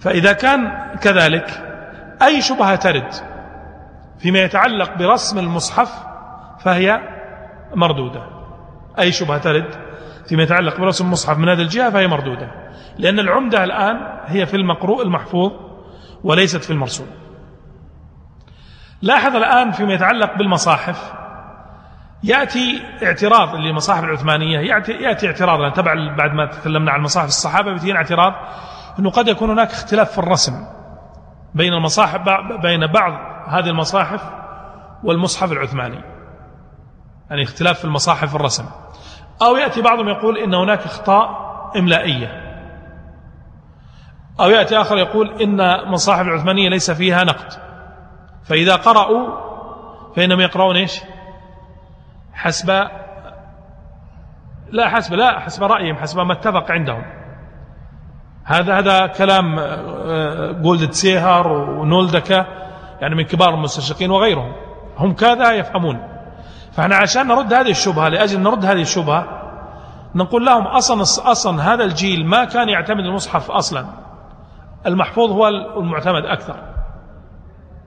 فإذا 0.00 0.32
كان 0.32 0.72
كذلك 1.02 1.50
أي 2.22 2.40
شبهة 2.42 2.76
ترد 2.76 3.12
فيما 4.18 4.38
يتعلق 4.38 4.98
برسم 4.98 5.38
المصحف 5.38 5.90
فهي 6.60 7.00
مردودة. 7.74 8.22
أي 8.98 9.12
شبهة 9.12 9.38
ترد 9.38 9.74
فيما 10.28 10.42
يتعلق 10.42 10.80
برسم 10.80 11.06
المصحف 11.06 11.38
من 11.38 11.48
هذه 11.48 11.60
الجهة 11.60 11.90
فهي 11.90 12.06
مردودة. 12.06 12.50
لأن 12.98 13.18
العمدة 13.18 13.64
الآن 13.64 13.96
هي 14.26 14.46
في 14.46 14.56
المقروء 14.56 15.02
المحفوظ. 15.02 15.52
وليست 16.24 16.64
في 16.64 16.70
المرسوم. 16.70 17.06
لاحظ 19.02 19.36
الآن 19.36 19.70
فيما 19.70 19.94
يتعلق 19.94 20.38
بالمصاحف 20.38 21.12
يأتي 22.22 22.82
اعتراض 23.02 23.54
للمصاحف 23.54 24.04
العثمانية 24.04 24.58
يأتي, 24.58 24.92
يأتي 24.92 25.26
اعتراض 25.26 25.72
تبع 25.72 25.94
بعد 26.16 26.32
ما 26.32 26.46
تكلمنا 26.46 26.92
عن 26.92 27.00
مصاحف 27.00 27.26
الصحابة 27.26 27.72
بيتينا 27.72 27.98
اعتراض 27.98 28.32
أنه 28.98 29.10
قد 29.10 29.28
يكون 29.28 29.50
هناك 29.50 29.70
اختلاف 29.70 30.12
في 30.12 30.18
الرسم 30.18 30.52
بين 31.54 31.72
المصاحف 31.72 32.20
بين 32.62 32.86
بعض 32.86 33.12
هذه 33.48 33.68
المصاحف 33.68 34.22
والمصحف 35.04 35.52
العثماني. 35.52 36.04
يعني 37.30 37.42
اختلاف 37.42 37.78
في 37.78 37.84
المصاحف 37.84 38.36
الرسم. 38.36 38.64
أو 39.42 39.56
يأتي 39.56 39.82
بعضهم 39.82 40.08
يقول 40.08 40.38
إن 40.38 40.54
هناك 40.54 40.84
إخطاء 40.84 41.28
إملائية. 41.76 42.47
أو 44.40 44.50
يأتي 44.50 44.80
آخر 44.80 44.98
يقول 44.98 45.42
إن 45.42 45.60
المصاحف 45.60 46.20
العثمانية 46.20 46.68
ليس 46.68 46.90
فيها 46.90 47.24
نقد. 47.24 47.52
فإذا 48.44 48.76
قرأوا 48.76 49.48
فإنهم 50.16 50.40
يقرؤون 50.40 50.76
إيش؟ 50.76 51.00
حسب 52.32 52.88
لا 54.70 54.88
حسب 54.88 55.14
لا 55.14 55.40
حسب 55.40 55.62
رأيهم 55.62 55.96
حسب 55.96 56.18
ما 56.18 56.32
اتفق 56.32 56.70
عندهم. 56.70 57.02
هذا 58.44 58.78
هذا 58.78 59.06
كلام 59.06 59.58
آه، 59.58 60.52
جولد 60.52 60.90
سيهر 60.90 61.48
ونولدكا 61.52 62.46
يعني 63.00 63.14
من 63.14 63.24
كبار 63.24 63.54
المستشرقين 63.54 64.10
وغيرهم. 64.10 64.52
هم 64.98 65.14
كذا 65.14 65.52
يفهمون. 65.52 66.08
فإحنا 66.72 66.96
عشان 66.96 67.26
نرد 67.26 67.52
هذه 67.52 67.70
الشبهة 67.70 68.08
لأجل 68.08 68.40
نرد 68.40 68.64
هذه 68.64 68.80
الشبهة 68.80 69.38
نقول 70.14 70.46
لهم 70.46 70.66
أصلا, 70.66 71.02
أصلا 71.02 71.74
هذا 71.74 71.84
الجيل 71.84 72.26
ما 72.26 72.44
كان 72.44 72.68
يعتمد 72.68 73.04
المصحف 73.04 73.50
أصلا. 73.50 74.07
المحفوظ 74.86 75.30
هو 75.30 75.48
المعتمد 75.48 76.24
أكثر. 76.24 76.56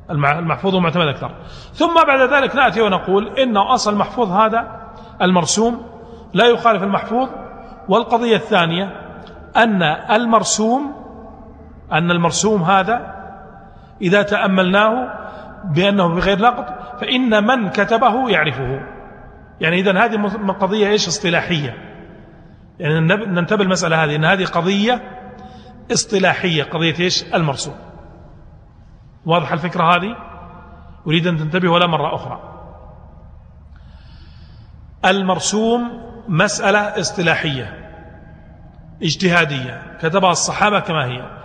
المحفوظ 0.09 0.73
هو 0.73 0.77
المعتمد 0.77 1.07
أكثر. 1.07 1.31
ثم 1.73 1.93
بعد 2.07 2.33
ذلك 2.33 2.55
نأتي 2.55 2.81
ونقول 2.81 3.39
إن 3.39 3.57
أصل 3.57 3.93
المحفوظ 3.93 4.31
هذا 4.31 4.81
المرسوم 5.21 5.85
لا 6.33 6.45
يخالف 6.45 6.83
المحفوظ 6.83 7.29
والقضية 7.89 8.35
الثانية 8.35 9.01
أن 9.57 9.83
المرسوم 10.11 10.93
أن 11.91 12.11
المرسوم 12.11 12.63
هذا 12.63 13.15
إذا 14.01 14.21
تأملناه 14.21 15.13
بأنه 15.75 16.07
بغير 16.07 16.41
نقد 16.41 16.65
فإن 17.01 17.47
من 17.47 17.69
كتبه 17.69 18.29
يعرفه. 18.29 18.79
يعني 19.61 19.79
إذا 19.79 20.05
هذه 20.05 20.27
قضية 20.59 20.87
إيش؟ 20.87 21.07
اصطلاحية. 21.07 21.75
يعني 22.79 22.99
ننتبه 23.25 23.63
المسألة 23.63 24.03
هذه 24.03 24.15
أن 24.15 24.25
هذه 24.25 24.45
قضية 24.45 25.20
اصطلاحية 25.91 26.63
قضية 26.63 26.99
إيش؟ 26.99 27.23
المرسوم. 27.23 27.75
واضح 29.25 29.51
الفكرة 29.51 29.95
هذه؟ 29.95 30.15
أريد 31.07 31.27
أن 31.27 31.37
تنتبه 31.37 31.69
ولا 31.69 31.87
مرة 31.87 32.15
أخرى. 32.15 32.39
المرسوم 35.05 36.01
مسألة 36.27 36.79
اصطلاحية 36.79 37.91
اجتهادية 39.03 39.97
كتبها 40.01 40.31
الصحابة 40.31 40.79
كما 40.79 41.05
هي. 41.05 41.41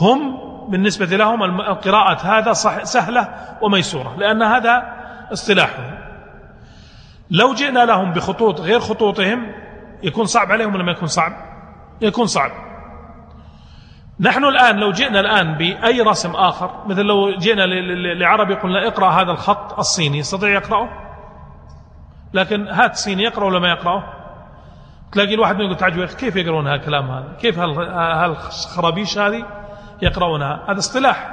هم 0.00 0.44
بالنسبة 0.70 1.06
لهم 1.06 1.42
القراءة 1.42 2.38
هذا 2.38 2.52
سهلة 2.82 3.28
وميسورة 3.62 4.16
لأن 4.16 4.42
هذا 4.42 4.82
اصطلاحهم 5.32 5.98
لو 7.30 7.54
جئنا 7.54 7.84
لهم 7.84 8.12
بخطوط 8.12 8.60
غير 8.60 8.80
خطوطهم 8.80 9.52
يكون 10.02 10.24
صعب 10.24 10.52
عليهم 10.52 10.74
ولا 10.74 10.84
ما 10.84 10.92
يكون 10.92 11.08
صعب؟ 11.08 11.32
يكون 12.00 12.26
صعب. 12.26 12.50
نحن 14.20 14.44
الآن 14.44 14.76
لو 14.76 14.90
جئنا 14.90 15.20
الآن 15.20 15.54
بأي 15.54 16.00
رسم 16.00 16.30
آخر؟ 16.30 16.70
مثل 16.86 17.02
لو 17.02 17.36
جئنا 17.36 17.66
لعربي 18.14 18.54
قلنا 18.54 18.86
اقرأ 18.86 19.10
هذا 19.10 19.30
الخط 19.30 19.78
الصيني 19.78 20.18
يستطيع 20.18 20.50
يقرأه؟ 20.50 20.88
لكن 22.34 22.68
هات 22.68 22.96
صيني 22.96 23.22
يقرأ 23.22 23.44
ولا 23.44 23.58
ما 23.58 23.68
يقرأه؟ 23.68 24.04
تلاقي 25.12 25.34
الواحد 25.34 25.60
يقول 25.60 25.76
تعجب 25.76 26.04
كيف 26.04 26.36
يقرؤون 26.36 26.66
هذا 26.66 26.76
الكلام 26.76 27.10
هذا؟ 27.10 27.36
كيف 27.40 27.58
هالخرابيش 27.58 29.18
هذه 29.18 29.44
يقرؤونها؟ 30.02 30.64
هذا 30.68 30.78
اصطلاح. 30.78 31.30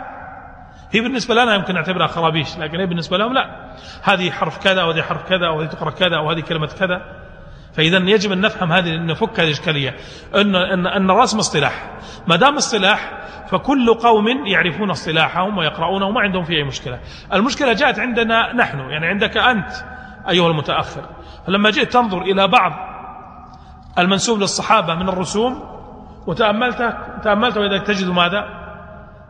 هي 0.91 1.01
بالنسبة 1.01 1.35
لنا 1.35 1.55
يمكن 1.55 1.73
نعتبرها 1.73 2.07
خرابيش 2.07 2.57
لكن 2.57 2.79
هي 2.79 2.85
بالنسبة 2.85 3.17
لهم 3.17 3.33
لا. 3.33 3.75
هذه 4.03 4.31
حرف 4.31 4.63
كذا 4.63 4.83
وهذه 4.83 5.01
حرف 5.01 5.29
كذا 5.29 5.49
وهذه 5.49 5.67
تقرأ 5.67 5.91
كذا 5.91 6.19
وهذه 6.19 6.39
كلمة 6.39 6.67
كذا. 6.67 7.20
فإذا 7.73 7.97
يجب 7.97 8.31
أن 8.31 8.41
نفهم 8.41 8.71
هذه 8.71 8.97
نفك 8.97 9.39
هذه 9.39 9.47
الإشكالية. 9.47 9.95
أن, 10.35 10.55
أن, 10.55 10.87
أن 10.87 11.11
الرسم 11.11 11.37
اصطلاح. 11.37 11.91
ما 12.27 12.35
دام 12.35 12.55
اصطلاح 12.55 13.21
فكل 13.47 13.93
قوم 13.93 14.27
يعرفون 14.47 14.89
اصطلاحهم 14.89 15.57
ويقرؤونه 15.57 16.05
وما 16.05 16.21
عندهم 16.21 16.43
فيه 16.43 16.57
أي 16.57 16.63
مشكلة. 16.63 16.99
المشكلة 17.33 17.73
جاءت 17.73 17.99
عندنا 17.99 18.53
نحن 18.53 18.79
يعني 18.79 19.07
عندك 19.07 19.37
أنت 19.37 19.71
أيها 20.29 20.47
المتأخر. 20.47 21.01
فلما 21.47 21.69
جئت 21.69 21.93
تنظر 21.93 22.21
إلى 22.21 22.47
بعض 22.47 22.71
المنسوب 23.99 24.39
للصحابة 24.39 24.95
من 24.95 25.09
الرسوم 25.09 25.63
وتأملته 26.27 27.17
تأملته 27.23 27.61
وإذا 27.61 27.77
تجد 27.77 28.07
ماذا؟ 28.07 28.45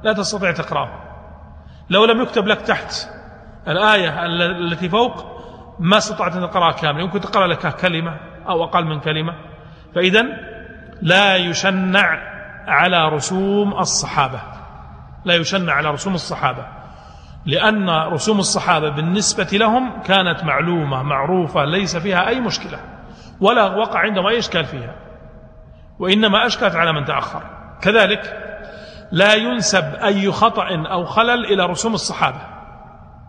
لا 0.03 0.13
تستطيع 0.13 0.51
تقرأه. 0.51 0.89
لو 1.89 2.05
لم 2.05 2.21
يكتب 2.21 2.47
لك 2.47 2.61
تحت 2.61 2.93
الآية 3.67 4.25
التي 4.25 4.89
فوق 4.89 5.25
ما 5.79 5.97
استطعت 5.97 6.35
أن 6.35 6.49
تقرأها 6.49 6.71
كاملة. 6.71 7.03
يمكن 7.03 7.19
تقرأ 7.19 7.47
لك 7.47 7.75
كلمة 7.75 8.30
أو 8.49 8.63
أقل 8.63 8.85
من 8.85 8.99
كلمة. 8.99 9.33
فإذا 9.95 10.25
لا 11.01 11.35
يشنع 11.35 12.17
على 12.67 13.09
رسوم 13.09 13.73
الصحابة. 13.73 14.39
لا 15.25 15.35
يشنع 15.35 15.73
على 15.73 15.91
رسوم 15.91 16.13
الصحابة. 16.13 16.65
لأن 17.45 17.89
رسوم 17.89 18.39
الصحابة 18.39 18.89
بالنسبة 18.89 19.57
لهم 19.57 20.01
كانت 20.01 20.43
معلومة 20.43 21.03
معروفة 21.03 21.65
ليس 21.65 21.97
فيها 21.97 22.27
أي 22.27 22.39
مشكلة. 22.39 22.79
ولا 23.39 23.65
وقع 23.65 23.99
عندهم 23.99 24.27
أي 24.27 24.39
إشكال 24.39 24.65
فيها. 24.65 24.95
وإنما 25.99 26.45
أشكلت 26.45 26.75
على 26.75 26.93
من 26.93 27.05
تأخر. 27.05 27.43
كذلك 27.81 28.37
لا 29.11 29.33
ينسب 29.33 29.95
أي 29.95 30.31
خطأ 30.31 30.67
أو 30.91 31.05
خلل 31.05 31.45
إلى 31.45 31.65
رسوم 31.65 31.93
الصحابة. 31.93 32.41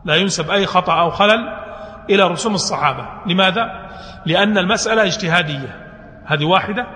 لا 0.04 0.14
ينسب 0.14 0.50
أي 0.50 0.66
خطأ 0.66 1.00
أو 1.00 1.10
خلل 1.10 1.62
إلى 2.10 2.22
رسوم 2.22 2.54
الصحابة 2.54 3.08
لماذا؟ 3.26 3.90
لأن 4.26 4.58
المسألة 4.58 5.02
اجتهادية 5.04 5.88
هذه 6.24 6.44
واحدة 6.44 6.86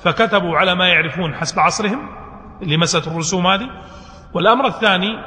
فكتبوا 0.00 0.58
على 0.58 0.74
ما 0.74 0.88
يعرفون 0.88 1.34
حسب 1.34 1.60
عصرهم 1.60 2.08
لمسألة 2.62 3.06
الرسوم 3.06 3.46
هذه 3.46 3.70
والأمر 4.34 4.66
الثاني 4.66 5.18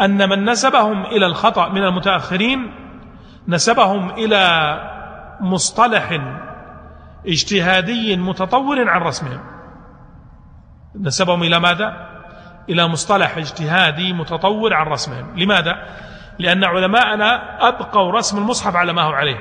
أن 0.00 0.28
من 0.28 0.44
نسبهم 0.44 1.06
إلى 1.06 1.26
الخطأ 1.26 1.68
من 1.68 1.82
المتأخرين 1.82 2.74
نسبهم 3.48 4.10
إلى 4.10 4.74
مصطلح 5.40 6.20
اجتهادي 7.26 8.16
متطور 8.16 8.88
عن 8.88 9.00
رسمهم 9.00 9.40
نسبهم 11.00 11.42
إلى 11.42 11.60
ماذا؟ 11.60 12.06
إلى 12.68 12.88
مصطلح 12.88 13.36
اجتهادي 13.36 14.12
متطور 14.12 14.74
عن 14.74 14.86
رسمهم 14.86 15.38
لماذا؟ 15.38 15.86
لأن 16.38 16.64
علماءنا 16.64 17.58
أبقوا 17.68 18.12
رسم 18.12 18.38
المصحف 18.38 18.76
على 18.76 18.92
ما 18.92 19.02
هو 19.02 19.12
عليه 19.12 19.38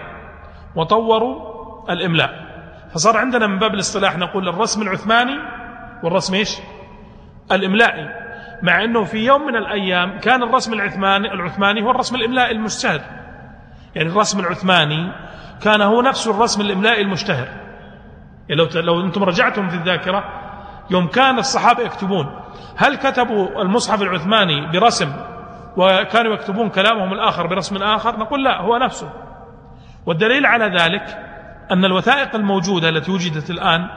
وطوروا 0.75 1.55
الإملاء. 1.91 2.45
فصار 2.93 3.17
عندنا 3.17 3.47
من 3.47 3.59
باب 3.59 3.73
الاصطلاح 3.73 4.17
نقول 4.17 4.49
الرسم 4.49 4.81
العثماني 4.81 5.37
والرسم 6.03 6.33
إيش؟ 6.33 6.57
الإملائي. 7.51 8.09
مع 8.63 8.83
أنه 8.83 9.03
في 9.03 9.17
يوم 9.17 9.47
من 9.47 9.55
الأيام 9.55 10.19
كان 10.19 10.43
الرسم 10.43 10.73
العثماني, 10.73 11.33
العثماني 11.33 11.83
هو 11.83 11.91
الرسم 11.91 12.15
الإملائي 12.15 12.51
المجتهد. 12.51 13.01
يعني 13.95 14.09
الرسم 14.09 14.39
العثماني 14.39 15.11
كان 15.61 15.81
هو 15.81 16.01
نفس 16.01 16.27
الرسم 16.27 16.61
الإملائي 16.61 17.01
المشتهر 17.01 17.47
يعني 18.49 18.61
لو, 18.61 18.67
لو 18.81 19.01
أنتم 19.05 19.23
رجعتم 19.23 19.69
في 19.69 19.75
الذاكرة 19.75 20.23
يوم 20.89 21.07
كان 21.07 21.39
الصحابة 21.39 21.83
يكتبون 21.83 22.39
هل 22.77 22.95
كتبوا 22.95 23.61
المصحف 23.61 24.01
العثماني 24.01 24.67
برسم 24.71 25.11
وكانوا 25.77 26.33
يكتبون 26.33 26.69
كلامهم 26.69 27.13
الآخر 27.13 27.47
برسم 27.47 27.83
آخر 27.83 28.19
نقول 28.19 28.43
لا 28.43 28.61
هو 28.61 28.77
نفسه. 28.77 29.09
والدليل 30.05 30.45
على 30.45 30.65
ذلك 30.65 31.17
أن 31.71 31.85
الوثائق 31.85 32.35
الموجودة 32.35 32.89
التي 32.89 33.11
وجدت 33.11 33.49
الآن 33.49 33.87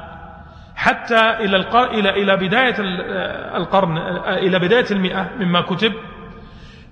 حتى 0.75 1.21
إلى 1.31 1.57
إلى 1.75 2.11
إلى 2.11 2.37
بداية 2.37 2.75
القرن 3.57 3.99
إلى 4.27 4.59
بداية 4.59 4.87
المئة 4.91 5.31
مما 5.39 5.61
كتب 5.61 5.93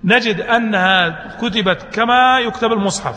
نجد 0.03 0.41
أنها 0.41 1.09
كتبت 1.37 1.87
كما 1.93 2.39
يكتب 2.39 2.71
المصحف. 2.71 3.15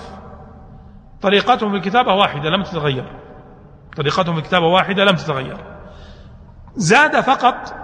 طريقتهم 1.23 1.71
في 1.71 1.77
الكتابة 1.77 2.14
واحدة 2.14 2.51
لم 2.51 2.62
تتغير. 2.62 3.05
طريقتهم 3.97 4.35
في 4.35 4.41
الكتابة 4.41 4.66
واحدة 4.66 5.05
لم 5.05 5.14
تتغير. 5.14 5.57
زاد 6.75 7.21
فقط 7.21 7.75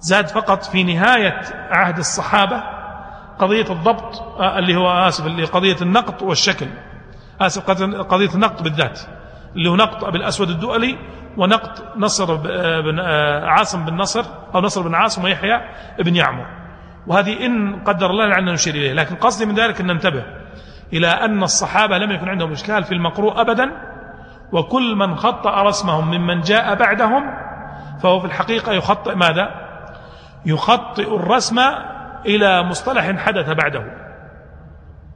زاد 0.00 0.26
فقط 0.28 0.64
في 0.64 0.84
نهاية 0.84 1.40
عهد 1.70 1.98
الصحابة 1.98 2.77
قضية 3.38 3.72
الضبط 3.72 4.40
آه، 4.40 4.58
اللي 4.58 4.76
هو 4.76 4.90
آسف 4.90 5.26
اللي 5.26 5.44
قضية 5.44 5.76
النقط 5.82 6.22
والشكل. 6.22 6.66
آسف 7.40 7.70
قضية 8.00 8.34
النقط 8.34 8.62
بالذات. 8.62 9.00
اللي 9.56 9.70
هو 9.70 9.76
نقط 9.76 10.04
أبي 10.04 10.18
الأسود 10.18 10.50
الدؤلي 10.50 10.98
ونقط 11.36 11.96
نصر 11.96 12.32
آه، 12.34 12.80
بن 12.80 12.98
آه، 13.00 13.46
عاصم 13.46 13.84
بن 13.84 13.96
نصر 13.96 14.24
أو 14.54 14.60
نصر 14.60 14.82
بن 14.82 14.94
عاصم 14.94 15.24
ويحيى 15.24 15.60
بن 15.98 16.16
يعمر. 16.16 16.46
وهذه 17.06 17.46
إن 17.46 17.82
قدر 17.84 18.10
الله 18.10 18.26
لعلنا 18.26 18.52
نشير 18.52 18.74
إليه. 18.74 18.92
لكن 18.92 19.14
قصدي 19.14 19.46
من 19.46 19.54
ذلك 19.54 19.80
أن 19.80 19.86
ننتبه 19.86 20.24
إلى 20.92 21.06
أن 21.08 21.42
الصحابة 21.42 21.98
لم 21.98 22.10
يكن 22.10 22.28
عندهم 22.28 22.52
إشكال 22.52 22.84
في 22.84 22.92
المقروء 22.92 23.40
أبدا 23.40 23.72
وكل 24.52 24.96
من 24.96 25.16
خطأ 25.16 25.62
رسمهم 25.62 26.10
ممن 26.10 26.40
جاء 26.40 26.74
بعدهم 26.74 27.22
فهو 28.02 28.20
في 28.20 28.26
الحقيقة 28.26 28.72
يخطئ 28.72 29.14
ماذا؟ 29.14 29.48
يخطئ 30.46 31.16
الرسم 31.16 31.58
إلى 32.26 32.62
مصطلح 32.62 33.16
حدث 33.16 33.50
بعده. 33.50 33.84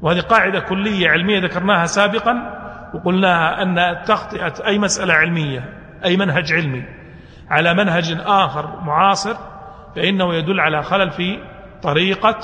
وهذه 0.02 0.20
قاعدة 0.20 0.60
كلية 0.60 1.10
علمية 1.10 1.40
ذكرناها 1.40 1.86
سابقا 1.86 2.34
وقلناها 2.94 3.62
أن 3.62 4.02
تخطئة 4.04 4.54
أي 4.66 4.78
مسألة 4.78 5.14
علمية 5.14 5.64
أي 6.04 6.16
منهج 6.16 6.52
علمي 6.52 6.84
على 7.50 7.74
منهج 7.74 8.16
آخر 8.26 8.80
معاصر 8.80 9.34
فإنه 9.96 10.34
يدل 10.34 10.60
على 10.60 10.82
خلل 10.82 11.10
في 11.10 11.38
طريقة 11.82 12.38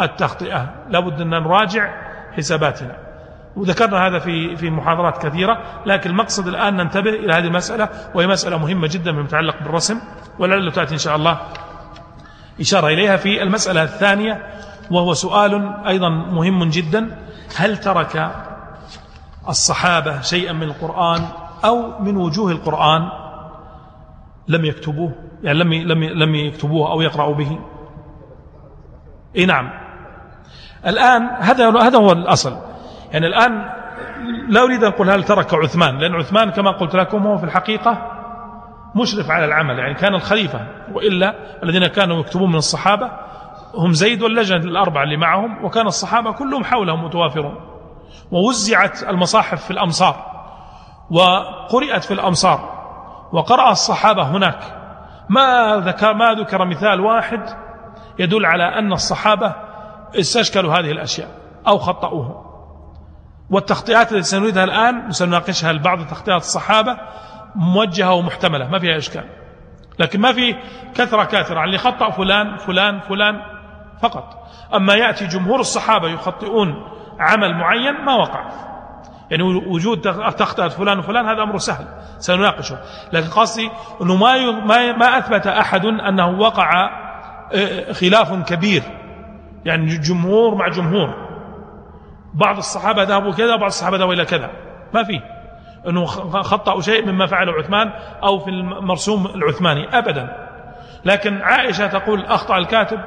التخطئة. 0.00 0.74
لابد 0.88 1.20
أن 1.20 1.30
نراجع 1.30 1.90
حساباتنا. 2.36 2.96
وذكرنا 3.56 4.06
هذا 4.06 4.18
في 4.18 4.56
في 4.56 4.70
محاضرات 4.70 5.26
كثيرة 5.26 5.58
لكن 5.86 6.10
المقصد 6.10 6.48
الآن 6.48 6.76
ننتبه 6.76 7.10
إلى 7.10 7.32
هذه 7.32 7.46
المسألة 7.46 7.88
وهي 8.14 8.26
مسألة 8.26 8.58
مهمة 8.58 8.88
جدا 8.92 9.12
فيما 9.12 9.24
يتعلق 9.24 9.62
بالرسم 9.62 10.00
ولعل 10.38 10.72
تأتي 10.72 10.94
إن 10.94 10.98
شاء 10.98 11.16
الله 11.16 11.40
إشارة 12.60 12.86
إليها 12.86 13.16
في 13.16 13.42
المسألة 13.42 13.82
الثانية 13.82 14.46
وهو 14.90 15.14
سؤال 15.14 15.74
أيضا 15.86 16.08
مهم 16.08 16.64
جدا 16.64 17.18
هل 17.56 17.76
ترك 17.76 18.30
الصحابة 19.48 20.20
شيئا 20.20 20.52
من 20.52 20.62
القرآن 20.62 21.24
أو 21.64 22.00
من 22.00 22.16
وجوه 22.16 22.52
القرآن 22.52 23.08
لم 24.48 24.64
يكتبوه؟ 24.64 25.12
يعني 25.42 25.58
لم 25.58 25.72
لم 25.72 26.04
لم 26.04 26.34
يكتبوه 26.34 26.92
أو 26.92 27.00
يقرأوا 27.00 27.34
به؟ 27.34 27.58
إي 29.36 29.46
نعم. 29.46 29.70
الآن 30.86 31.22
هذا 31.22 31.80
هذا 31.80 31.98
هو 31.98 32.12
الأصل. 32.12 32.56
يعني 33.12 33.26
الآن 33.26 33.70
لا 34.48 34.62
أريد 34.62 34.84
أن 34.84 34.92
أقول 34.92 35.10
هل 35.10 35.24
ترك 35.24 35.54
عثمان 35.54 35.98
لأن 35.98 36.14
عثمان 36.14 36.50
كما 36.50 36.70
قلت 36.70 36.96
لكم 36.96 37.26
هو 37.26 37.38
في 37.38 37.44
الحقيقة 37.44 38.19
مشرف 38.94 39.30
على 39.30 39.44
العمل 39.44 39.78
يعني 39.78 39.94
كان 39.94 40.14
الخليفة 40.14 40.66
وإلا 40.92 41.34
الذين 41.62 41.86
كانوا 41.86 42.20
يكتبون 42.20 42.48
من 42.48 42.56
الصحابة 42.56 43.10
هم 43.74 43.92
زيد 43.92 44.22
واللجنة 44.22 44.64
الأربعة 44.64 45.02
اللي 45.02 45.16
معهم 45.16 45.64
وكان 45.64 45.86
الصحابة 45.86 46.32
كلهم 46.32 46.64
حولهم 46.64 47.04
متوافرون. 47.04 47.54
ووزعت 48.30 49.02
المصاحف 49.02 49.64
في 49.64 49.70
الأمصار 49.70 50.16
وقرئت 51.10 52.04
في 52.04 52.14
الأمصار 52.14 52.80
وقرأ 53.32 53.70
الصحابة 53.70 54.22
هناك. 54.22 54.60
ما 55.28 55.76
ذكر, 55.86 56.14
ما 56.14 56.34
ذكر 56.34 56.64
مثال 56.64 57.00
واحد 57.00 57.40
يدل 58.18 58.46
على 58.46 58.64
أن 58.64 58.92
الصحابة 58.92 59.54
استشكلوا 60.20 60.72
هذه 60.72 60.90
الأشياء 60.90 61.28
أو 61.68 61.78
خطأوها. 61.78 62.50
والتخطيئات 63.50 64.12
التي 64.12 64.22
سنريدها 64.22 64.64
الآن 64.64 65.10
سنناقشها 65.10 65.72
لبعض 65.72 66.06
تخطيئات 66.06 66.40
الصحابة 66.40 66.96
موجهة 67.54 68.12
ومحتملة 68.14 68.68
ما 68.68 68.78
فيها 68.78 68.96
إشكال. 68.96 69.24
لكن 69.98 70.20
ما 70.20 70.32
في 70.32 70.56
كثرة 70.94 71.24
كاثرة 71.24 71.64
اللي 71.64 71.78
خطأ 71.78 72.10
فلان 72.10 72.56
فلان 72.56 73.00
فلان 73.00 73.40
فقط. 74.02 74.48
أما 74.74 74.94
يأتي 74.94 75.26
جمهور 75.26 75.60
الصحابة 75.60 76.08
يخطئون 76.08 76.74
عمل 77.20 77.54
معين 77.54 78.04
ما 78.04 78.14
وقع. 78.14 78.50
يعني 79.30 79.42
وجود 79.42 80.00
تخطئة 80.36 80.68
فلان 80.68 80.98
وفلان 80.98 81.26
هذا 81.26 81.42
أمر 81.42 81.58
سهل 81.58 81.84
سنناقشه. 82.18 82.78
لكن 83.12 83.28
قصدي 83.28 83.70
أنه 84.02 84.16
ما 84.16 84.92
ما 84.92 85.18
أثبت 85.18 85.46
أحد 85.46 85.84
أنه 85.84 86.40
وقع 86.40 86.90
آه، 87.52 87.92
خلاف 87.92 88.32
كبير. 88.48 88.82
يعني 89.64 89.96
جمهور 89.96 90.54
مع 90.54 90.68
جمهور. 90.68 91.14
بعض 92.34 92.56
الصحابة 92.56 93.02
ذهبوا 93.02 93.32
كذا 93.32 93.54
وبعض 93.54 93.66
الصحابة 93.66 93.96
ذهبوا 93.96 94.14
إلى 94.14 94.24
كذا. 94.24 94.50
ما 94.94 95.04
فيه 95.04 95.39
أنه 95.88 96.06
خطأوا 96.42 96.80
شيء 96.80 97.06
مما 97.06 97.26
فعله 97.26 97.52
عثمان 97.52 97.92
أو 98.22 98.38
في 98.38 98.50
المرسوم 98.50 99.26
العثماني 99.26 99.98
أبدا. 99.98 100.48
لكن 101.04 101.42
عائشة 101.42 101.86
تقول 101.86 102.24
أخطأ 102.24 102.58
الكاتب. 102.58 103.00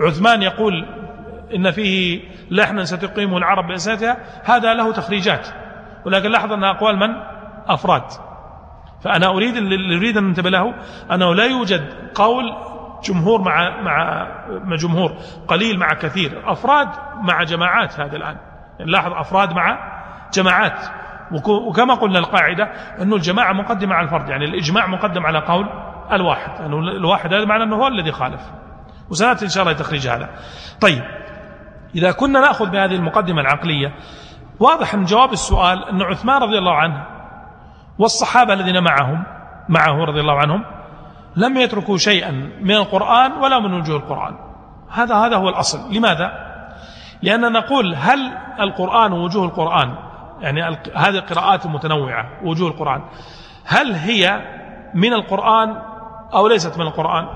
عثمان 0.00 0.42
يقول 0.42 0.86
إن 1.54 1.70
فيه 1.70 2.20
لحنا 2.50 2.84
ستقيمه 2.84 3.36
العرب 3.36 3.66
بأساتها. 3.66 4.16
هذا 4.44 4.74
له 4.74 4.92
تخريجات. 4.92 5.48
ولكن 6.06 6.30
لاحظ 6.30 6.52
أنها 6.52 6.70
أقوال 6.70 6.96
من؟ 6.96 7.08
أفراد. 7.66 8.04
فأنا 9.04 9.26
أريد 9.26 9.56
اللي 9.56 9.96
أريد 9.96 10.16
أن 10.16 10.24
ننتبه 10.24 10.50
له 10.50 10.74
أنه 11.10 11.34
لا 11.34 11.44
يوجد 11.44 11.94
قول 12.14 12.44
جمهور 13.04 13.40
مع 13.42 13.82
مع 13.82 14.26
مع 14.64 14.76
جمهور. 14.76 15.12
قليل 15.48 15.78
مع 15.78 15.88
كثير. 15.88 16.52
أفراد 16.52 16.88
مع 17.22 17.42
جماعات 17.42 18.00
هذا 18.00 18.16
الآن. 18.16 18.36
يعني 18.78 18.90
لاحظ 18.90 19.12
أفراد 19.12 19.52
مع 19.52 19.78
جماعات. 20.32 20.99
وكما 21.68 21.94
قلنا 21.94 22.18
القاعدة 22.18 22.64
أنه 23.02 23.16
الجماعة 23.16 23.52
مقدمة 23.52 23.94
على 23.94 24.04
الفرد 24.04 24.28
يعني 24.28 24.44
الإجماع 24.44 24.86
مقدم 24.86 25.26
على 25.26 25.38
قول 25.38 25.66
الواحد 26.12 26.60
أنه 26.60 26.78
الواحد 26.78 27.34
هذا 27.34 27.44
معنى 27.44 27.62
أنه 27.62 27.76
هو 27.76 27.86
الذي 27.86 28.12
خالف. 28.12 28.40
وسنأتي 29.10 29.44
إن 29.44 29.50
شاء 29.50 29.62
الله 29.62 29.72
تخريج 29.72 30.08
هذا. 30.08 30.28
طيب 30.80 31.02
إذا 31.94 32.12
كنا 32.12 32.40
نأخذ 32.40 32.70
بهذه 32.70 32.94
المقدمة 32.94 33.40
العقلية 33.40 33.94
واضح 34.60 34.94
من 34.94 35.04
جواب 35.04 35.32
السؤال 35.32 35.88
أن 35.88 36.02
عثمان 36.02 36.42
رضي 36.42 36.58
الله 36.58 36.74
عنه 36.74 37.06
والصحابة 37.98 38.52
الذين 38.52 38.82
معهم 38.82 39.24
معه 39.68 40.04
رضي 40.04 40.20
الله 40.20 40.38
عنهم 40.38 40.64
لم 41.36 41.56
يتركوا 41.56 41.96
شيئا 41.96 42.30
من 42.60 42.74
القرآن 42.74 43.32
ولا 43.32 43.58
من 43.58 43.74
وجوه 43.74 43.96
القرآن. 43.96 44.34
هذا 44.90 45.14
هذا 45.14 45.36
هو 45.36 45.48
الأصل. 45.48 45.94
لماذا؟ 45.94 46.50
لأننا 47.22 47.48
نقول 47.48 47.94
هل 47.94 48.32
القرآن 48.60 49.12
ووجوه 49.12 49.44
القرآن 49.44 50.09
يعني 50.40 50.62
هذه 50.96 51.18
القراءات 51.18 51.66
المتنوعة 51.66 52.44
وجوه 52.44 52.68
القرآن. 52.68 53.02
هل 53.64 53.92
هي 53.92 54.42
من 54.94 55.12
القرآن 55.12 55.82
أو 56.34 56.48
ليست 56.48 56.78
من 56.78 56.86
القرآن؟ 56.86 57.28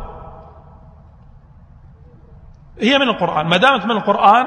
هي 2.80 2.98
من 2.98 3.08
القرآن. 3.08 3.46
ما 3.46 3.56
دامت 3.56 3.84
من 3.84 3.90
القرآن 3.90 4.46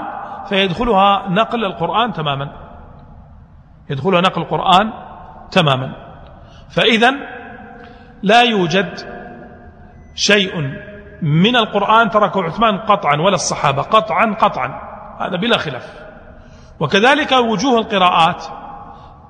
فيدخلها 0.49 1.29
نقل 1.29 1.65
القرآن 1.65 2.13
تماما. 2.13 2.51
يدخلها 3.89 4.21
نقل 4.21 4.41
القرآن 4.41 4.93
تماما. 5.51 5.95
فإذا 6.69 7.13
لا 8.23 8.41
يوجد 8.41 8.99
شيء 10.15 10.73
من 11.21 11.55
القرآن 11.55 12.09
تركه 12.09 12.43
عثمان 12.43 12.77
قطعا 12.77 13.15
ولا 13.21 13.35
الصحابة 13.35 13.81
قطعا 13.81 14.33
قطعا. 14.33 14.81
هذا 15.19 15.37
بلا 15.37 15.57
خلاف. 15.57 16.06
وكذلك 16.79 17.31
وجوه 17.31 17.79
القراءات 17.79 18.43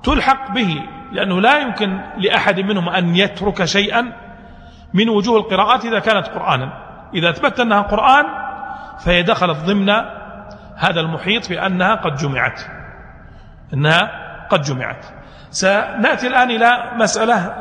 تلحق 0.02 0.52
به 0.52 0.82
لأنه 1.12 1.40
لا 1.40 1.58
يمكن 1.58 2.00
لأحد 2.16 2.60
منهم 2.60 2.88
أن 2.88 3.16
يترك 3.16 3.64
شيئا 3.64 4.12
من 4.94 5.08
وجوه 5.08 5.38
القراءات 5.38 5.84
إذا 5.84 5.98
كانت 5.98 6.26
قرآنا. 6.26 6.72
إذا 7.14 7.30
أثبت 7.30 7.60
أنها 7.60 7.80
قرآن 7.80 8.24
فهي 9.04 9.22
دخلت 9.22 9.58
ضمن 9.58 9.90
هذا 10.76 11.00
المحيط 11.00 11.44
في 11.44 11.66
أنها 11.66 11.94
قد 11.94 12.14
جمعت. 12.14 12.60
أنها 13.74 14.10
قد 14.50 14.62
جمعت. 14.62 15.06
سنأتي 15.50 16.26
الآن 16.26 16.50
إلى 16.50 16.92
مسألة 16.96 17.54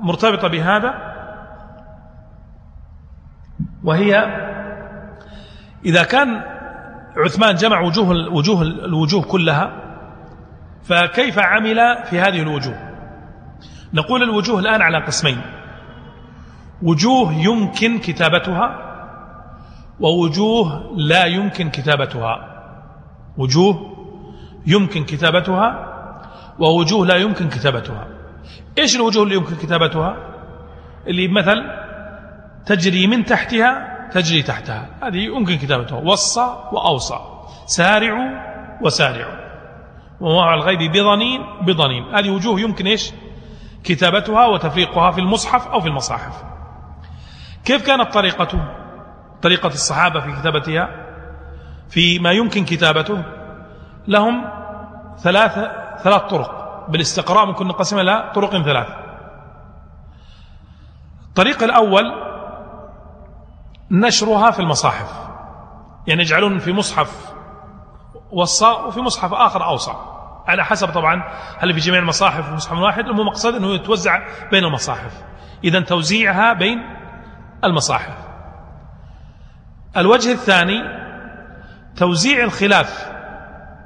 مرتبطة 0.00 0.48
بهذا 0.48 0.94
وهي 3.84 4.26
إذا 5.84 6.02
كان 6.02 6.42
عثمان 7.18 7.54
جمع 7.54 7.80
وجوه 7.80 8.12
الوجوه 8.12 8.62
الوجوه 8.62 9.22
كلها 9.22 9.72
فكيف 10.82 11.38
عمل 11.38 11.78
في 12.10 12.20
هذه 12.20 12.42
الوجوه؟ 12.42 12.88
نقول 13.94 14.22
الوجوه 14.22 14.58
الآن 14.60 14.82
على 14.82 15.04
قسمين. 15.04 15.40
وجوه 16.82 17.32
يمكن 17.32 17.98
كتابتها 17.98 18.84
ووجوه 20.00 20.92
لا 20.96 21.24
يمكن 21.24 21.70
كتابتها. 21.70 22.34
وجوه 23.38 23.96
يمكن 24.66 25.04
كتابتها 25.04 25.84
ووجوه 26.58 27.06
لا 27.06 27.16
يمكن 27.16 27.48
كتابتها. 27.48 28.06
إيش 28.78 28.96
الوجوه 28.96 29.22
اللي 29.22 29.34
يمكن 29.34 29.56
كتابتها؟ 29.56 30.16
اللي 31.06 31.28
مثل 31.28 31.62
تجري 32.66 33.06
من 33.06 33.24
تحتها 33.24 33.97
تجري 34.12 34.42
تحتها. 34.42 34.88
هذه 35.02 35.16
يمكن 35.16 35.58
كتابتها. 35.58 35.98
وصى 35.98 36.56
وأوصى. 36.72 37.18
سارعوا 37.66 38.28
وسارعوا 38.82 39.48
وموضع 40.20 40.54
الغيب 40.54 40.92
بضنين 40.92 41.42
بضنين. 41.62 42.14
هذه 42.14 42.30
وجوه 42.30 42.60
يمكن 42.60 42.86
إيش؟ 42.86 43.12
كتابتها 43.84 44.46
وتفريقها 44.46 45.10
في 45.10 45.20
المصحف 45.20 45.68
أو 45.68 45.80
في 45.80 45.88
المصاحف. 45.88 46.44
كيف 47.64 47.86
كانت 47.86 48.12
طريقته 48.12 48.60
طريقة 49.42 49.66
الصحابة 49.66 50.20
في 50.20 50.40
كتابتها؟ 50.40 50.88
فيما 51.88 52.30
يمكن 52.32 52.64
كتابته. 52.64 53.22
لهم 54.08 54.44
ثلاثة 55.18 55.72
ثلاث 56.02 56.22
طرق. 56.22 56.58
بالاستقراء 56.88 57.46
ممكن 57.46 57.66
نقسمها 57.66 58.02
إلى 58.02 58.32
طرق 58.34 58.62
ثلاث 58.62 58.86
الطريق 61.28 61.62
الأول 61.62 62.04
نشرها 63.90 64.50
في 64.50 64.60
المصاحف. 64.60 65.28
يعني 66.06 66.22
يجعلون 66.22 66.58
في 66.58 66.72
مصحف 66.72 67.32
وصى 68.32 68.66
وفي 68.66 69.00
مصحف 69.00 69.32
آخر 69.32 69.64
أوصى. 69.64 69.92
على 70.46 70.64
حسب 70.64 70.88
طبعا 70.88 71.24
هل 71.58 71.74
في 71.74 71.80
جميع 71.80 71.98
المصاحف 71.98 72.52
مصحف 72.52 72.78
واحد 72.78 73.04
المهم 73.04 73.26
مقصد 73.26 73.54
أنه 73.54 73.74
يتوزع 73.74 74.22
بين 74.50 74.64
المصاحف. 74.64 75.24
إذا 75.64 75.80
توزيعها 75.80 76.52
بين 76.52 76.78
المصاحف. 77.64 78.16
الوجه 79.96 80.32
الثاني 80.32 80.82
توزيع 81.96 82.44
الخلاف 82.44 83.12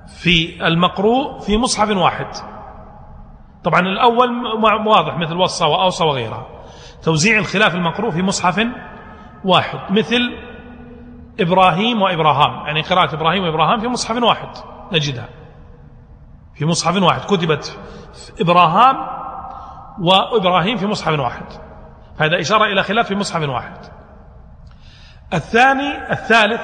في 0.06 0.66
المقروء 0.66 1.38
في 1.38 1.58
مصحف 1.58 1.88
واحد. 1.96 2.26
طبعا 3.64 3.80
الأول 3.80 4.28
واضح 4.86 5.18
مثل 5.18 5.36
وصى 5.36 5.64
وأوصى 5.64 6.04
وغيرها. 6.04 6.46
توزيع 7.02 7.38
الخلاف 7.38 7.74
المقروء 7.74 8.10
في 8.10 8.22
مصحف 8.22 8.66
واحد 9.44 9.92
مثل 9.92 10.20
إبراهيم 11.40 12.02
وإبراهام. 12.02 12.66
يعني 12.66 12.82
قراءة 12.82 13.14
إبراهيم 13.14 13.44
وإبراهام 13.44 13.80
في 13.80 13.88
مصحف 13.88 14.22
واحد 14.22 14.48
نجدها. 14.92 15.28
في 16.54 16.64
مصحف 16.64 17.02
واحد 17.02 17.20
كتبت 17.20 17.78
إبراهام 18.40 18.96
وإبراهيم 20.00 20.76
في 20.76 20.86
مصحف 20.86 21.18
واحد. 21.18 21.44
هذا 22.18 22.40
إشارة 22.40 22.64
إلى 22.64 22.82
خلاف 22.82 23.06
في 23.06 23.14
مصحف 23.14 23.48
واحد. 23.48 23.76
الثاني 25.34 26.12
الثالث 26.12 26.60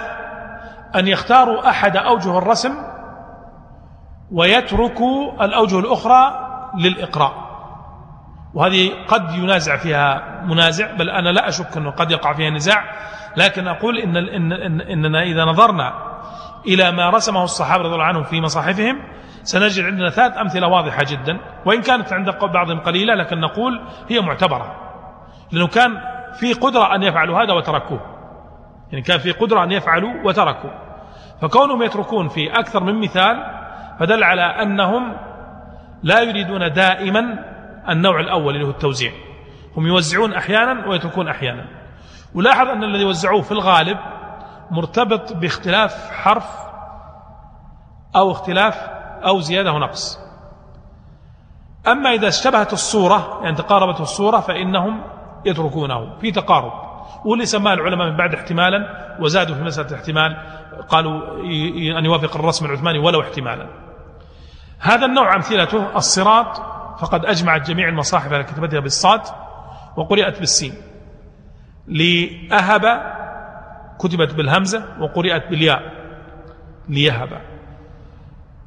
أن 0.97 1.09
يختاروا 1.09 1.69
أحد 1.69 1.97
أوجه 1.97 2.39
الرسم 2.39 2.75
ويتركوا 4.33 5.45
الأوجه 5.45 5.79
الأخرى 5.79 6.49
للإقراء. 6.79 7.48
وهذه 8.55 8.91
قد 9.09 9.35
ينازع 9.35 9.77
فيها 9.77 10.41
منازع 10.45 10.93
بل 10.93 11.11
أنا 11.11 11.29
لا 11.29 11.49
أشك 11.49 11.77
أنه 11.77 11.91
قد 11.91 12.11
يقع 12.11 12.33
فيها 12.33 12.51
نزاع 12.51 12.85
لكن 13.37 13.69
أقول 13.69 13.99
إن 13.99 14.17
إن 14.17 14.53
إن 14.53 14.81
إننا 14.81 15.23
إذا 15.23 15.45
نظرنا 15.45 15.93
إلى 16.67 16.91
ما 16.91 17.11
رسمه 17.11 17.45
الصحابة 17.45 17.83
رضي 17.83 17.95
الله 17.95 18.05
عنهم 18.05 18.23
في 18.23 18.41
مصاحفهم 18.41 19.03
سنجد 19.43 19.85
عندنا 19.85 20.11
ثلاث 20.11 20.39
أمثلة 20.39 20.69
واضحة 20.69 21.05
جدا 21.11 21.39
وإن 21.67 21.83
كانت 21.83 22.13
عند 22.13 22.31
بعضهم 22.31 22.81
قليلة 22.81 23.15
لكن 23.15 23.41
نقول 23.41 23.81
هي 24.09 24.21
معتبرة 24.21 24.77
لأنه 25.53 25.67
كان 25.67 26.01
في 26.41 26.53
قدرة 26.53 26.95
أن 26.95 27.03
يفعلوا 27.03 27.43
هذا 27.43 27.53
وتركوه 27.53 28.01
يعني 28.93 29.03
كان 29.03 29.19
في 29.19 29.33
قدرة 29.33 29.65
أن 29.65 29.73
يفعلوا 29.73 30.13
وتركوا 30.25 30.71
فكونهم 31.43 31.83
يتركون 31.83 32.29
في 32.29 32.53
أكثر 32.53 32.85
من 32.85 33.01
مثال 33.01 33.37
فدل 34.01 34.25
على 34.25 34.43
أنهم 34.43 35.17
لا 36.03 36.23
يريدون 36.23 36.73
دائما 36.73 37.45
النوع 37.89 38.21
الأول 38.21 38.55
اللي 38.55 38.67
هو 38.67 38.71
التوزيع. 38.71 39.13
هم 39.77 39.87
يوزعون 39.87 40.35
أحيانا 40.35 40.89
ويتركون 40.89 41.29
أحيانا. 41.29 41.65
ولاحظ 42.35 42.69
أن 42.69 42.85
الذي 42.85 43.05
وزعوه 43.05 43.43
في 43.43 43.53
الغالب 43.53 43.99
مرتبط 44.71 45.33
باختلاف 45.33 46.11
حرف 46.11 46.47
أو 48.17 48.33
اختلاف 48.33 48.75
أو 49.27 49.41
زيادة 49.41 49.73
ونقص 49.73 50.19
أما 51.87 52.13
إذا 52.13 52.29
اشتبهت 52.29 52.73
الصورة 52.73 53.41
يعني 53.43 53.57
تقاربت 53.57 54.01
الصورة 54.01 54.41
فإنهم 54.41 55.03
يتركونه 55.45 56.19
في 56.19 56.31
تقارب. 56.31 56.73
واللي 57.25 57.47
سماه 57.47 57.75
العلماء 57.75 58.11
من 58.11 58.17
بعد 58.17 58.35
احتمالا 58.35 58.79
وزادوا 59.21 59.55
في 59.55 59.63
مسألة 59.63 59.89
الاحتمال 59.89 60.37
قالوا 60.89 61.37
أن 61.99 62.05
يوافق 62.05 62.37
الرسم 62.37 62.67
العثماني 62.67 62.99
ولو 62.99 63.21
احتمالا. 63.21 63.67
هذا 64.79 65.07
النوع 65.07 65.35
أمثلته 65.37 65.97
الصراط 65.97 66.63
فقد 67.01 67.25
أجمعت 67.25 67.71
جميع 67.71 67.89
المصاحف 67.89 68.33
على 68.33 68.45
كتابتها 68.45 68.81
بالصاد 68.81 69.21
وقرئت 69.97 70.39
بالسين. 70.39 70.75
لأهب 71.87 72.85
كتبت 73.99 74.35
بالهمزة 74.35 74.85
وقرئت 75.01 75.47
بالياء. 75.47 75.83
ليهب. 76.89 77.29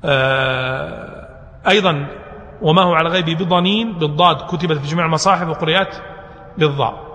آه 0.06 1.28
أيضا 1.68 2.08
وما 2.62 2.82
هو 2.82 2.94
على 2.94 3.10
غيب 3.10 3.26
بضنين 3.26 3.94
بالضاد 3.94 4.38
كتبت 4.38 4.78
في 4.78 4.88
جميع 4.88 5.06
المصاحف 5.06 5.48
وقرئت 5.48 6.02
بالضاء. 6.58 7.12